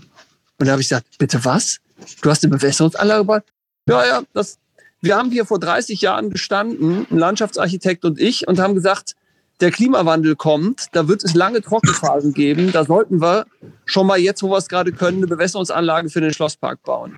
Und 0.59 0.67
da 0.67 0.73
habe 0.73 0.83
ich 0.83 0.89
gesagt, 0.89 1.19
bitte 1.19 1.45
was? 1.45 1.79
Du 2.23 2.31
hast 2.31 2.45
eine 2.45 2.55
Bewässerungsanlage 2.55 3.21
gebaut? 3.23 3.43
Ja, 3.89 4.07
ja, 4.07 4.23
das, 4.33 4.59
wir 5.01 5.17
haben 5.17 5.31
hier 5.31 5.47
vor 5.47 5.59
30 5.61 6.01
Jahren 6.01 6.31
gestanden, 6.31 7.07
ein 7.11 7.19
Landschaftsarchitekt 7.19 8.05
und 8.05 8.21
ich, 8.21 8.49
und 8.49 8.59
haben 8.59 8.75
gesagt, 8.75 9.15
der 9.61 9.71
Klimawandel 9.71 10.37
kommt, 10.37 10.87
da 10.93 11.09
wird 11.09 11.25
es 11.25 11.35
lange 11.35 11.63
Trockenphasen 11.63 12.35
geben. 12.35 12.73
Da 12.73 12.85
sollten 12.85 13.23
wir 13.23 13.47
schon 13.87 14.07
mal 14.07 14.19
jetzt, 14.19 14.43
wo 14.43 14.51
wir 14.51 14.59
es 14.59 14.69
gerade 14.69 14.93
können, 14.93 15.19
eine 15.19 15.27
Bewässerungsanlage 15.27 16.11
für 16.11 16.21
den 16.21 16.33
Schlosspark 16.33 16.83
bauen. 16.83 17.17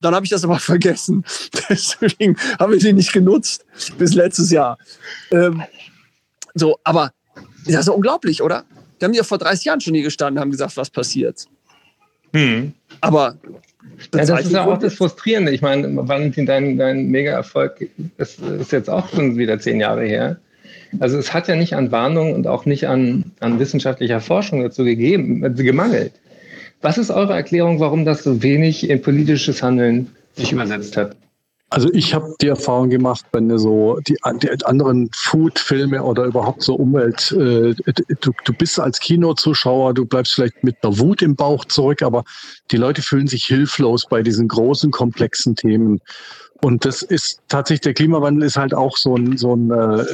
Dann 0.00 0.14
habe 0.14 0.24
ich 0.24 0.30
das 0.30 0.44
aber 0.44 0.58
vergessen. 0.58 1.24
Deswegen 1.68 2.36
haben 2.58 2.72
wir 2.72 2.78
die 2.78 2.92
nicht 2.92 3.12
genutzt 3.12 3.66
bis 3.98 4.14
letztes 4.14 4.50
Jahr. 4.50 4.78
Ähm, 5.30 5.62
so, 6.54 6.78
aber 6.84 7.12
das 7.66 7.80
ist 7.80 7.88
unglaublich, 7.88 8.42
oder? 8.42 8.64
Die 9.00 9.04
haben 9.04 9.14
ja 9.14 9.22
vor 9.22 9.38
30 9.38 9.64
Jahren 9.64 9.80
schon 9.80 9.94
hier 9.94 10.02
gestanden, 10.02 10.40
haben 10.40 10.50
gesagt, 10.50 10.76
was 10.76 10.90
passiert. 10.90 11.46
Hm. 12.32 12.72
Aber 13.00 13.34
ja, 14.14 14.24
das 14.24 14.44
ist 14.46 14.52
ja 14.52 14.64
auch 14.64 14.78
das 14.78 14.94
Frustrierende. 14.94 15.52
Ich 15.52 15.62
meine, 15.62 15.88
Valentin, 16.08 16.46
dein, 16.46 16.76
dein 16.76 17.08
Mega-Erfolg 17.08 17.88
ist, 18.18 18.40
ist, 18.40 18.72
jetzt 18.72 18.88
auch 18.88 19.08
schon 19.08 19.36
wieder 19.36 19.58
zehn 19.58 19.80
Jahre 19.80 20.04
her. 20.04 20.38
Also 20.98 21.18
es 21.18 21.32
hat 21.32 21.48
ja 21.48 21.56
nicht 21.56 21.74
an 21.74 21.92
Warnung 21.92 22.34
und 22.34 22.46
auch 22.46 22.66
nicht 22.66 22.88
an, 22.88 23.32
an 23.40 23.58
wissenschaftlicher 23.58 24.20
Forschung 24.20 24.62
dazu 24.62 24.84
gegeben, 24.84 25.44
äh, 25.44 25.50
gemangelt. 25.50 26.12
Was 26.82 26.98
ist 26.98 27.10
eure 27.10 27.34
Erklärung, 27.34 27.78
warum 27.78 28.04
das 28.04 28.22
so 28.22 28.42
wenig 28.42 28.88
in 28.88 29.02
politisches 29.02 29.62
Handeln 29.62 30.08
sich 30.34 30.52
übersetzt 30.52 30.96
hat? 30.96 31.14
Also 31.72 31.88
ich 31.92 32.14
habe 32.14 32.34
die 32.40 32.48
Erfahrung 32.48 32.90
gemacht, 32.90 33.24
wenn 33.32 33.48
du 33.48 33.56
so 33.56 34.00
die, 34.00 34.16
die 34.42 34.64
anderen 34.66 35.08
Food-Filme 35.14 36.02
oder 36.02 36.24
überhaupt 36.24 36.62
so 36.64 36.74
Umwelt, 36.74 37.30
äh, 37.30 37.74
du, 38.20 38.32
du 38.44 38.52
bist 38.52 38.80
als 38.80 38.98
Kinozuschauer, 38.98 39.94
du 39.94 40.04
bleibst 40.04 40.34
vielleicht 40.34 40.64
mit 40.64 40.76
einer 40.82 40.98
Wut 40.98 41.22
im 41.22 41.36
Bauch 41.36 41.64
zurück, 41.64 42.02
aber 42.02 42.24
die 42.72 42.76
Leute 42.76 43.02
fühlen 43.02 43.28
sich 43.28 43.44
hilflos 43.44 44.06
bei 44.10 44.22
diesen 44.22 44.48
großen, 44.48 44.90
komplexen 44.90 45.54
Themen. 45.54 46.00
Und 46.62 46.84
das 46.84 47.02
ist 47.02 47.40
tatsächlich, 47.48 47.82
der 47.82 47.94
Klimawandel 47.94 48.46
ist 48.46 48.56
halt 48.56 48.74
auch 48.74 48.96
so 48.96 49.16
ein, 49.16 49.38
so 49.38 49.54
ein 49.54 49.70
äh, 49.70 50.04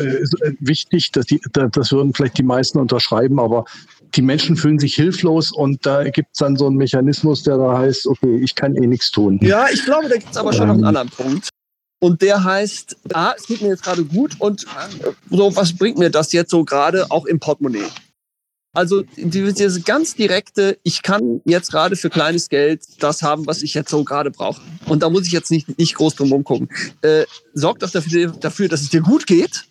wichtig, 0.61 1.11
dass 1.13 1.27
die, 1.27 1.41
das 1.53 1.91
würden 1.91 2.13
vielleicht 2.13 2.39
die 2.39 2.45
meisten 2.45 2.79
unterschreiben, 2.79 3.41
aber 3.41 3.65
die 4.17 4.23
Menschen 4.23 4.57
fühlen 4.57 4.79
sich 4.79 4.95
hilflos 4.95 5.53
und 5.53 5.85
da 5.85 6.05
gibt 6.05 6.29
es 6.33 6.39
dann 6.39 6.57
so 6.57 6.67
einen 6.67 6.77
Mechanismus, 6.77 7.43
der 7.43 7.59
da 7.59 7.79
heißt, 7.79 8.07
okay, 8.07 8.37
ich 8.37 8.55
kann 8.55 8.75
eh 8.75 8.87
nichts 8.87 9.11
tun. 9.11 9.39
Ja, 9.43 9.67
ich 9.73 9.85
glaube, 9.85 10.09
da 10.09 10.17
gibt 10.17 10.31
es 10.31 10.37
aber 10.37 10.53
schon 10.53 10.63
ähm, 10.63 10.69
noch 10.69 10.75
einen 10.75 10.83
ähm. 10.83 10.89
anderen 10.89 11.11
Punkt. 11.11 11.49
Und 11.99 12.21
der 12.21 12.45
heißt, 12.45 12.97
ah, 13.15 13.33
es 13.37 13.47
geht 13.47 13.63
mir 13.63 13.69
jetzt 13.69 13.83
gerade 13.83 14.05
gut 14.05 14.37
und 14.39 14.65
äh, 14.65 15.13
so, 15.31 15.57
was 15.57 15.77
bringt 15.77 15.99
mir 15.99 16.11
das 16.11 16.33
jetzt 16.33 16.51
so 16.51 16.65
gerade 16.65 17.11
auch 17.11 17.25
im 17.25 17.41
Portemonnaie? 17.41 17.87
Also 18.75 19.03
diese 19.17 19.81
ganz 19.81 20.15
direkte, 20.15 20.79
ich 20.83 21.01
kann 21.01 21.41
jetzt 21.47 21.71
gerade 21.71 21.97
für 21.97 22.11
kleines 22.11 22.51
Geld 22.51 22.83
das 23.03 23.23
haben, 23.23 23.47
was 23.47 23.63
ich 23.63 23.73
jetzt 23.73 23.89
so 23.89 24.05
gerade 24.05 24.31
brauche. 24.31 24.61
Und 24.85 25.03
da 25.03 25.09
muss 25.09 25.27
ich 25.27 25.33
jetzt 25.33 25.51
nicht, 25.51 25.79
nicht 25.79 25.95
groß 25.95 26.15
drum 26.15 26.31
rumgucken. 26.31 26.69
Äh, 27.01 27.25
sorgt 27.55 27.83
auch 27.83 27.91
dafür, 27.91 28.33
dafür, 28.39 28.69
dass 28.69 28.83
es 28.83 28.91
dir 28.91 29.01
gut 29.01 29.27
geht. 29.27 29.65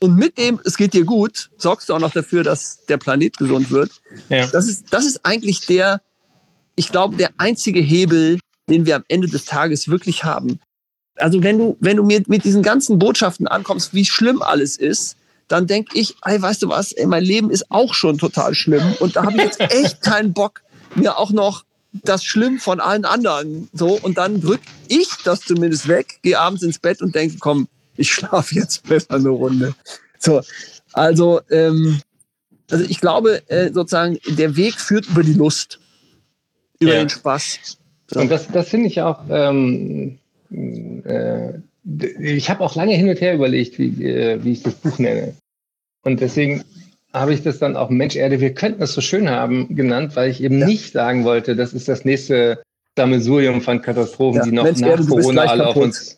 Und 0.00 0.16
mit 0.16 0.36
dem, 0.36 0.60
es 0.64 0.76
geht 0.76 0.92
dir 0.92 1.04
gut, 1.04 1.50
sorgst 1.56 1.88
du 1.88 1.94
auch 1.94 1.98
noch 1.98 2.12
dafür, 2.12 2.42
dass 2.42 2.84
der 2.86 2.98
Planet 2.98 3.36
gesund 3.38 3.70
wird. 3.70 3.90
Ja. 4.28 4.46
Das, 4.46 4.68
ist, 4.68 4.92
das 4.92 5.06
ist 5.06 5.24
eigentlich 5.24 5.66
der, 5.66 6.02
ich 6.74 6.90
glaube, 6.90 7.16
der 7.16 7.30
einzige 7.38 7.80
Hebel, 7.80 8.38
den 8.68 8.84
wir 8.84 8.96
am 8.96 9.04
Ende 9.08 9.28
des 9.28 9.46
Tages 9.46 9.88
wirklich 9.88 10.24
haben. 10.24 10.60
Also 11.16 11.42
wenn 11.42 11.58
du, 11.58 11.76
wenn 11.80 11.96
du 11.96 12.02
mir 12.02 12.22
mit 12.26 12.44
diesen 12.44 12.62
ganzen 12.62 12.98
Botschaften 12.98 13.48
ankommst, 13.48 13.94
wie 13.94 14.04
schlimm 14.04 14.42
alles 14.42 14.76
ist, 14.76 15.16
dann 15.48 15.66
denke 15.66 15.98
ich, 15.98 16.16
ey, 16.24 16.42
weißt 16.42 16.62
du 16.62 16.68
was, 16.68 16.92
ey, 16.92 17.06
mein 17.06 17.24
Leben 17.24 17.50
ist 17.50 17.70
auch 17.70 17.94
schon 17.94 18.18
total 18.18 18.54
schlimm 18.54 18.94
und 18.98 19.16
da 19.16 19.24
habe 19.24 19.36
ich 19.36 19.44
jetzt 19.44 19.60
echt 19.60 20.02
keinen 20.02 20.32
Bock, 20.32 20.62
mir 20.94 21.16
auch 21.18 21.30
noch 21.30 21.64
das 21.92 22.24
Schlimm 22.24 22.58
von 22.58 22.80
allen 22.80 23.04
anderen 23.04 23.68
so 23.72 23.98
und 24.02 24.18
dann 24.18 24.40
drück 24.40 24.60
ich 24.88 25.08
das 25.24 25.40
zumindest 25.40 25.88
weg, 25.88 26.18
gehe 26.22 26.38
abends 26.38 26.62
ins 26.62 26.78
Bett 26.78 27.00
und 27.00 27.14
denke, 27.14 27.36
komm, 27.38 27.68
ich 27.96 28.10
schlafe 28.10 28.54
jetzt 28.54 28.86
besser 28.88 29.14
eine 29.14 29.28
Runde. 29.28 29.74
So, 30.18 30.42
also, 30.92 31.40
ähm, 31.50 32.00
also 32.70 32.84
ich 32.84 33.00
glaube 33.00 33.42
äh, 33.48 33.72
sozusagen, 33.72 34.18
der 34.26 34.56
Weg 34.56 34.74
führt 34.74 35.06
über 35.08 35.22
die 35.22 35.34
Lust, 35.34 35.78
über 36.80 36.94
ja. 36.94 37.04
den 37.04 37.08
Spaß. 37.08 37.78
So. 38.08 38.20
Und 38.20 38.30
das, 38.30 38.48
das 38.48 38.68
finde 38.68 38.88
ich 38.88 39.00
auch, 39.00 39.20
ähm, 39.28 40.18
äh, 40.50 41.52
ich 42.20 42.50
habe 42.50 42.64
auch 42.64 42.74
lange 42.74 42.94
hin 42.94 43.08
und 43.08 43.20
her 43.20 43.34
überlegt, 43.34 43.78
wie, 43.78 44.04
äh, 44.04 44.42
wie 44.42 44.52
ich 44.52 44.62
das 44.62 44.74
Buch 44.74 44.98
nenne. 44.98 45.34
Und 46.02 46.20
deswegen 46.20 46.64
habe 47.12 47.32
ich 47.32 47.42
das 47.42 47.58
dann 47.58 47.76
auch 47.76 47.90
Mensch 47.90 48.16
Erde, 48.16 48.40
wir 48.40 48.54
könnten 48.54 48.82
es 48.82 48.92
so 48.92 49.00
schön 49.00 49.28
haben 49.28 49.74
genannt, 49.74 50.16
weil 50.16 50.30
ich 50.30 50.42
eben 50.42 50.58
ja. 50.58 50.66
nicht 50.66 50.92
sagen 50.92 51.24
wollte, 51.24 51.56
das 51.56 51.72
ist 51.72 51.88
das 51.88 52.04
nächste 52.04 52.62
Sammelsurium 52.96 53.60
von 53.60 53.82
Katastrophen, 53.82 54.38
ja. 54.38 54.44
die 54.44 54.52
noch 54.52 54.64
Mensch, 54.64 54.80
nach 54.80 54.88
Erde, 54.88 55.04
Corona 55.04 55.42
alle 55.42 55.66
auf 55.66 55.76
uns, 55.76 56.16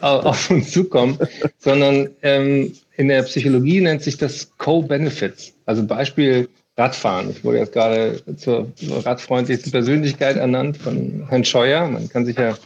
auf 0.00 0.50
uns 0.50 0.72
zukommen, 0.72 1.18
sondern 1.58 2.10
ähm, 2.22 2.72
in 2.96 3.08
der 3.08 3.22
Psychologie 3.22 3.80
nennt 3.80 4.02
sich 4.02 4.16
das 4.16 4.50
Co-Benefits. 4.58 5.52
Also 5.66 5.84
Beispiel 5.84 6.48
Radfahren. 6.76 7.30
Ich 7.30 7.44
wurde 7.44 7.58
jetzt 7.58 7.72
gerade 7.72 8.20
zur 8.36 8.72
radfreundlichsten 9.04 9.72
Persönlichkeit 9.72 10.36
ernannt 10.36 10.76
von 10.76 11.26
Herrn 11.28 11.44
Scheuer. 11.44 11.88
Man 11.88 12.08
kann 12.08 12.24
sich 12.24 12.36
ja 12.36 12.56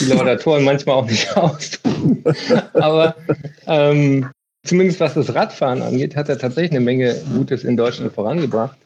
die 0.00 0.06
Laudatoren 0.06 0.64
manchmal 0.64 0.96
auch 0.96 1.06
nicht 1.06 1.36
ausdrücken. 1.36 2.24
Aber 2.74 3.14
ähm, 3.66 4.30
zumindest 4.64 5.00
was 5.00 5.14
das 5.14 5.34
Radfahren 5.34 5.82
angeht, 5.82 6.16
hat 6.16 6.28
er 6.28 6.38
tatsächlich 6.38 6.72
eine 6.72 6.80
Menge 6.80 7.14
Gutes 7.34 7.64
in 7.64 7.76
Deutschland 7.76 8.12
vorangebracht. 8.14 8.76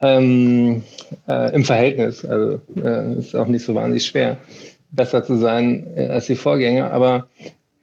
Ähm, 0.00 0.82
äh, 1.28 1.54
Im 1.54 1.64
Verhältnis. 1.64 2.24
Also 2.24 2.60
äh, 2.76 3.18
ist 3.18 3.34
auch 3.34 3.46
nicht 3.46 3.64
so 3.64 3.74
wahnsinnig 3.74 4.06
schwer, 4.06 4.36
besser 4.90 5.24
zu 5.24 5.36
sein 5.36 5.86
äh, 5.96 6.06
als 6.08 6.26
die 6.26 6.36
Vorgänger. 6.36 6.92
Aber 6.92 7.28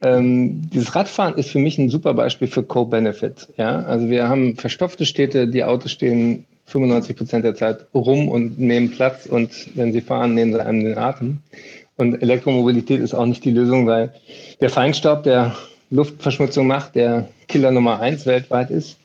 ähm, 0.02 0.70
dieses 0.70 0.96
Radfahren 0.96 1.36
ist 1.36 1.50
für 1.50 1.60
mich 1.60 1.78
ein 1.78 1.90
super 1.90 2.14
Beispiel 2.14 2.48
für 2.48 2.64
Co-Benefit. 2.64 3.48
Ja? 3.58 3.84
Also 3.84 4.10
wir 4.10 4.28
haben 4.28 4.56
verstopfte 4.58 5.06
Städte, 5.06 5.48
die 5.48 5.64
Autos 5.64 5.92
stehen 5.92 6.46
95 6.66 7.16
Prozent 7.16 7.46
der 7.46 7.56
Zeit 7.56 7.86
rum 7.94 8.28
und 8.30 8.60
nehmen 8.60 8.92
Platz 8.92 9.26
und 9.26 9.52
wenn 9.76 9.92
sie 9.92 10.02
fahren, 10.02 10.34
nehmen 10.34 10.54
sie 10.54 10.64
einem 10.64 10.84
den 10.84 10.98
Atem. 10.98 11.40
Und 11.96 12.22
Elektromobilität 12.22 13.02
ist 13.02 13.14
auch 13.14 13.26
nicht 13.26 13.46
die 13.46 13.52
Lösung, 13.52 13.86
weil 13.86 14.14
der 14.62 14.70
Feinstaub, 14.70 15.24
der 15.24 15.56
Luftverschmutzung 15.90 16.66
macht, 16.68 16.96
der 16.96 17.28
Killer 17.48 17.72
Nummer 17.72 18.00
eins 18.00 18.26
weltweit 18.26 18.72
ist 18.72 18.98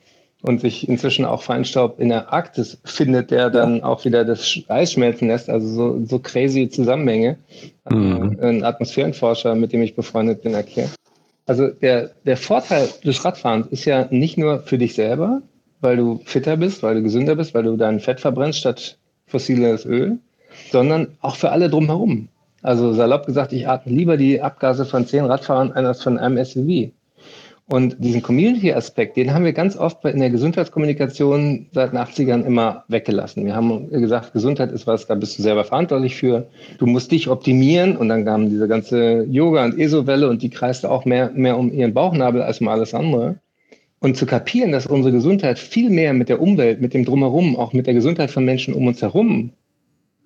und 0.42 0.60
sich 0.60 0.88
inzwischen 0.88 1.24
auch 1.24 1.42
Feinstaub 1.42 1.98
in 1.98 2.10
der 2.10 2.32
Arktis 2.32 2.78
findet, 2.84 3.30
der 3.30 3.50
dann 3.50 3.82
auch 3.82 4.04
wieder 4.04 4.24
das 4.24 4.60
Eis 4.68 4.92
schmelzen 4.92 5.28
lässt. 5.28 5.50
Also 5.50 5.68
so, 5.68 6.06
so 6.06 6.18
crazy 6.20 6.68
Zusammenhänge. 6.68 7.38
Mhm. 7.90 8.38
Ein 8.40 8.64
Atmosphärenforscher, 8.64 9.54
mit 9.54 9.72
dem 9.72 9.82
ich 9.82 9.96
befreundet 9.96 10.42
bin, 10.42 10.54
erklärt. 10.54 10.90
Also 11.46 11.68
der, 11.68 12.10
der 12.24 12.36
Vorteil 12.36 12.88
des 13.04 13.24
Radfahrens 13.24 13.66
ist 13.68 13.84
ja 13.84 14.06
nicht 14.10 14.38
nur 14.38 14.60
für 14.60 14.78
dich 14.78 14.94
selber, 14.94 15.42
weil 15.80 15.96
du 15.96 16.20
fitter 16.24 16.56
bist, 16.56 16.82
weil 16.82 16.96
du 16.96 17.02
gesünder 17.02 17.36
bist, 17.36 17.54
weil 17.54 17.62
du 17.62 17.76
dein 17.76 18.00
Fett 18.00 18.20
verbrennst 18.20 18.58
statt 18.58 18.98
fossiles 19.26 19.84
Öl, 19.86 20.18
sondern 20.70 21.16
auch 21.20 21.36
für 21.36 21.50
alle 21.50 21.70
drumherum. 21.70 22.28
Also 22.62 22.92
salopp 22.92 23.26
gesagt, 23.26 23.52
ich 23.52 23.68
atme 23.68 23.92
lieber 23.92 24.16
die 24.16 24.42
Abgase 24.42 24.84
von 24.84 25.06
zehn 25.06 25.24
Radfahrern 25.24 25.72
als 25.72 26.02
von 26.02 26.18
einem 26.18 26.44
SUV. 26.44 26.90
Und 27.70 27.96
diesen 27.98 28.22
Community-Aspekt, 28.22 29.18
den 29.18 29.34
haben 29.34 29.44
wir 29.44 29.52
ganz 29.52 29.76
oft 29.76 30.02
in 30.06 30.20
der 30.20 30.30
Gesundheitskommunikation 30.30 31.66
seit 31.72 31.92
den 31.92 31.98
80ern 31.98 32.42
immer 32.46 32.84
weggelassen. 32.88 33.44
Wir 33.44 33.54
haben 33.54 33.90
gesagt, 33.90 34.32
Gesundheit 34.32 34.72
ist 34.72 34.86
was, 34.86 35.06
da 35.06 35.14
bist 35.14 35.38
du 35.38 35.42
selber 35.42 35.64
verantwortlich 35.64 36.16
für. 36.16 36.48
Du 36.78 36.86
musst 36.86 37.12
dich 37.12 37.28
optimieren 37.28 37.98
und 37.98 38.08
dann 38.08 38.24
kam 38.24 38.48
diese 38.48 38.68
ganze 38.68 39.24
Yoga- 39.24 39.66
und 39.66 39.78
ESO-Welle 39.78 40.30
und 40.30 40.40
die 40.40 40.48
kreiste 40.48 40.90
auch 40.90 41.04
mehr, 41.04 41.30
mehr 41.34 41.58
um 41.58 41.70
ihren 41.70 41.92
Bauchnabel 41.92 42.40
als 42.40 42.62
um 42.62 42.68
alles 42.68 42.94
andere. 42.94 43.38
Und 44.00 44.16
zu 44.16 44.24
kapieren, 44.24 44.72
dass 44.72 44.86
unsere 44.86 45.12
Gesundheit 45.12 45.58
viel 45.58 45.90
mehr 45.90 46.14
mit 46.14 46.30
der 46.30 46.40
Umwelt, 46.40 46.80
mit 46.80 46.94
dem 46.94 47.04
Drumherum, 47.04 47.54
auch 47.54 47.74
mit 47.74 47.86
der 47.86 47.92
Gesundheit 47.92 48.30
von 48.30 48.46
Menschen 48.46 48.72
um 48.72 48.86
uns 48.86 49.02
herum 49.02 49.52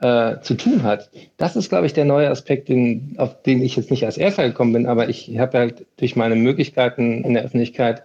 äh, 0.03 0.41
zu 0.43 0.55
tun 0.55 0.83
hat. 0.83 1.11
Das 1.37 1.57
ist, 1.57 1.69
glaube 1.69 1.87
ich, 1.87 1.93
der 1.93 2.05
neue 2.05 2.29
Aspekt, 2.29 2.69
den, 2.69 3.15
auf 3.19 3.43
den 3.43 3.63
ich 3.63 3.77
jetzt 3.77 3.91
nicht 3.91 4.05
als 4.05 4.19
Erster 4.19 4.47
gekommen 4.47 4.73
bin, 4.73 4.87
aber 4.87 5.09
ich 5.09 5.39
habe 5.39 5.59
halt 5.59 5.87
durch 5.97 6.17
meine 6.17 6.37
Möglichkeiten 6.37 7.25
in 7.25 7.35
der 7.35 7.45
Öffentlichkeit 7.45 8.03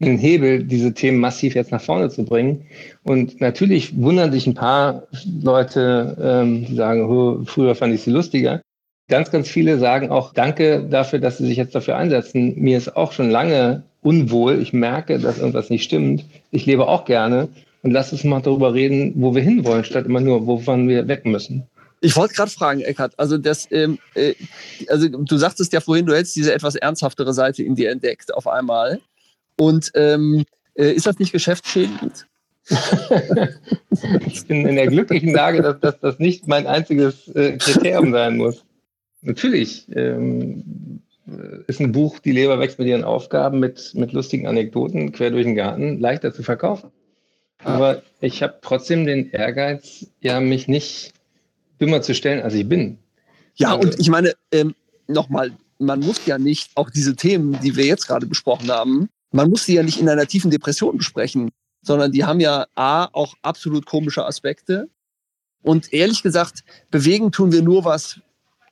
einen 0.00 0.18
Hebel, 0.18 0.64
diese 0.64 0.92
Themen 0.92 1.18
massiv 1.18 1.54
jetzt 1.54 1.70
nach 1.70 1.80
vorne 1.80 2.10
zu 2.10 2.24
bringen. 2.24 2.66
Und 3.04 3.40
natürlich 3.40 3.96
wundern 3.96 4.32
sich 4.32 4.46
ein 4.46 4.54
paar 4.54 5.06
Leute, 5.42 6.16
ähm, 6.20 6.66
die 6.66 6.74
sagen, 6.74 7.46
früher 7.46 7.74
fand 7.74 7.94
ich 7.94 8.02
sie 8.02 8.10
lustiger. 8.10 8.60
Ganz, 9.08 9.30
ganz 9.30 9.48
viele 9.48 9.78
sagen 9.78 10.10
auch 10.10 10.32
Danke 10.32 10.86
dafür, 10.88 11.18
dass 11.18 11.38
sie 11.38 11.46
sich 11.46 11.58
jetzt 11.58 11.74
dafür 11.74 11.96
einsetzen. 11.96 12.54
Mir 12.56 12.78
ist 12.78 12.96
auch 12.96 13.12
schon 13.12 13.30
lange 13.30 13.82
unwohl. 14.02 14.60
Ich 14.60 14.72
merke, 14.72 15.18
dass 15.18 15.38
irgendwas 15.38 15.70
nicht 15.70 15.84
stimmt. 15.84 16.24
Ich 16.50 16.64
lebe 16.66 16.88
auch 16.88 17.04
gerne 17.04 17.48
und 17.84 17.90
lass 17.90 18.12
uns 18.12 18.24
mal 18.24 18.40
darüber 18.40 18.72
reden, 18.72 19.12
wo 19.16 19.34
wir 19.34 19.42
hinwollen, 19.42 19.84
statt 19.84 20.06
immer 20.06 20.20
nur, 20.20 20.46
wovon 20.46 20.88
wir 20.88 21.06
weg 21.06 21.26
müssen. 21.26 21.66
Ich 22.00 22.16
wollte 22.16 22.34
gerade 22.34 22.50
fragen, 22.50 22.80
Eckhard, 22.80 23.12
also 23.18 23.36
das, 23.36 23.68
ähm, 23.70 23.98
äh, 24.14 24.34
also 24.88 25.06
du 25.08 25.36
sagtest 25.36 25.72
ja 25.72 25.80
vorhin, 25.80 26.06
du 26.06 26.14
hättest 26.14 26.34
diese 26.34 26.52
etwas 26.52 26.76
ernsthaftere 26.76 27.34
Seite 27.34 27.62
in 27.62 27.74
dir 27.74 27.90
entdeckt 27.90 28.34
auf 28.34 28.46
einmal. 28.46 29.00
Und 29.58 29.92
ähm, 29.94 30.44
äh, 30.74 30.92
ist 30.92 31.06
das 31.06 31.18
nicht 31.18 31.32
geschäftsschädigend? 31.32 32.26
ich 34.26 34.46
bin 34.46 34.66
in 34.66 34.76
der 34.76 34.86
glücklichen 34.86 35.34
Lage, 35.34 35.60
dass, 35.60 35.78
dass 35.80 36.00
das 36.00 36.18
nicht 36.18 36.48
mein 36.48 36.66
einziges 36.66 37.28
äh, 37.28 37.58
Kriterium 37.58 38.12
sein 38.12 38.38
muss. 38.38 38.64
Natürlich 39.20 39.86
ähm, 39.94 41.02
ist 41.66 41.80
ein 41.80 41.92
Buch, 41.92 42.18
Die 42.18 42.32
Leber 42.32 42.58
wächst 42.58 42.78
mit 42.78 42.88
ihren 42.88 43.04
Aufgaben, 43.04 43.60
mit, 43.60 43.92
mit 43.94 44.12
lustigen 44.12 44.46
Anekdoten 44.46 45.12
quer 45.12 45.30
durch 45.30 45.44
den 45.44 45.54
Garten, 45.54 46.00
leichter 46.00 46.32
zu 46.32 46.42
verkaufen. 46.42 46.90
Aber 47.64 48.02
ich 48.20 48.42
habe 48.42 48.58
trotzdem 48.62 49.06
den 49.06 49.30
Ehrgeiz, 49.30 50.06
ja, 50.20 50.40
mich 50.40 50.68
nicht 50.68 51.12
dümmer 51.80 52.02
zu 52.02 52.14
stellen, 52.14 52.42
als 52.42 52.54
ich 52.54 52.68
bin. 52.68 52.98
Ja, 53.56 53.74
also, 53.74 53.88
und 53.88 54.00
ich 54.00 54.08
meine, 54.08 54.34
ähm, 54.52 54.74
nochmal, 55.06 55.52
man 55.78 56.00
muss 56.00 56.24
ja 56.26 56.38
nicht 56.38 56.70
auch 56.74 56.90
diese 56.90 57.16
Themen, 57.16 57.58
die 57.62 57.76
wir 57.76 57.86
jetzt 57.86 58.06
gerade 58.06 58.26
besprochen 58.26 58.70
haben, 58.70 59.08
man 59.30 59.50
muss 59.50 59.64
sie 59.64 59.74
ja 59.74 59.82
nicht 59.82 60.00
in 60.00 60.08
einer 60.08 60.26
tiefen 60.26 60.50
Depression 60.50 60.96
besprechen, 60.96 61.50
sondern 61.82 62.12
die 62.12 62.24
haben 62.24 62.40
ja 62.40 62.66
A, 62.74 63.06
auch 63.12 63.34
absolut 63.42 63.86
komische 63.86 64.24
Aspekte. 64.24 64.88
Und 65.62 65.92
ehrlich 65.92 66.22
gesagt, 66.22 66.62
bewegen 66.90 67.32
tun 67.32 67.50
wir 67.50 67.62
nur 67.62 67.84
was, 67.84 68.20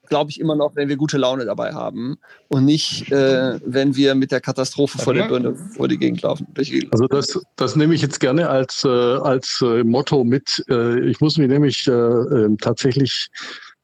glaube 0.09 0.31
ich, 0.31 0.41
immer 0.41 0.57
noch, 0.57 0.75
wenn 0.75 0.89
wir 0.89 0.97
gute 0.97 1.19
Laune 1.19 1.45
dabei 1.45 1.73
haben 1.73 2.19
und 2.49 2.65
nicht, 2.65 3.11
äh, 3.13 3.59
wenn 3.65 3.97
wir 3.97 4.15
mit 4.15 4.33
der 4.33 4.41
Katastrophe 4.41 4.99
vor 4.99 5.15
der 5.15 5.29
Birne 5.29 5.55
vor 5.55 5.89
die 5.89 5.99
Gegend 5.99 6.23
laufen. 6.23 6.47
Also 6.91 7.07
das, 7.07 7.41
das 7.57 7.77
nehme 7.77 7.95
ich 7.95 8.03
jetzt 8.03 8.21
gerne 8.21 8.49
als, 8.49 8.85
äh, 8.85 8.89
als 8.89 9.63
äh, 9.63 9.85
Motto 9.85 10.25
mit. 10.25 10.65
Äh, 10.69 11.01
ich 11.09 11.21
muss 11.21 11.39
mich 11.39 11.49
nämlich 11.49 11.87
äh, 11.87 11.93
ähm, 11.93 12.59
tatsächlich 12.59 13.31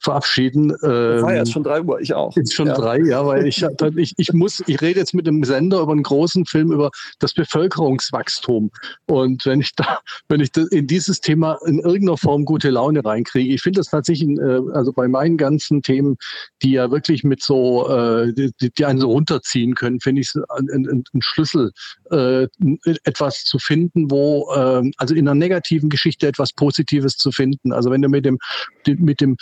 verabschieden. 0.01 0.73
Ähm, 0.83 1.23
war 1.23 1.35
jetzt 1.35 1.53
schon 1.53 1.65
drei 1.65 1.83
Uhr, 1.83 2.01
ich 2.01 2.15
auch. 2.15 2.37
Ist 2.37 2.55
schon 2.55 2.69
ja. 2.69 2.75
drei, 2.75 3.01
ja, 3.01 3.27
weil 3.27 3.47
ich, 3.47 3.65
ich, 3.97 4.15
ich 4.17 4.33
muss, 4.33 4.63
ich 4.67 4.81
rede 4.81 5.01
jetzt 5.01 5.15
mit 5.15 5.27
dem 5.27 5.43
Sender 5.45 5.81
über 5.81 5.93
einen 5.93 6.03
großen 6.03 6.47
Film 6.47 6.73
über 6.73 6.91
das 7.19 7.35
Bevölkerungswachstum. 7.35 8.71
Und 9.07 9.45
wenn 9.47 9.61
ich 9.61 9.75
da, 9.75 9.99
wenn 10.29 10.41
ich 10.41 10.51
in 10.71 10.87
dieses 10.87 11.21
Thema 11.21 11.59
in 11.67 11.81
irgendeiner 11.81 12.17
Form 12.17 12.45
gute 12.45 12.71
Laune 12.71 13.05
reinkriege, 13.05 13.53
ich 13.53 13.63
finde 13.63 13.81
das 13.81 13.89
tatsächlich, 13.89 14.39
äh, 14.39 14.61
also 14.73 14.93
bei 14.93 15.09
meinen 15.09 15.37
ganzen 15.37 15.83
Themen, 15.83 16.17
die 16.63 16.73
ja 16.73 16.91
wirklich 16.91 17.25
mit 17.25 17.43
so, 17.43 17.89
äh, 17.89 18.33
die, 18.33 18.71
die 18.71 18.85
einen 18.85 19.01
so 19.01 19.11
runterziehen 19.11 19.75
können, 19.75 20.01
finde 20.01 20.21
ich 20.23 20.29
es 20.29 20.43
ein, 20.51 20.87
ein, 20.87 21.05
Schlüssel, 21.21 21.73
äh, 22.11 22.47
etwas 23.05 23.43
zu 23.45 23.59
finden, 23.59 24.11
wo, 24.11 24.53
äh, 24.55 24.91
also 24.97 25.15
in 25.15 25.27
einer 25.27 25.35
negativen 25.35 25.89
Geschichte 25.89 26.29
etwas 26.29 26.53
Positives 26.53 27.17
zu 27.17 27.33
finden. 27.33 27.73
Also 27.73 27.91
wenn 27.91 28.03
du 28.03 28.09
mit 28.09 28.25
dem, 28.25 28.39
mit 28.87 29.21
dem 29.21 29.37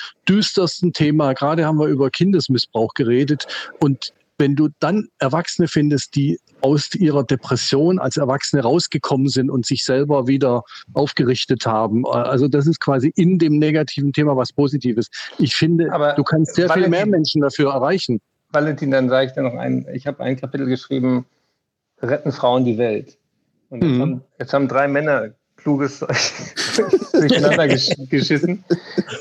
düstersten 0.47 0.93
Thema, 0.93 1.33
gerade 1.33 1.67
haben 1.67 1.79
wir 1.79 1.87
über 1.87 2.11
Kindesmissbrauch 2.11 2.95
geredet 2.95 3.47
und 3.81 4.13
wenn 4.39 4.55
du 4.55 4.69
dann 4.81 5.09
Erwachsene 5.19 5.67
findest, 5.67 6.15
die 6.15 6.39
aus 6.61 6.95
ihrer 6.95 7.25
Depression 7.25 7.99
als 7.99 8.19
Erwachsene 8.19 8.63
rausgekommen 8.63 9.29
sind 9.29 9.51
und 9.51 9.65
sich 9.65 9.83
selber 9.83 10.27
wieder 10.27 10.63
aufgerichtet 10.93 11.65
haben. 11.65 12.07
Also 12.07 12.47
das 12.47 12.67
ist 12.67 12.79
quasi 12.79 13.13
in 13.17 13.39
dem 13.39 13.59
negativen 13.59 14.13
Thema 14.13 14.37
was 14.37 14.53
Positives. 14.53 15.09
Ich 15.39 15.57
finde, 15.57 15.91
Aber 15.91 16.13
du 16.13 16.23
kannst 16.23 16.55
sehr 16.55 16.69
Valentin, 16.69 16.93
viel 16.93 17.05
mehr 17.05 17.07
Menschen 17.07 17.41
dafür 17.41 17.73
erreichen. 17.73 18.21
Valentin, 18.51 18.91
dann 18.91 19.09
sage 19.09 19.29
ich 19.29 19.33
dir 19.33 19.43
noch 19.43 19.55
ein, 19.55 19.87
ich 19.95 20.07
habe 20.07 20.23
ein 20.23 20.37
Kapitel 20.37 20.67
geschrieben, 20.67 21.25
retten 22.03 22.31
Frauen 22.31 22.67
die 22.67 22.77
Welt. 22.77 23.17
Und 23.71 23.83
jetzt, 23.83 23.93
mhm. 23.93 24.01
haben, 24.01 24.25
jetzt 24.39 24.53
haben 24.53 24.69
drei 24.69 24.87
Männer 24.87 25.31
kluges 25.57 26.01
durcheinander 27.13 27.69
geschissen. 27.69 28.65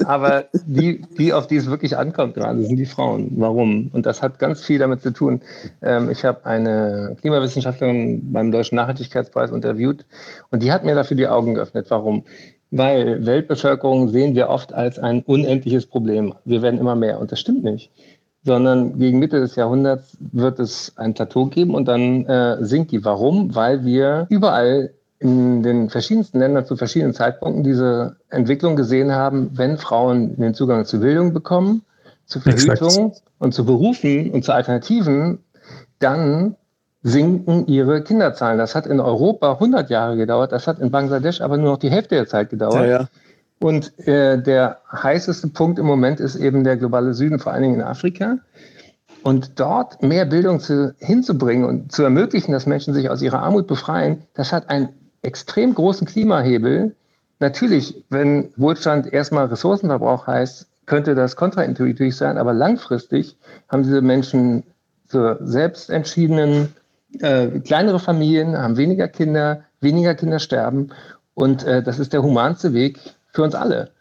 Aber 0.05 0.45
die, 0.65 1.01
die, 1.17 1.33
auf 1.33 1.47
die 1.47 1.57
es 1.57 1.69
wirklich 1.69 1.97
ankommt 1.97 2.35
gerade, 2.35 2.63
sind 2.63 2.77
die 2.77 2.85
Frauen. 2.85 3.31
Warum? 3.35 3.89
Und 3.93 4.05
das 4.05 4.21
hat 4.21 4.39
ganz 4.39 4.63
viel 4.63 4.79
damit 4.79 5.01
zu 5.01 5.11
tun. 5.11 5.41
Ähm, 5.81 6.09
ich 6.09 6.23
habe 6.25 6.45
eine 6.45 7.15
Klimawissenschaftlerin 7.21 8.31
beim 8.31 8.51
Deutschen 8.51 8.75
Nachhaltigkeitspreis 8.75 9.51
interviewt 9.51 10.05
und 10.51 10.63
die 10.63 10.71
hat 10.71 10.83
mir 10.83 10.95
dafür 10.95 11.17
die 11.17 11.27
Augen 11.27 11.55
geöffnet. 11.55 11.87
Warum? 11.89 12.23
Weil 12.71 13.25
Weltbevölkerung 13.25 14.09
sehen 14.09 14.35
wir 14.35 14.49
oft 14.49 14.73
als 14.73 14.99
ein 14.99 15.21
unendliches 15.21 15.85
Problem. 15.85 16.33
Wir 16.45 16.61
werden 16.61 16.79
immer 16.79 16.95
mehr 16.95 17.19
und 17.19 17.31
das 17.31 17.39
stimmt 17.39 17.63
nicht 17.63 17.91
sondern 18.45 18.99
gegen 18.99 19.17
Mitte 19.17 19.39
des 19.39 19.55
Jahrhunderts 19.55 20.17
wird 20.19 20.59
es 20.59 20.93
ein 20.97 21.15
Plateau 21.15 21.47
geben 21.47 21.73
und 21.73 21.87
dann 21.87 22.25
äh, 22.27 22.63
sinkt 22.63 22.91
die. 22.91 23.03
Warum? 23.03 23.55
Weil 23.55 23.83
wir 23.83 24.27
überall 24.29 24.93
in 25.25 25.63
den 25.63 25.89
verschiedensten 25.89 26.37
Ländern 26.37 26.67
zu 26.67 26.75
verschiedenen 26.75 27.15
Zeitpunkten 27.15 27.63
diese 27.63 28.17
Entwicklung 28.29 28.75
gesehen 28.75 29.11
haben, 29.11 29.49
wenn 29.55 29.77
Frauen 29.79 30.35
den 30.37 30.53
Zugang 30.53 30.85
zu 30.85 30.99
Bildung 30.99 31.33
bekommen, 31.33 31.81
zu 32.27 32.39
Verhütung 32.39 33.07
Exakt. 33.07 33.23
und 33.39 33.53
zu 33.53 33.65
Berufen 33.65 34.29
und 34.31 34.45
zu 34.45 34.53
Alternativen, 34.53 35.39
dann 35.97 36.55
sinken 37.01 37.65
ihre 37.65 38.03
Kinderzahlen. 38.03 38.59
Das 38.59 38.75
hat 38.75 38.85
in 38.85 38.99
Europa 38.99 39.53
100 39.53 39.89
Jahre 39.89 40.15
gedauert, 40.15 40.51
das 40.51 40.67
hat 40.67 40.77
in 40.79 40.91
Bangladesch 40.91 41.41
aber 41.41 41.57
nur 41.57 41.71
noch 41.71 41.79
die 41.79 41.89
Hälfte 41.89 42.13
der 42.15 42.27
Zeit 42.27 42.51
gedauert. 42.51 42.75
Ja, 42.75 42.85
ja. 42.85 43.07
Und 43.59 43.97
äh, 44.07 44.39
der 44.39 44.77
heißeste 44.91 45.47
Punkt 45.47 45.79
im 45.79 45.87
Moment 45.87 46.19
ist 46.19 46.35
eben 46.35 46.63
der 46.63 46.77
globale 46.77 47.15
Süden, 47.15 47.39
vor 47.39 47.51
allen 47.51 47.63
Dingen 47.63 47.75
in 47.75 47.81
Afrika. 47.81 48.37
Und 49.23 49.59
dort 49.59 50.03
mehr 50.03 50.25
Bildung 50.25 50.59
zu, 50.59 50.93
hinzubringen 50.99 51.65
und 51.65 51.91
zu 51.91 52.03
ermöglichen, 52.03 52.51
dass 52.51 52.67
Menschen 52.67 52.93
sich 52.93 53.09
aus 53.09 53.23
ihrer 53.23 53.39
Armut 53.39 53.65
befreien, 53.65 54.21
das 54.35 54.51
hat 54.51 54.69
einen 54.69 54.89
extrem 55.25 55.73
großen 55.73 56.07
Klimahebel. 56.07 56.95
Natürlich, 57.39 58.03
wenn 58.09 58.49
Wohlstand 58.55 59.11
erstmal 59.11 59.45
Ressourcenverbrauch 59.47 60.27
heißt, 60.27 60.67
könnte 60.85 61.15
das 61.15 61.35
kontraintuitiv 61.35 62.15
sein, 62.15 62.37
aber 62.37 62.53
langfristig 62.53 63.37
haben 63.69 63.83
diese 63.83 64.01
Menschen 64.01 64.63
zur 65.07 65.39
selbstentschiedenen 65.41 66.69
äh, 67.19 67.47
kleinere 67.59 67.99
Familien, 67.99 68.57
haben 68.57 68.77
weniger 68.77 69.07
Kinder, 69.07 69.61
weniger 69.81 70.15
Kinder 70.15 70.39
sterben 70.39 70.89
und 71.33 71.63
äh, 71.63 71.83
das 71.83 71.99
ist 71.99 72.13
der 72.13 72.23
humanste 72.23 72.73
Weg 72.73 72.99
für 73.31 73.43
uns 73.43 73.55
alle. 73.55 73.91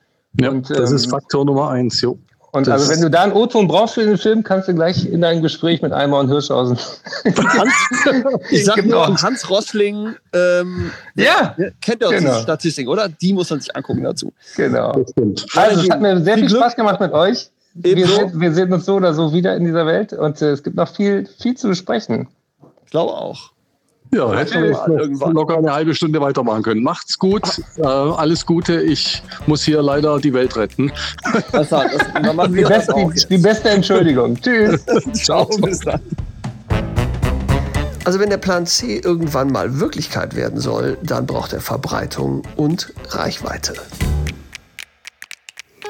Ja, 0.41 0.51
und, 0.51 0.71
das 0.71 0.91
ähm, 0.91 0.97
ist 0.97 1.11
Faktor 1.11 1.45
Nummer 1.45 1.71
eins, 1.71 2.01
jo. 2.01 2.19
Und 2.55 2.69
das 2.69 2.83
also 2.83 2.93
wenn 2.93 3.01
du 3.01 3.11
da 3.11 3.25
einen 3.25 3.33
O-Ton 3.33 3.67
brauchst 3.67 3.95
für 3.95 4.05
den 4.05 4.17
Film, 4.17 4.45
kannst 4.45 4.69
du 4.69 4.75
gleich 4.75 5.05
in 5.07 5.21
dein 5.21 5.43
Gespräch 5.43 5.83
mit 5.83 5.93
Eimer 5.93 6.21
und 6.21 6.29
Hirschhausen. 6.29 6.79
Hans, 7.25 7.73
ich 8.51 8.65
sag 8.65 8.77
genau. 8.77 9.09
nur, 9.09 9.23
Hans 9.23 9.51
Rossling, 9.51 10.15
ähm, 10.33 10.93
ja, 11.17 11.57
kennt 11.81 12.01
ihr 12.03 12.11
genau. 12.11 12.31
diese 12.31 12.43
Statistik, 12.43 12.89
oder? 12.89 13.09
Die 13.09 13.33
muss 13.33 13.51
man 13.51 13.59
sich 13.59 13.75
angucken 13.75 14.05
dazu. 14.05 14.33
Genau. 14.55 14.93
Also 15.57 15.81
es 15.81 15.91
hat 15.91 16.01
mir 16.01 16.21
sehr 16.21 16.35
viel, 16.35 16.49
viel 16.49 16.57
Spaß 16.57 16.77
gemacht 16.77 17.01
mit 17.01 17.13
euch. 17.13 17.51
Wir, 17.75 17.97
wir, 17.97 18.55
sehen 18.55 18.73
uns 18.73 18.85
so 18.85 18.95
oder 18.95 19.15
so 19.15 19.33
wieder 19.33 19.57
in 19.57 19.65
dieser 19.65 19.85
Welt 19.85 20.13
und 20.13 20.41
äh, 20.41 20.51
es 20.51 20.63
gibt 20.63 20.77
noch 20.77 20.95
viel, 20.95 21.27
viel 21.41 21.57
zu 21.57 21.67
besprechen. 21.67 22.29
glaube 22.89 23.15
auch. 23.15 23.51
Ja, 24.13 24.33
hätten 24.33 24.63
wir 24.63 24.89
irgendwann 24.89 25.33
locker 25.33 25.59
eine 25.59 25.73
halbe 25.73 25.95
Stunde 25.95 26.21
weitermachen 26.21 26.63
können. 26.63 26.83
Macht's 26.83 27.19
gut, 27.19 27.43
äh, 27.77 27.83
alles 27.83 28.47
Gute. 28.47 28.81
Ich 28.81 29.23
muss 29.47 29.65
hier 29.65 29.83
leider 29.83 30.19
die 30.19 30.33
Welt 30.33 30.57
retten. 30.57 30.93
Das, 31.53 31.69
das, 31.69 31.91
dann 32.15 32.37
machen 32.37 32.55
wir 32.55 32.65
die, 32.65 32.69
beste, 32.69 32.95
die, 32.95 33.37
die 33.37 33.39
beste 33.39 33.71
Entschuldigung. 33.71 34.37
Tschüss. 34.41 34.85
Ciao, 35.13 35.47
bis 35.47 35.81
dann. 35.81 36.01
Also 38.05 38.21
wenn 38.21 38.31
der 38.31 38.39
Plan 38.39 38.67
C 38.67 38.99
irgendwann 38.99 39.51
mal 39.51 39.81
Wirklichkeit 39.81 40.37
werden 40.37 40.61
soll, 40.61 40.99
dann 41.03 41.27
braucht 41.27 41.53
er 41.53 41.61
Verbreitung 41.61 42.43
und 42.57 42.93
Reichweite. 43.09 43.75